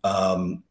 Um, 0.04 0.64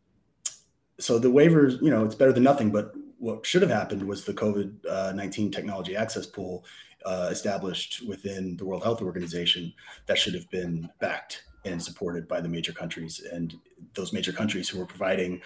so 0.99 1.19
the 1.19 1.31
waivers, 1.31 1.81
you 1.83 1.91
know, 1.91 2.05
it's 2.05 2.15
better 2.15 2.33
than 2.33 2.43
nothing. 2.43 2.71
But 2.71 2.93
what 3.19 3.45
should 3.45 3.63
have 3.63 3.71
happened 3.71 4.07
was 4.07 4.25
the 4.25 4.35
COVID 4.35 5.15
19 5.15 5.51
technology 5.51 5.97
access 5.97 6.27
pool 6.27 6.65
uh, 7.05 7.29
established 7.31 8.07
within 8.07 8.57
the 8.57 8.65
World 8.65 8.83
Health 8.83 9.01
Organization 9.03 9.73
that 10.07 10.19
should 10.19 10.35
have 10.35 10.49
been 10.51 10.89
backed 11.01 11.45
and 11.67 11.83
supported 11.83 12.27
by 12.27 12.41
the 12.41 12.49
major 12.49 12.73
countries. 12.73 13.21
And 13.33 13.55
those 13.95 14.13
major 14.13 14.33
countries 14.33 14.69
who 14.69 14.79
were 14.79 14.87
providing 14.87 15.43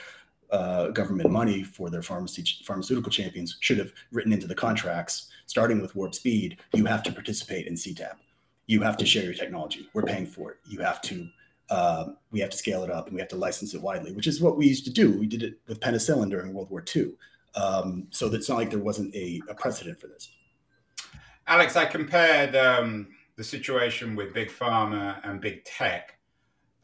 uh, 0.51 0.89
government 0.89 1.31
money 1.31 1.63
for 1.63 1.91
their 1.91 2.03
pharmacy, 2.03 2.45
pharmaceutical 2.65 3.11
champions 3.11 3.57
should 3.61 3.79
have 3.79 3.93
written 4.13 4.33
into 4.33 4.47
the 4.47 4.55
contracts, 4.55 5.29
starting 5.47 5.81
with 5.81 5.95
Warp 5.95 6.15
Speed, 6.15 6.59
you 6.75 6.85
have 6.87 7.03
to 7.05 7.13
participate 7.13 7.67
in 7.67 7.75
CTAP. 7.75 8.15
You 8.67 8.83
have 8.83 8.97
to 8.99 9.07
share 9.07 9.25
your 9.25 9.35
technology. 9.35 9.89
We're 9.95 10.03
paying 10.03 10.27
for 10.27 10.53
it. 10.53 10.59
You 10.69 10.81
have 10.81 11.01
to 11.03 11.29
um, 11.71 12.17
we 12.33 12.41
have 12.41 12.51
to 12.51 12.57
scale 12.57 12.83
it 12.83 12.91
up 12.91 13.07
and 13.07 13.15
we 13.15 13.21
have 13.21 13.29
to 13.29 13.37
license 13.37 13.75
it 13.75 13.81
widely, 13.81 14.13
which 14.13 14.27
is 14.27 14.41
what 14.41 14.57
we 14.57 14.67
used 14.67 14.85
to 14.87 14.91
do. 14.91 15.17
We 15.17 15.29
did 15.29 15.45
it 15.45 15.61
with 15.69 15.79
penicillin 15.79 16.29
during 16.29 16.53
World 16.53 16.69
War 16.69 16.85
II. 16.95 17.13
Um, 17.55 18.09
so 18.11 18.27
it's 18.27 18.49
not 18.49 18.59
like 18.59 18.71
there 18.71 18.81
wasn't 18.81 19.15
a, 19.15 19.41
a, 19.49 19.55
precedent 19.55 20.01
for 20.01 20.09
this. 20.09 20.31
Alex, 21.47 21.77
I 21.77 21.85
compared 21.85 22.57
um, 22.57 23.09
the 23.41 23.45
situation 23.45 24.15
with 24.15 24.35
big 24.35 24.51
pharma 24.51 25.19
and 25.25 25.41
big 25.41 25.65
tech. 25.65 26.19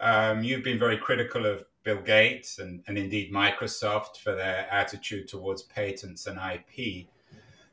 Um, 0.00 0.42
you've 0.42 0.64
been 0.64 0.78
very 0.78 0.96
critical 0.96 1.44
of 1.44 1.62
Bill 1.84 2.00
Gates 2.00 2.58
and, 2.58 2.82
and 2.86 2.96
indeed 2.96 3.30
Microsoft 3.30 4.20
for 4.24 4.34
their 4.34 4.66
attitude 4.70 5.28
towards 5.28 5.60
patents 5.64 6.26
and 6.26 6.38
IP. 6.38 7.08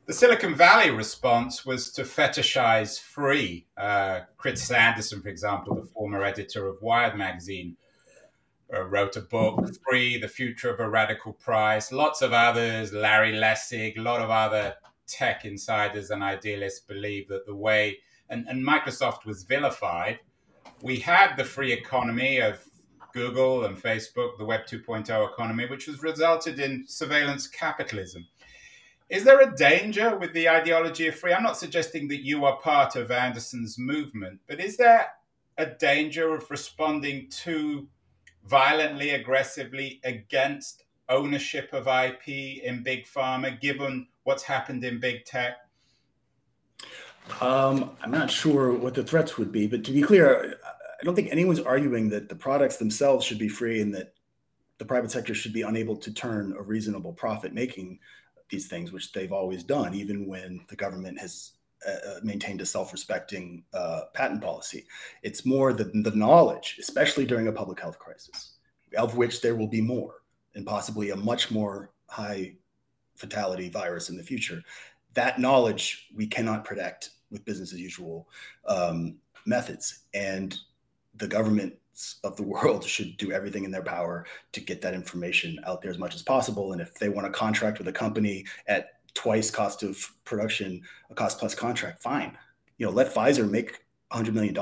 The 0.04 0.12
Silicon 0.12 0.54
Valley 0.54 0.90
response 0.90 1.64
was 1.64 1.92
to 1.92 2.02
fetishize 2.02 3.00
free. 3.00 3.64
Uh, 3.74 4.20
Chris 4.36 4.70
Anderson, 4.70 5.22
for 5.22 5.30
example, 5.30 5.74
the 5.76 5.86
former 5.86 6.22
editor 6.22 6.66
of 6.66 6.82
Wired 6.82 7.16
magazine, 7.16 7.78
uh, 8.70 8.82
wrote 8.82 9.16
a 9.16 9.22
book, 9.22 9.66
Free, 9.88 10.18
The 10.18 10.28
Future 10.28 10.68
of 10.68 10.78
a 10.78 10.90
Radical 10.90 11.32
Price. 11.32 11.90
Lots 11.90 12.20
of 12.20 12.34
others, 12.34 12.92
Larry 12.92 13.32
Lessig, 13.32 13.96
a 13.96 14.02
lot 14.02 14.20
of 14.20 14.28
other 14.28 14.74
tech 15.06 15.46
insiders 15.46 16.10
and 16.10 16.22
idealists 16.22 16.80
believe 16.80 17.28
that 17.28 17.46
the 17.46 17.54
way, 17.54 18.00
and, 18.30 18.46
and 18.48 18.66
Microsoft 18.66 19.24
was 19.24 19.44
vilified. 19.44 20.18
We 20.82 20.98
had 20.98 21.36
the 21.36 21.44
free 21.44 21.72
economy 21.72 22.40
of 22.40 22.64
Google 23.12 23.64
and 23.64 23.80
Facebook, 23.80 24.38
the 24.38 24.44
Web 24.44 24.62
2.0 24.66 25.32
economy, 25.32 25.66
which 25.66 25.86
has 25.86 26.02
resulted 26.02 26.58
in 26.58 26.84
surveillance 26.86 27.46
capitalism. 27.46 28.26
Is 29.08 29.22
there 29.22 29.40
a 29.40 29.54
danger 29.54 30.16
with 30.18 30.32
the 30.32 30.48
ideology 30.48 31.06
of 31.06 31.14
free? 31.14 31.32
I'm 31.32 31.42
not 31.42 31.58
suggesting 31.58 32.08
that 32.08 32.24
you 32.24 32.44
are 32.44 32.56
part 32.56 32.96
of 32.96 33.10
Anderson's 33.10 33.78
movement, 33.78 34.40
but 34.48 34.60
is 34.60 34.76
there 34.76 35.06
a 35.56 35.66
danger 35.66 36.34
of 36.34 36.50
responding 36.50 37.28
too 37.30 37.88
violently, 38.46 39.10
aggressively 39.10 40.00
against 40.04 40.84
ownership 41.08 41.72
of 41.72 41.86
IP 41.86 42.28
in 42.28 42.82
big 42.82 43.06
pharma, 43.06 43.60
given 43.60 44.08
what's 44.24 44.42
happened 44.42 44.84
in 44.84 44.98
big 44.98 45.24
tech? 45.24 45.58
Um, 47.40 47.96
I'm 48.02 48.10
not 48.10 48.30
sure 48.30 48.72
what 48.72 48.94
the 48.94 49.02
threats 49.02 49.38
would 49.38 49.50
be, 49.50 49.66
but 49.66 49.84
to 49.84 49.92
be 49.92 50.02
clear, 50.02 50.56
I 51.00 51.04
don't 51.04 51.14
think 51.14 51.30
anyone's 51.30 51.60
arguing 51.60 52.08
that 52.10 52.28
the 52.28 52.34
products 52.34 52.76
themselves 52.76 53.24
should 53.24 53.38
be 53.38 53.48
free 53.48 53.80
and 53.80 53.94
that 53.94 54.14
the 54.78 54.84
private 54.84 55.10
sector 55.10 55.34
should 55.34 55.52
be 55.52 55.62
unable 55.62 55.96
to 55.96 56.12
turn 56.12 56.54
a 56.58 56.62
reasonable 56.62 57.12
profit 57.12 57.52
making 57.52 57.98
these 58.50 58.66
things, 58.66 58.92
which 58.92 59.12
they've 59.12 59.32
always 59.32 59.64
done, 59.64 59.94
even 59.94 60.26
when 60.26 60.64
the 60.68 60.76
government 60.76 61.18
has 61.18 61.52
uh, 61.86 61.90
uh, 61.90 62.20
maintained 62.22 62.60
a 62.60 62.66
self-respecting 62.66 63.64
uh, 63.72 64.02
patent 64.14 64.42
policy. 64.42 64.86
It's 65.22 65.44
more 65.44 65.72
the, 65.72 65.84
the 65.84 66.14
knowledge, 66.14 66.76
especially 66.78 67.26
during 67.26 67.48
a 67.48 67.52
public 67.52 67.80
health 67.80 67.98
crisis, 67.98 68.54
of 68.96 69.16
which 69.16 69.40
there 69.40 69.56
will 69.56 69.66
be 69.66 69.80
more, 69.80 70.22
and 70.54 70.66
possibly 70.66 71.10
a 71.10 71.16
much 71.16 71.50
more 71.50 71.90
high 72.08 72.54
fatality 73.16 73.68
virus 73.68 74.08
in 74.08 74.16
the 74.16 74.22
future. 74.22 74.62
That 75.14 75.38
knowledge 75.38 76.08
we 76.14 76.26
cannot 76.26 76.64
protect 76.64 77.10
with 77.30 77.44
business 77.44 77.72
as 77.72 77.80
usual 77.80 78.28
um, 78.66 79.16
methods, 79.46 80.00
and 80.12 80.56
the 81.16 81.26
governments 81.28 82.16
of 82.24 82.36
the 82.36 82.42
world 82.54 82.84
should 82.84 83.16
do 83.16 83.32
everything 83.32 83.64
in 83.64 83.70
their 83.70 83.82
power 83.82 84.26
to 84.52 84.60
get 84.60 84.80
that 84.82 84.94
information 84.94 85.58
out 85.66 85.82
there 85.82 85.90
as 85.90 85.98
much 85.98 86.14
as 86.14 86.22
possible. 86.22 86.72
And 86.72 86.80
if 86.80 86.94
they 86.94 87.08
want 87.08 87.26
to 87.26 87.32
contract 87.32 87.78
with 87.78 87.88
a 87.88 87.92
company 87.92 88.44
at 88.66 88.94
twice 89.14 89.50
cost 89.50 89.82
of 89.82 90.12
production, 90.24 90.82
a 91.10 91.14
cost 91.14 91.38
plus 91.38 91.54
contract, 91.54 92.02
fine. 92.02 92.36
You 92.78 92.86
know, 92.86 92.92
let 92.92 93.14
Pfizer 93.14 93.48
make 93.48 93.84
$100 94.12 94.32
million. 94.32 94.54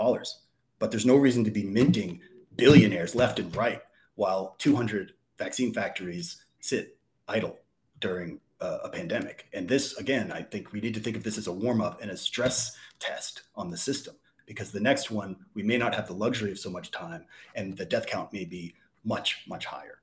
But 0.79 0.91
there's 0.91 1.07
no 1.07 1.17
reason 1.17 1.45
to 1.45 1.51
be 1.51 1.65
minting 1.65 2.21
billionaires 2.57 3.15
left 3.15 3.39
and 3.39 3.55
right 3.57 3.81
while 4.15 4.55
200 4.59 5.13
vaccine 5.39 5.73
factories 5.73 6.45
sit 6.61 6.99
idle 7.29 7.59
during 8.01 8.41
a 8.85 8.89
pandemic. 8.89 9.47
And 9.53 9.69
this, 9.69 9.97
again, 9.97 10.33
I 10.33 10.43
think 10.43 10.73
we 10.73 10.81
need 10.81 10.95
to 10.95 11.01
think 11.01 11.17
of 11.17 11.23
this 11.23 11.39
as 11.39 11.47
a 11.47 11.53
warm 11.53 11.81
up 11.81 12.01
and 12.01 12.11
a 12.11 12.17
stress 12.17 12.77
test 12.99 13.43
on 13.55 13.71
the 13.71 13.77
system 13.77 14.15
because 14.47 14.73
the 14.73 14.81
next 14.81 15.11
one 15.11 15.37
we 15.55 15.63
may 15.63 15.79
not 15.79 15.95
have 15.95 16.07
the 16.07 16.15
luxury 16.15 16.51
of 16.51 16.59
so 16.59 16.71
much 16.71 16.91
time 16.91 17.27
and 17.55 17.77
the 17.77 17.85
death 17.85 18.07
count 18.07 18.33
may 18.33 18.45
be 18.45 18.75
much, 19.05 19.45
much 19.49 19.67
higher. 19.67 19.99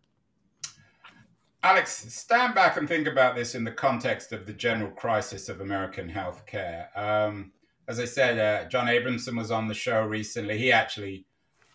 Alex, 1.62 2.14
stand 2.14 2.55
back 2.55 2.78
and 2.78 2.88
think 2.88 3.05
about 3.05 3.36
this 3.36 3.53
in 3.53 3.66
the 3.66 3.72
context 3.72 4.32
of 4.32 4.45
the 4.45 4.53
general 4.53 4.91
crisis 4.91 5.49
of 5.49 5.60
American 5.60 6.10
healthcare. 6.10 6.95
Um, 6.97 7.51
as 7.89 7.99
I 7.99 8.05
said, 8.05 8.38
uh, 8.39 8.70
John 8.70 8.88
Abramson 8.88 9.38
was 9.38 9.51
on 9.51 9.68
the 9.68 9.74
show 9.74 10.03
recently. 10.03 10.57
He 10.57 10.72
actually 10.72 11.26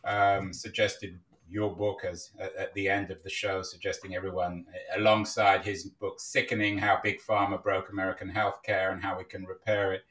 um, 0.05 0.53
suggested 0.53 1.19
your 1.49 1.75
book 1.75 2.05
as 2.05 2.31
at, 2.39 2.73
the 2.75 2.89
end 2.89 3.11
of 3.11 3.23
the 3.23 3.31
show, 3.31 3.63
suggesting 3.63 4.15
everyone 4.15 4.67
alongside 4.97 5.65
his 5.65 5.85
book 5.85 6.21
"Sickening: 6.21 6.79
How 6.79 7.01
Big 7.03 7.21
Pharma 7.21 7.63
Broke 7.63 7.91
American 7.91 8.31
Healthcare 8.31 8.93
and 8.93 9.03
How 9.03 9.19
We 9.19 9.25
Can 9.25 9.45
Repair 9.45 9.93
It," 9.93 10.05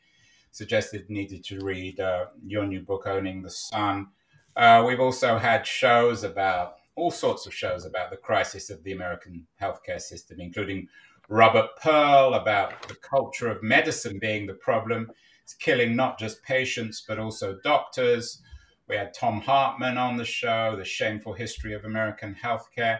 suggested 0.51 1.09
needed 1.09 1.43
to 1.45 1.59
read 1.59 1.99
uh, 1.99 2.27
your 2.45 2.65
new 2.65 2.81
book, 2.81 3.07
"Owning 3.07 3.41
the 3.41 3.49
Sun." 3.49 4.07
Uh, 4.55 4.83
we've 4.85 4.99
also 4.99 5.37
had 5.37 5.65
shows 5.65 6.23
about 6.23 6.75
all 6.95 7.11
sorts 7.11 7.47
of 7.47 7.53
shows 7.53 7.85
about 7.85 8.11
the 8.11 8.17
crisis 8.17 8.69
of 8.69 8.83
the 8.83 8.91
American 8.91 9.47
healthcare 9.59 9.99
system, 9.99 10.39
including 10.39 10.87
Robert 11.29 11.69
Pearl 11.81 12.35
about 12.35 12.87
the 12.87 12.95
culture 12.95 13.49
of 13.49 13.63
medicine 13.63 14.19
being 14.19 14.45
the 14.45 14.53
problem. 14.53 15.11
It's 15.41 15.53
killing 15.53 15.95
not 15.95 16.19
just 16.19 16.43
patients, 16.43 17.03
but 17.07 17.19
also 17.19 17.57
doctors. 17.63 18.41
We 18.87 18.95
had 18.95 19.13
Thom 19.13 19.39
Hartmann 19.41 19.97
on 19.97 20.17
the 20.17 20.25
show, 20.25 20.75
The 20.77 20.83
Shameful 20.85 21.33
History 21.33 21.73
of 21.73 21.85
American 21.85 22.35
Healthcare. 22.35 22.99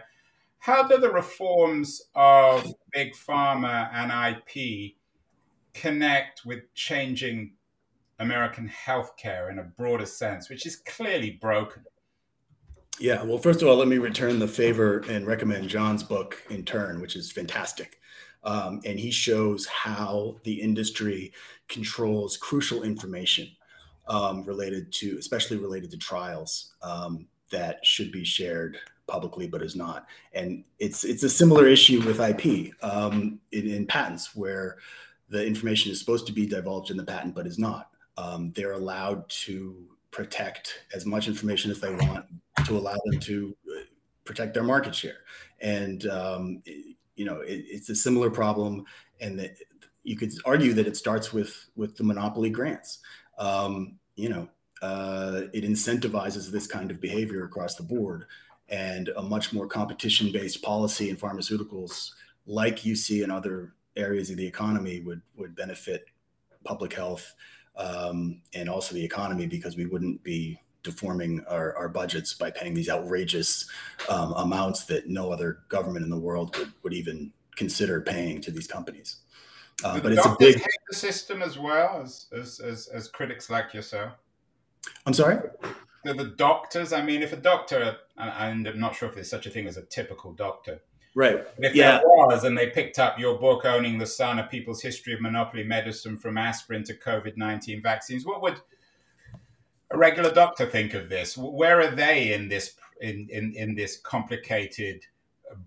How 0.58 0.88
do 0.88 0.96
the 0.96 1.10
reforms 1.10 2.00
of 2.14 2.72
Big 2.92 3.12
Pharma 3.14 3.90
and 3.92 4.38
IP 4.48 4.94
connect 5.74 6.46
with 6.46 6.72
changing 6.74 7.52
American 8.18 8.70
healthcare 8.86 9.50
in 9.50 9.58
a 9.58 9.62
broader 9.62 10.06
sense, 10.06 10.48
which 10.48 10.64
is 10.64 10.76
clearly 10.76 11.32
broken? 11.32 11.84
Yeah, 12.98 13.22
well, 13.24 13.38
first 13.38 13.60
of 13.60 13.68
all, 13.68 13.76
let 13.76 13.88
me 13.88 13.98
return 13.98 14.38
the 14.38 14.48
favor 14.48 15.04
and 15.08 15.26
recommend 15.26 15.68
John's 15.68 16.02
book 16.02 16.42
in 16.48 16.64
turn, 16.64 17.00
which 17.00 17.16
is 17.16 17.30
fantastic. 17.30 17.98
Um, 18.44 18.80
and 18.84 19.00
he 19.00 19.10
shows 19.10 19.66
how 19.66 20.36
the 20.44 20.60
industry 20.60 21.32
controls 21.68 22.36
crucial 22.36 22.82
information 22.82 23.48
um, 24.08 24.44
related 24.44 24.92
to, 24.92 25.16
especially 25.18 25.56
related 25.56 25.90
to 25.90 25.96
trials 25.96 26.74
um, 26.82 27.26
that 27.50 27.84
should 27.84 28.12
be 28.12 28.24
shared 28.24 28.78
publicly 29.06 29.46
but 29.46 29.62
is 29.62 29.76
not. 29.76 30.06
And 30.32 30.64
it's 30.78 31.04
it's 31.04 31.22
a 31.22 31.30
similar 31.30 31.66
issue 31.66 32.02
with 32.02 32.20
IP 32.20 32.72
um, 32.82 33.40
in, 33.52 33.70
in, 33.70 33.86
patents 33.86 34.34
where 34.34 34.78
the 35.28 35.44
information 35.44 35.92
is 35.92 35.98
supposed 35.98 36.26
to 36.26 36.32
be 36.32 36.46
divulged 36.46 36.90
in 36.90 36.96
the 36.96 37.04
patent 37.04 37.34
but 37.34 37.46
is 37.46 37.58
not. 37.58 37.90
Um, 38.16 38.52
they're 38.52 38.72
allowed 38.72 39.28
to 39.28 39.76
protect 40.10 40.84
as 40.94 41.04
much 41.04 41.28
information 41.28 41.70
as 41.70 41.80
they 41.80 41.92
want 41.92 42.24
to 42.64 42.78
allow 42.78 42.96
them 43.04 43.20
to 43.20 43.56
uh, 43.68 43.80
protect 44.24 44.54
their 44.54 44.62
market 44.62 44.94
share. 44.94 45.18
And 45.60 46.06
um, 46.06 46.62
you 47.16 47.24
know, 47.24 47.40
it, 47.40 47.64
it's 47.68 47.90
a 47.90 47.94
similar 47.94 48.30
problem, 48.30 48.84
and 49.20 49.38
that 49.38 49.56
you 50.02 50.16
could 50.16 50.32
argue 50.44 50.72
that 50.74 50.86
it 50.86 50.96
starts 50.96 51.32
with 51.32 51.66
with 51.76 51.96
the 51.96 52.04
monopoly 52.04 52.50
grants. 52.50 53.00
Um, 53.38 53.98
you 54.16 54.28
know, 54.28 54.48
uh, 54.82 55.42
it 55.52 55.64
incentivizes 55.64 56.50
this 56.50 56.66
kind 56.66 56.90
of 56.90 57.00
behavior 57.00 57.44
across 57.44 57.74
the 57.74 57.82
board, 57.82 58.26
and 58.68 59.08
a 59.16 59.22
much 59.22 59.52
more 59.52 59.66
competition-based 59.66 60.62
policy 60.62 61.10
in 61.10 61.16
pharmaceuticals, 61.16 62.10
like 62.46 62.84
you 62.84 62.94
see 62.96 63.22
in 63.22 63.30
other 63.30 63.74
areas 63.96 64.30
of 64.30 64.36
the 64.36 64.46
economy, 64.46 65.00
would 65.00 65.22
would 65.36 65.54
benefit 65.54 66.06
public 66.64 66.92
health 66.94 67.34
um, 67.76 68.40
and 68.54 68.68
also 68.68 68.94
the 68.94 69.04
economy 69.04 69.46
because 69.46 69.76
we 69.76 69.86
wouldn't 69.86 70.22
be 70.22 70.60
deforming 70.82 71.42
our, 71.48 71.76
our 71.76 71.88
budgets 71.88 72.34
by 72.34 72.50
paying 72.50 72.74
these 72.74 72.88
outrageous 72.88 73.68
um, 74.08 74.32
amounts 74.34 74.84
that 74.84 75.08
no 75.08 75.32
other 75.32 75.60
government 75.68 76.04
in 76.04 76.10
the 76.10 76.18
world 76.18 76.56
would, 76.56 76.72
would 76.82 76.92
even 76.92 77.32
consider 77.56 78.00
paying 78.00 78.40
to 78.40 78.50
these 78.50 78.66
companies. 78.66 79.16
Uh, 79.82 80.00
but 80.00 80.12
it's 80.12 80.24
a 80.24 80.36
big 80.38 80.56
hate 80.56 80.66
the 80.88 80.96
system 80.96 81.42
as 81.42 81.58
well 81.58 82.00
as, 82.02 82.26
as 82.32 82.60
as, 82.60 82.86
as 82.88 83.08
critics 83.08 83.50
like 83.50 83.74
yourself. 83.74 84.12
I'm 85.06 85.14
sorry. 85.14 85.38
The, 86.04 86.14
the 86.14 86.24
doctors. 86.36 86.92
I 86.92 87.02
mean, 87.02 87.22
if 87.22 87.32
a 87.32 87.36
doctor, 87.36 87.96
and 88.16 88.66
I'm 88.66 88.78
not 88.78 88.94
sure 88.94 89.08
if 89.08 89.14
there's 89.14 89.30
such 89.30 89.46
a 89.46 89.50
thing 89.50 89.66
as 89.66 89.76
a 89.76 89.82
typical 89.82 90.32
doctor, 90.32 90.80
Right. 91.14 91.46
If 91.58 91.74
yeah. 91.74 91.98
there 91.98 92.02
was, 92.04 92.44
and 92.44 92.58
they 92.58 92.70
picked 92.70 92.98
up 92.98 93.18
your 93.18 93.38
book, 93.38 93.64
Owning 93.64 93.98
the 93.98 94.06
Sun, 94.06 94.40
A 94.40 94.44
People's 94.44 94.82
History 94.82 95.14
of 95.14 95.20
Monopoly 95.20 95.62
Medicine 95.62 96.16
from 96.16 96.36
Aspirin 96.36 96.82
to 96.84 96.94
COVID 96.94 97.36
19 97.36 97.82
Vaccines, 97.82 98.26
what 98.26 98.42
would 98.42 98.60
a 99.92 99.96
regular 99.96 100.32
doctor 100.32 100.66
think 100.66 100.92
of 100.92 101.08
this? 101.08 101.36
Where 101.36 101.80
are 101.80 101.90
they 101.90 102.32
in 102.32 102.48
this 102.48 102.74
in, 103.00 103.28
in, 103.30 103.54
in 103.54 103.74
this 103.76 103.96
complicated, 103.96 105.04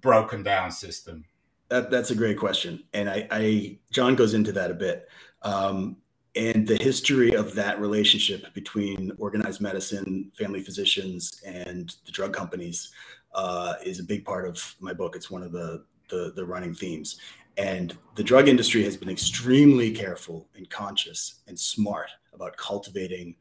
broken 0.02 0.44
down 0.44 0.72
system? 0.72 1.24
That, 1.70 1.92
that's 1.92 2.12
a 2.12 2.16
great 2.16 2.38
question. 2.38 2.84
And 2.94 3.10
I, 3.10 3.28
I 3.30 3.80
John 3.92 4.16
goes 4.16 4.34
into 4.34 4.52
that 4.54 4.72
a 4.72 4.74
bit. 4.74 5.08
Um, 5.42 5.98
and 6.36 6.68
the 6.68 6.78
history 6.78 7.34
of 7.34 7.56
that 7.56 7.80
relationship 7.80 8.54
between 8.54 9.12
organized 9.18 9.60
medicine, 9.60 10.32
family 10.38 10.62
physicians, 10.62 11.42
and 11.46 11.96
the 12.06 12.12
drug 12.12 12.32
companies 12.32 12.92
uh, 13.34 13.74
is 13.84 14.00
a 14.00 14.04
big 14.04 14.24
part 14.24 14.48
of 14.48 14.76
my 14.80 14.94
book. 14.94 15.16
It's 15.16 15.32
one 15.32 15.42
of 15.42 15.52
the, 15.52 15.84
the, 16.10 16.34
the 16.36 16.46
running 16.46 16.76
themes. 16.76 17.20
And 17.58 17.98
the 18.16 18.24
drug 18.24 18.48
industry 18.48 18.84
has 18.84 18.96
been 18.96 19.10
extremely 19.10 19.92
careful 19.92 20.48
and 20.56 20.70
conscious 20.70 21.42
and 21.48 21.60
smart 21.60 22.12
about 22.34 22.56
cultivating 22.56 23.36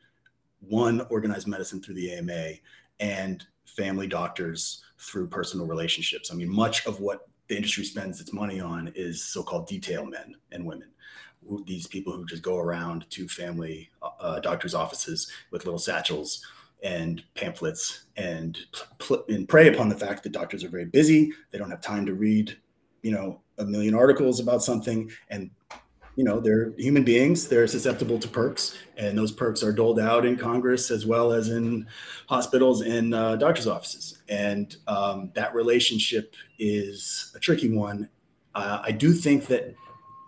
one 0.60 1.02
organized 1.10 1.46
medicine 1.46 1.82
through 1.82 1.96
the 1.96 2.12
AMA 2.14 2.52
and 2.98 3.44
family 3.66 4.06
doctors 4.06 4.82
through 4.98 5.28
personal 5.28 5.66
relationships. 5.66 6.32
I 6.32 6.34
mean, 6.34 6.48
much 6.48 6.86
of 6.86 7.00
what 7.00 7.28
the 7.48 7.56
industry 7.56 7.84
spends 7.84 8.20
its 8.20 8.32
money 8.32 8.60
on 8.60 8.92
is 8.94 9.24
so-called 9.24 9.66
detail 9.66 10.04
men 10.04 10.34
and 10.52 10.64
women. 10.66 10.90
These 11.64 11.86
people 11.86 12.12
who 12.12 12.26
just 12.26 12.42
go 12.42 12.58
around 12.58 13.08
to 13.10 13.28
family 13.28 13.90
uh, 14.02 14.40
doctors' 14.40 14.74
offices 14.74 15.30
with 15.50 15.64
little 15.64 15.78
satchels 15.78 16.44
and 16.82 17.22
pamphlets 17.34 18.06
and, 18.16 18.58
pl- 18.98 19.24
and 19.28 19.48
prey 19.48 19.72
upon 19.72 19.88
the 19.88 19.98
fact 19.98 20.22
that 20.22 20.32
doctors 20.32 20.64
are 20.64 20.68
very 20.68 20.86
busy. 20.86 21.32
They 21.50 21.58
don't 21.58 21.70
have 21.70 21.80
time 21.80 22.04
to 22.06 22.14
read, 22.14 22.56
you 23.02 23.12
know, 23.12 23.40
a 23.58 23.64
million 23.64 23.94
articles 23.94 24.40
about 24.40 24.62
something. 24.62 25.10
And, 25.30 25.50
you 26.16 26.24
know, 26.24 26.40
they're 26.40 26.72
human 26.78 27.04
beings. 27.04 27.48
They're 27.48 27.66
susceptible 27.66 28.18
to 28.18 28.26
perks. 28.26 28.76
And 28.96 29.16
those 29.16 29.30
perks 29.30 29.62
are 29.62 29.70
doled 29.70 30.00
out 30.00 30.24
in 30.24 30.36
Congress 30.36 30.90
as 30.90 31.04
well 31.04 31.30
as 31.32 31.50
in 31.50 31.86
hospitals 32.26 32.80
and 32.80 33.14
uh, 33.14 33.36
doctor's 33.36 33.66
offices. 33.66 34.18
And 34.28 34.74
um, 34.88 35.30
that 35.34 35.54
relationship 35.54 36.34
is 36.58 37.32
a 37.36 37.38
tricky 37.38 37.70
one. 37.70 38.08
Uh, 38.54 38.80
I 38.82 38.92
do 38.92 39.12
think 39.12 39.46
that 39.48 39.74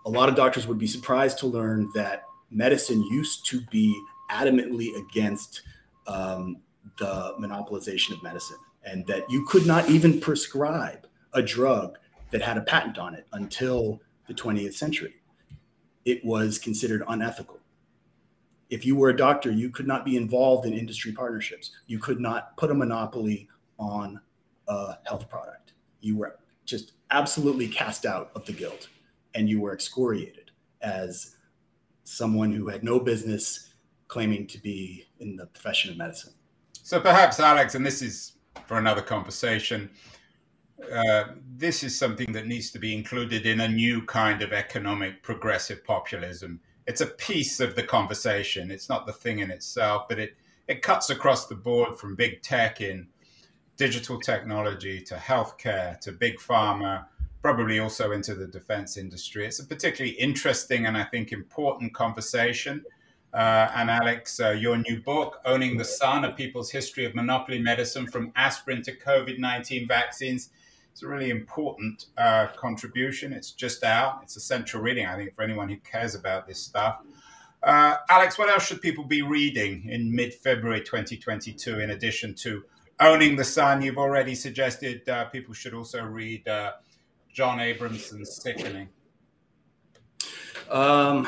a 0.05 0.09
lot 0.09 0.29
of 0.29 0.35
doctors 0.35 0.67
would 0.67 0.77
be 0.77 0.87
surprised 0.87 1.39
to 1.39 1.47
learn 1.47 1.89
that 1.95 2.23
medicine 2.51 3.01
used 3.03 3.47
to 3.47 3.61
be 3.71 3.99
adamantly 4.31 4.95
against 4.95 5.63
um, 6.05 6.57
the 6.99 7.33
monopolization 7.39 8.11
of 8.11 8.21
medicine 8.21 8.57
and 8.83 9.05
that 9.07 9.29
you 9.29 9.45
could 9.45 9.65
not 9.65 9.89
even 9.89 10.19
prescribe 10.19 11.07
a 11.33 11.41
drug 11.41 11.97
that 12.31 12.41
had 12.41 12.57
a 12.57 12.61
patent 12.61 12.97
on 12.99 13.15
it 13.15 13.25
until 13.33 13.99
the 14.27 14.33
20th 14.33 14.73
century. 14.73 15.18
It 16.09 16.25
was 16.25 16.57
considered 16.57 17.03
unethical. 17.07 17.59
If 18.71 18.83
you 18.83 18.95
were 18.95 19.09
a 19.09 19.15
doctor, 19.15 19.51
you 19.51 19.69
could 19.69 19.85
not 19.85 20.03
be 20.03 20.17
involved 20.17 20.65
in 20.65 20.73
industry 20.73 21.11
partnerships. 21.11 21.69
You 21.85 21.99
could 21.99 22.19
not 22.19 22.57
put 22.57 22.71
a 22.71 22.73
monopoly 22.73 23.47
on 23.77 24.19
a 24.67 24.95
health 25.05 25.29
product. 25.29 25.73
You 26.01 26.17
were 26.17 26.39
just 26.65 26.93
absolutely 27.11 27.67
cast 27.67 28.07
out 28.07 28.31
of 28.33 28.45
the 28.45 28.53
guild 28.53 28.89
and 29.35 29.47
you 29.47 29.61
were 29.61 29.71
excoriated 29.71 30.49
as 30.81 31.35
someone 32.05 32.53
who 32.53 32.69
had 32.69 32.83
no 32.83 32.99
business 32.99 33.75
claiming 34.07 34.47
to 34.47 34.57
be 34.57 35.05
in 35.19 35.35
the 35.35 35.45
profession 35.45 35.91
of 35.91 35.97
medicine. 35.97 36.33
So 36.81 36.99
perhaps, 36.99 37.39
Alex, 37.39 37.75
and 37.75 37.85
this 37.85 38.01
is 38.01 38.31
for 38.65 38.79
another 38.79 39.03
conversation, 39.03 39.91
uh, 40.91 41.23
this 41.55 41.83
is 41.83 41.97
something 41.97 42.31
that 42.33 42.47
needs 42.47 42.71
to 42.71 42.79
be 42.79 42.95
included 42.95 43.45
in 43.45 43.59
a 43.61 43.67
new 43.67 44.01
kind 44.05 44.41
of 44.41 44.53
economic 44.53 45.21
progressive 45.23 45.83
populism. 45.83 46.59
It's 46.87 47.01
a 47.01 47.07
piece 47.07 47.59
of 47.59 47.75
the 47.75 47.83
conversation. 47.83 48.71
It's 48.71 48.89
not 48.89 49.05
the 49.05 49.13
thing 49.13 49.39
in 49.39 49.51
itself, 49.51 50.07
but 50.07 50.19
it, 50.19 50.35
it 50.67 50.81
cuts 50.81 51.09
across 51.09 51.47
the 51.47 51.55
board 51.55 51.97
from 51.97 52.15
big 52.15 52.41
tech 52.41 52.81
in 52.81 53.07
digital 53.77 54.19
technology 54.19 55.01
to 55.01 55.15
healthcare 55.15 55.99
to 56.01 56.11
big 56.11 56.37
pharma, 56.37 57.05
probably 57.41 57.79
also 57.79 58.11
into 58.11 58.35
the 58.35 58.47
defense 58.47 58.97
industry. 58.97 59.45
It's 59.45 59.59
a 59.59 59.65
particularly 59.65 60.15
interesting 60.15 60.85
and 60.85 60.97
I 60.97 61.03
think 61.03 61.31
important 61.31 61.93
conversation 61.93 62.83
uh, 63.33 63.69
and 63.75 63.91
Alex, 63.91 64.39
uh, 64.39 64.49
your 64.49 64.77
new 64.77 65.01
book, 65.01 65.39
Owning 65.45 65.77
the 65.77 65.85
Sun, 65.85 66.25
A 66.25 66.31
People's 66.31 66.71
History 66.71 67.05
of 67.05 67.13
Monopoly 67.13 67.59
Medicine 67.59 68.07
from 68.07 68.31
Aspirin 68.35 68.81
to 68.83 68.95
COVID 68.95 69.37
19 69.37 69.87
Vaccines. 69.87 70.49
It's 70.91 71.03
a 71.03 71.07
really 71.07 71.29
important 71.29 72.05
uh, 72.17 72.47
contribution. 72.55 73.33
It's 73.33 73.51
just 73.51 73.83
out. 73.83 74.19
It's 74.23 74.35
essential 74.35 74.81
reading, 74.81 75.05
I 75.05 75.15
think, 75.15 75.35
for 75.35 75.43
anyone 75.43 75.69
who 75.69 75.77
cares 75.77 76.15
about 76.15 76.47
this 76.47 76.59
stuff. 76.59 76.99
Uh, 77.61 77.97
Alex, 78.09 78.37
what 78.37 78.49
else 78.49 78.65
should 78.65 78.81
people 78.81 79.03
be 79.03 79.21
reading 79.21 79.87
in 79.89 80.13
mid 80.13 80.33
February 80.33 80.81
2022 80.81 81.79
in 81.79 81.91
addition 81.91 82.33
to 82.35 82.63
Owning 82.99 83.35
the 83.35 83.43
Sun? 83.43 83.81
You've 83.81 83.97
already 83.97 84.35
suggested 84.35 85.07
uh, 85.09 85.25
people 85.25 85.53
should 85.53 85.73
also 85.73 86.03
read 86.03 86.47
uh, 86.47 86.73
John 87.33 87.59
Abramson's 87.59 88.41
Sickening. 88.41 88.89
Um, 90.69 91.27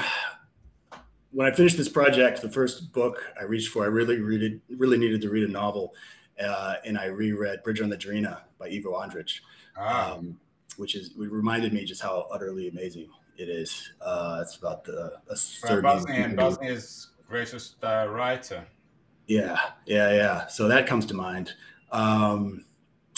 when 1.32 1.48
I 1.48 1.56
finished 1.56 1.78
this 1.78 1.90
project, 1.90 2.42
the 2.42 2.52
first 2.52 2.92
book 2.92 3.24
I 3.40 3.44
reached 3.44 3.70
for, 3.70 3.84
I 3.84 3.88
really 3.88 4.20
read 4.20 4.62
really 4.70 4.98
needed 4.98 5.22
to 5.22 5.30
read 5.30 5.48
a 5.48 5.52
novel, 5.52 5.94
uh, 6.42 6.76
and 6.86 6.98
I 6.98 7.06
reread 7.06 7.64
Bridge 7.64 7.82
on 7.82 7.90
the 7.90 7.98
Drina 7.98 8.42
by 8.60 8.68
Ivo 8.68 8.92
Andrić, 8.94 9.40
ah. 9.78 10.14
um, 10.14 10.40
which 10.78 10.96
is 10.96 11.08
it 11.10 11.32
reminded 11.32 11.74
me 11.74 11.86
just 11.86 12.02
how 12.02 12.28
utterly 12.32 12.68
amazing 12.68 13.10
it 13.38 13.50
is. 13.50 13.92
Uh, 14.02 14.40
it's 14.42 14.58
about 14.58 14.84
the 14.84 15.14
a 15.30 15.36
Serbian 15.36 15.82
Bosnian, 15.82 16.36
Bosnia's 16.36 17.12
greatest 17.28 17.84
uh, 17.84 18.08
writer. 18.10 18.66
Yeah, 19.28 19.60
yeah, 19.86 20.14
yeah. 20.14 20.48
So 20.48 20.68
that 20.68 20.88
comes 20.88 21.06
to 21.08 21.14
mind. 21.14 21.54
Um, 21.92 22.66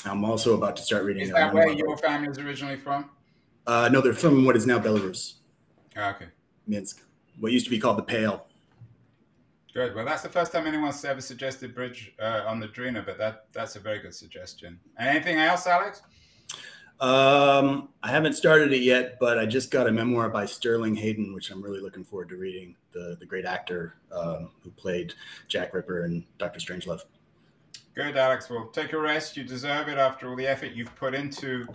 I'm 0.05 0.25
also 0.25 0.55
about 0.55 0.75
to 0.77 0.83
start 0.83 1.03
reading. 1.03 1.23
Is 1.23 1.31
that 1.31 1.53
where 1.53 1.71
your 1.71 1.97
family 1.97 2.29
is 2.29 2.37
originally 2.37 2.77
from? 2.77 3.09
Uh, 3.65 3.89
no, 3.91 4.01
they're 4.01 4.13
from 4.13 4.43
what 4.45 4.55
is 4.55 4.67
now 4.67 4.79
Belarus. 4.79 5.35
Ah, 5.95 6.15
okay. 6.15 6.27
Minsk, 6.67 7.03
what 7.39 7.51
used 7.51 7.65
to 7.65 7.71
be 7.71 7.79
called 7.79 7.97
the 7.97 8.03
Pale. 8.03 8.45
Good. 9.73 9.95
Well, 9.95 10.05
that's 10.05 10.21
the 10.21 10.29
first 10.29 10.51
time 10.51 10.67
anyone's 10.67 11.03
ever 11.03 11.19
suggested 11.19 11.73
bridge 11.73 12.13
uh, 12.21 12.43
on 12.45 12.59
the 12.59 12.67
Drina, 12.67 13.01
but 13.01 13.17
that 13.17 13.47
that's 13.53 13.75
a 13.75 13.79
very 13.79 13.99
good 13.99 14.13
suggestion. 14.13 14.79
Anything 14.99 15.37
else, 15.37 15.65
Alex? 15.65 16.03
Um, 16.99 17.89
I 18.03 18.11
haven't 18.11 18.33
started 18.33 18.71
it 18.71 18.83
yet, 18.83 19.17
but 19.19 19.39
I 19.39 19.47
just 19.47 19.71
got 19.71 19.87
a 19.87 19.91
memoir 19.91 20.29
by 20.29 20.45
Sterling 20.45 20.95
Hayden, 20.95 21.33
which 21.33 21.49
I'm 21.49 21.61
really 21.61 21.81
looking 21.81 22.03
forward 22.03 22.29
to 22.29 22.35
reading. 22.35 22.75
The 22.91 23.17
the 23.19 23.25
great 23.25 23.45
actor 23.45 23.95
um, 24.11 24.51
who 24.61 24.69
played 24.69 25.15
Jack 25.47 25.73
Ripper 25.73 26.03
and 26.03 26.23
Doctor 26.37 26.59
Strangelove. 26.59 27.01
Good, 27.95 28.15
Alex. 28.15 28.51
Well, 28.51 28.67
take 28.67 28.93
a 28.93 28.99
rest. 28.99 29.35
You 29.35 29.43
deserve 29.43 29.87
it 29.87 29.97
after 29.97 30.29
all 30.29 30.35
the 30.35 30.47
effort 30.47 30.73
you've 30.73 30.95
put 30.95 31.15
into 31.15 31.65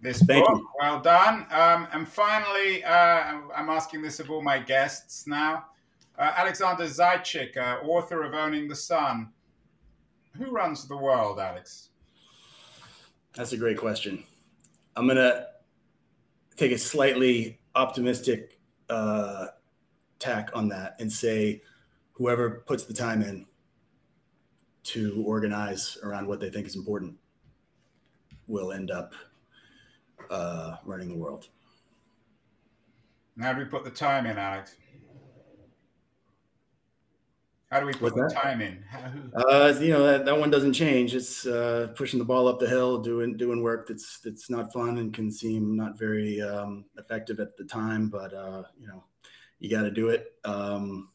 this 0.00 0.22
Thank 0.22 0.46
book. 0.46 0.56
You. 0.56 0.68
Well 0.80 1.00
done. 1.00 1.46
Um, 1.50 1.88
and 1.92 2.08
finally, 2.08 2.82
uh, 2.84 3.40
I'm 3.54 3.68
asking 3.68 4.00
this 4.00 4.18
of 4.18 4.30
all 4.30 4.42
my 4.42 4.58
guests 4.58 5.26
now. 5.26 5.66
Uh, 6.16 6.32
Alexander 6.36 6.84
Zaitchik, 6.84 7.56
uh, 7.56 7.84
author 7.84 8.22
of 8.22 8.34
Owning 8.34 8.68
the 8.68 8.76
Sun. 8.76 9.30
Who 10.36 10.50
runs 10.50 10.86
the 10.86 10.96
world, 10.96 11.40
Alex? 11.40 11.90
That's 13.34 13.52
a 13.52 13.56
great 13.56 13.78
question. 13.78 14.22
I'm 14.96 15.06
going 15.06 15.16
to 15.16 15.46
take 16.56 16.70
a 16.70 16.78
slightly 16.78 17.58
optimistic 17.74 18.60
uh, 18.88 19.46
tack 20.20 20.50
on 20.54 20.68
that 20.68 20.94
and 21.00 21.10
say 21.10 21.62
whoever 22.12 22.62
puts 22.66 22.84
the 22.84 22.94
time 22.94 23.22
in 23.22 23.46
to 24.84 25.22
organize 25.26 25.98
around 26.02 26.28
what 26.28 26.38
they 26.38 26.50
think 26.50 26.66
is 26.66 26.76
important 26.76 27.16
will 28.46 28.72
end 28.72 28.90
up 28.90 29.14
uh, 30.30 30.76
running 30.84 31.08
the 31.08 31.16
world. 31.16 31.48
How 33.40 33.52
do 33.52 33.58
we 33.58 33.64
put 33.64 33.82
the 33.82 33.90
time 33.90 34.26
in, 34.26 34.38
Alex? 34.38 34.76
How 37.70 37.80
do 37.80 37.86
we 37.86 37.92
put 37.92 38.14
the 38.14 38.30
time 38.32 38.60
in? 38.60 38.84
Uh, 39.34 39.74
you 39.80 39.88
know 39.88 40.04
that, 40.04 40.24
that 40.24 40.38
one 40.38 40.50
doesn't 40.50 40.74
change. 40.74 41.14
It's 41.14 41.44
uh, 41.46 41.88
pushing 41.96 42.18
the 42.18 42.24
ball 42.24 42.46
up 42.46 42.60
the 42.60 42.68
hill, 42.68 42.98
doing 42.98 43.36
doing 43.36 43.62
work 43.62 43.88
that's 43.88 44.20
that's 44.20 44.48
not 44.48 44.72
fun 44.72 44.98
and 44.98 45.12
can 45.12 45.30
seem 45.30 45.74
not 45.74 45.98
very 45.98 46.40
um, 46.40 46.84
effective 46.98 47.40
at 47.40 47.56
the 47.56 47.64
time, 47.64 48.08
but 48.08 48.32
uh, 48.32 48.62
you 48.78 48.86
know 48.86 49.02
you 49.58 49.70
got 49.70 49.82
to 49.82 49.90
do 49.90 50.10
it. 50.10 50.34
Um, 50.44 51.08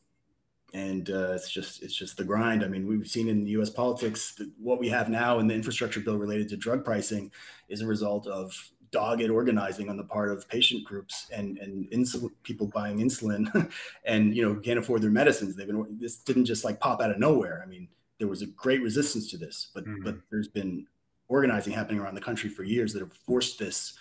and 0.73 1.09
uh, 1.09 1.31
it's 1.31 1.49
just 1.49 1.81
it's 1.81 1.95
just 1.95 2.17
the 2.17 2.23
grind. 2.23 2.63
I 2.63 2.67
mean, 2.67 2.85
we've 2.85 3.07
seen 3.07 3.27
in 3.27 3.45
U.S. 3.47 3.69
politics 3.69 4.39
what 4.57 4.79
we 4.79 4.89
have 4.89 5.09
now 5.09 5.39
in 5.39 5.47
the 5.47 5.55
infrastructure 5.55 5.99
bill 5.99 6.17
related 6.17 6.49
to 6.49 6.57
drug 6.57 6.83
pricing 6.83 7.31
is 7.69 7.81
a 7.81 7.87
result 7.87 8.27
of 8.27 8.53
dogged 8.91 9.29
organizing 9.29 9.89
on 9.89 9.97
the 9.97 10.03
part 10.03 10.31
of 10.31 10.47
patient 10.49 10.83
groups 10.83 11.27
and 11.31 11.57
and 11.57 11.89
insulin 11.91 12.31
people 12.43 12.67
buying 12.67 12.99
insulin 12.99 13.71
and 14.05 14.35
you 14.35 14.47
know 14.47 14.59
can't 14.59 14.79
afford 14.79 15.01
their 15.01 15.11
medicines. 15.11 15.55
They've 15.55 15.67
been 15.67 15.97
this 15.99 16.17
didn't 16.17 16.45
just 16.45 16.63
like 16.63 16.79
pop 16.79 17.01
out 17.01 17.11
of 17.11 17.19
nowhere. 17.19 17.61
I 17.63 17.67
mean 17.67 17.87
there 18.17 18.27
was 18.27 18.41
a 18.41 18.47
great 18.47 18.81
resistance 18.81 19.29
to 19.31 19.37
this 19.37 19.71
but 19.73 19.85
mm-hmm. 19.85 20.03
but 20.03 20.15
there's 20.29 20.49
been 20.49 20.85
organizing 21.29 21.71
happening 21.71 21.99
around 21.99 22.15
the 22.15 22.21
country 22.21 22.49
for 22.49 22.63
years 22.63 22.91
that 22.93 22.99
have 22.99 23.13
forced 23.13 23.59
this 23.59 23.93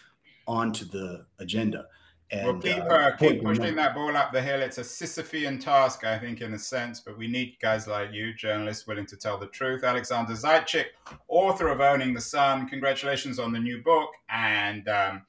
onto 0.46 0.84
the 0.84 1.26
agenda 1.38 1.86
and, 2.30 2.46
well, 2.46 2.58
keep, 2.58 2.82
uh, 2.82 3.16
keep 3.16 3.42
pushing 3.42 3.74
that 3.76 3.94
ball 3.94 4.14
up 4.16 4.32
the 4.32 4.42
hill. 4.42 4.60
It's 4.60 4.78
a 4.78 4.82
Sisyphean 4.82 5.58
task, 5.60 6.04
I 6.04 6.18
think, 6.18 6.40
in 6.42 6.52
a 6.52 6.58
sense, 6.58 7.00
but 7.00 7.16
we 7.16 7.26
need 7.26 7.56
guys 7.60 7.86
like 7.86 8.12
you, 8.12 8.34
journalists 8.34 8.86
willing 8.86 9.06
to 9.06 9.16
tell 9.16 9.38
the 9.38 9.46
truth. 9.46 9.82
Alexander 9.82 10.34
Zaitchik, 10.34 10.86
author 11.28 11.68
of 11.68 11.80
Owning 11.80 12.12
the 12.12 12.20
Sun, 12.20 12.68
congratulations 12.68 13.38
on 13.38 13.52
the 13.52 13.58
new 13.58 13.82
book. 13.82 14.10
And 14.28 14.88
um, 14.88 15.22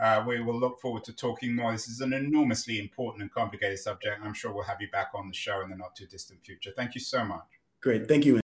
uh, 0.00 0.24
we 0.26 0.40
will 0.40 0.58
look 0.58 0.80
forward 0.80 1.02
to 1.04 1.12
talking 1.12 1.56
more. 1.56 1.72
This 1.72 1.88
is 1.88 2.00
an 2.00 2.12
enormously 2.12 2.78
important 2.78 3.22
and 3.22 3.32
complicated 3.32 3.78
subject. 3.78 4.20
I'm 4.22 4.34
sure 4.34 4.52
we'll 4.52 4.64
have 4.64 4.80
you 4.80 4.90
back 4.90 5.08
on 5.14 5.26
the 5.28 5.34
show 5.34 5.62
in 5.62 5.70
the 5.70 5.76
not 5.76 5.96
too 5.96 6.06
distant 6.06 6.44
future. 6.44 6.70
Thank 6.76 6.94
you 6.94 7.00
so 7.00 7.24
much. 7.24 7.46
Great. 7.80 8.08
Thank 8.08 8.24
you. 8.24 8.36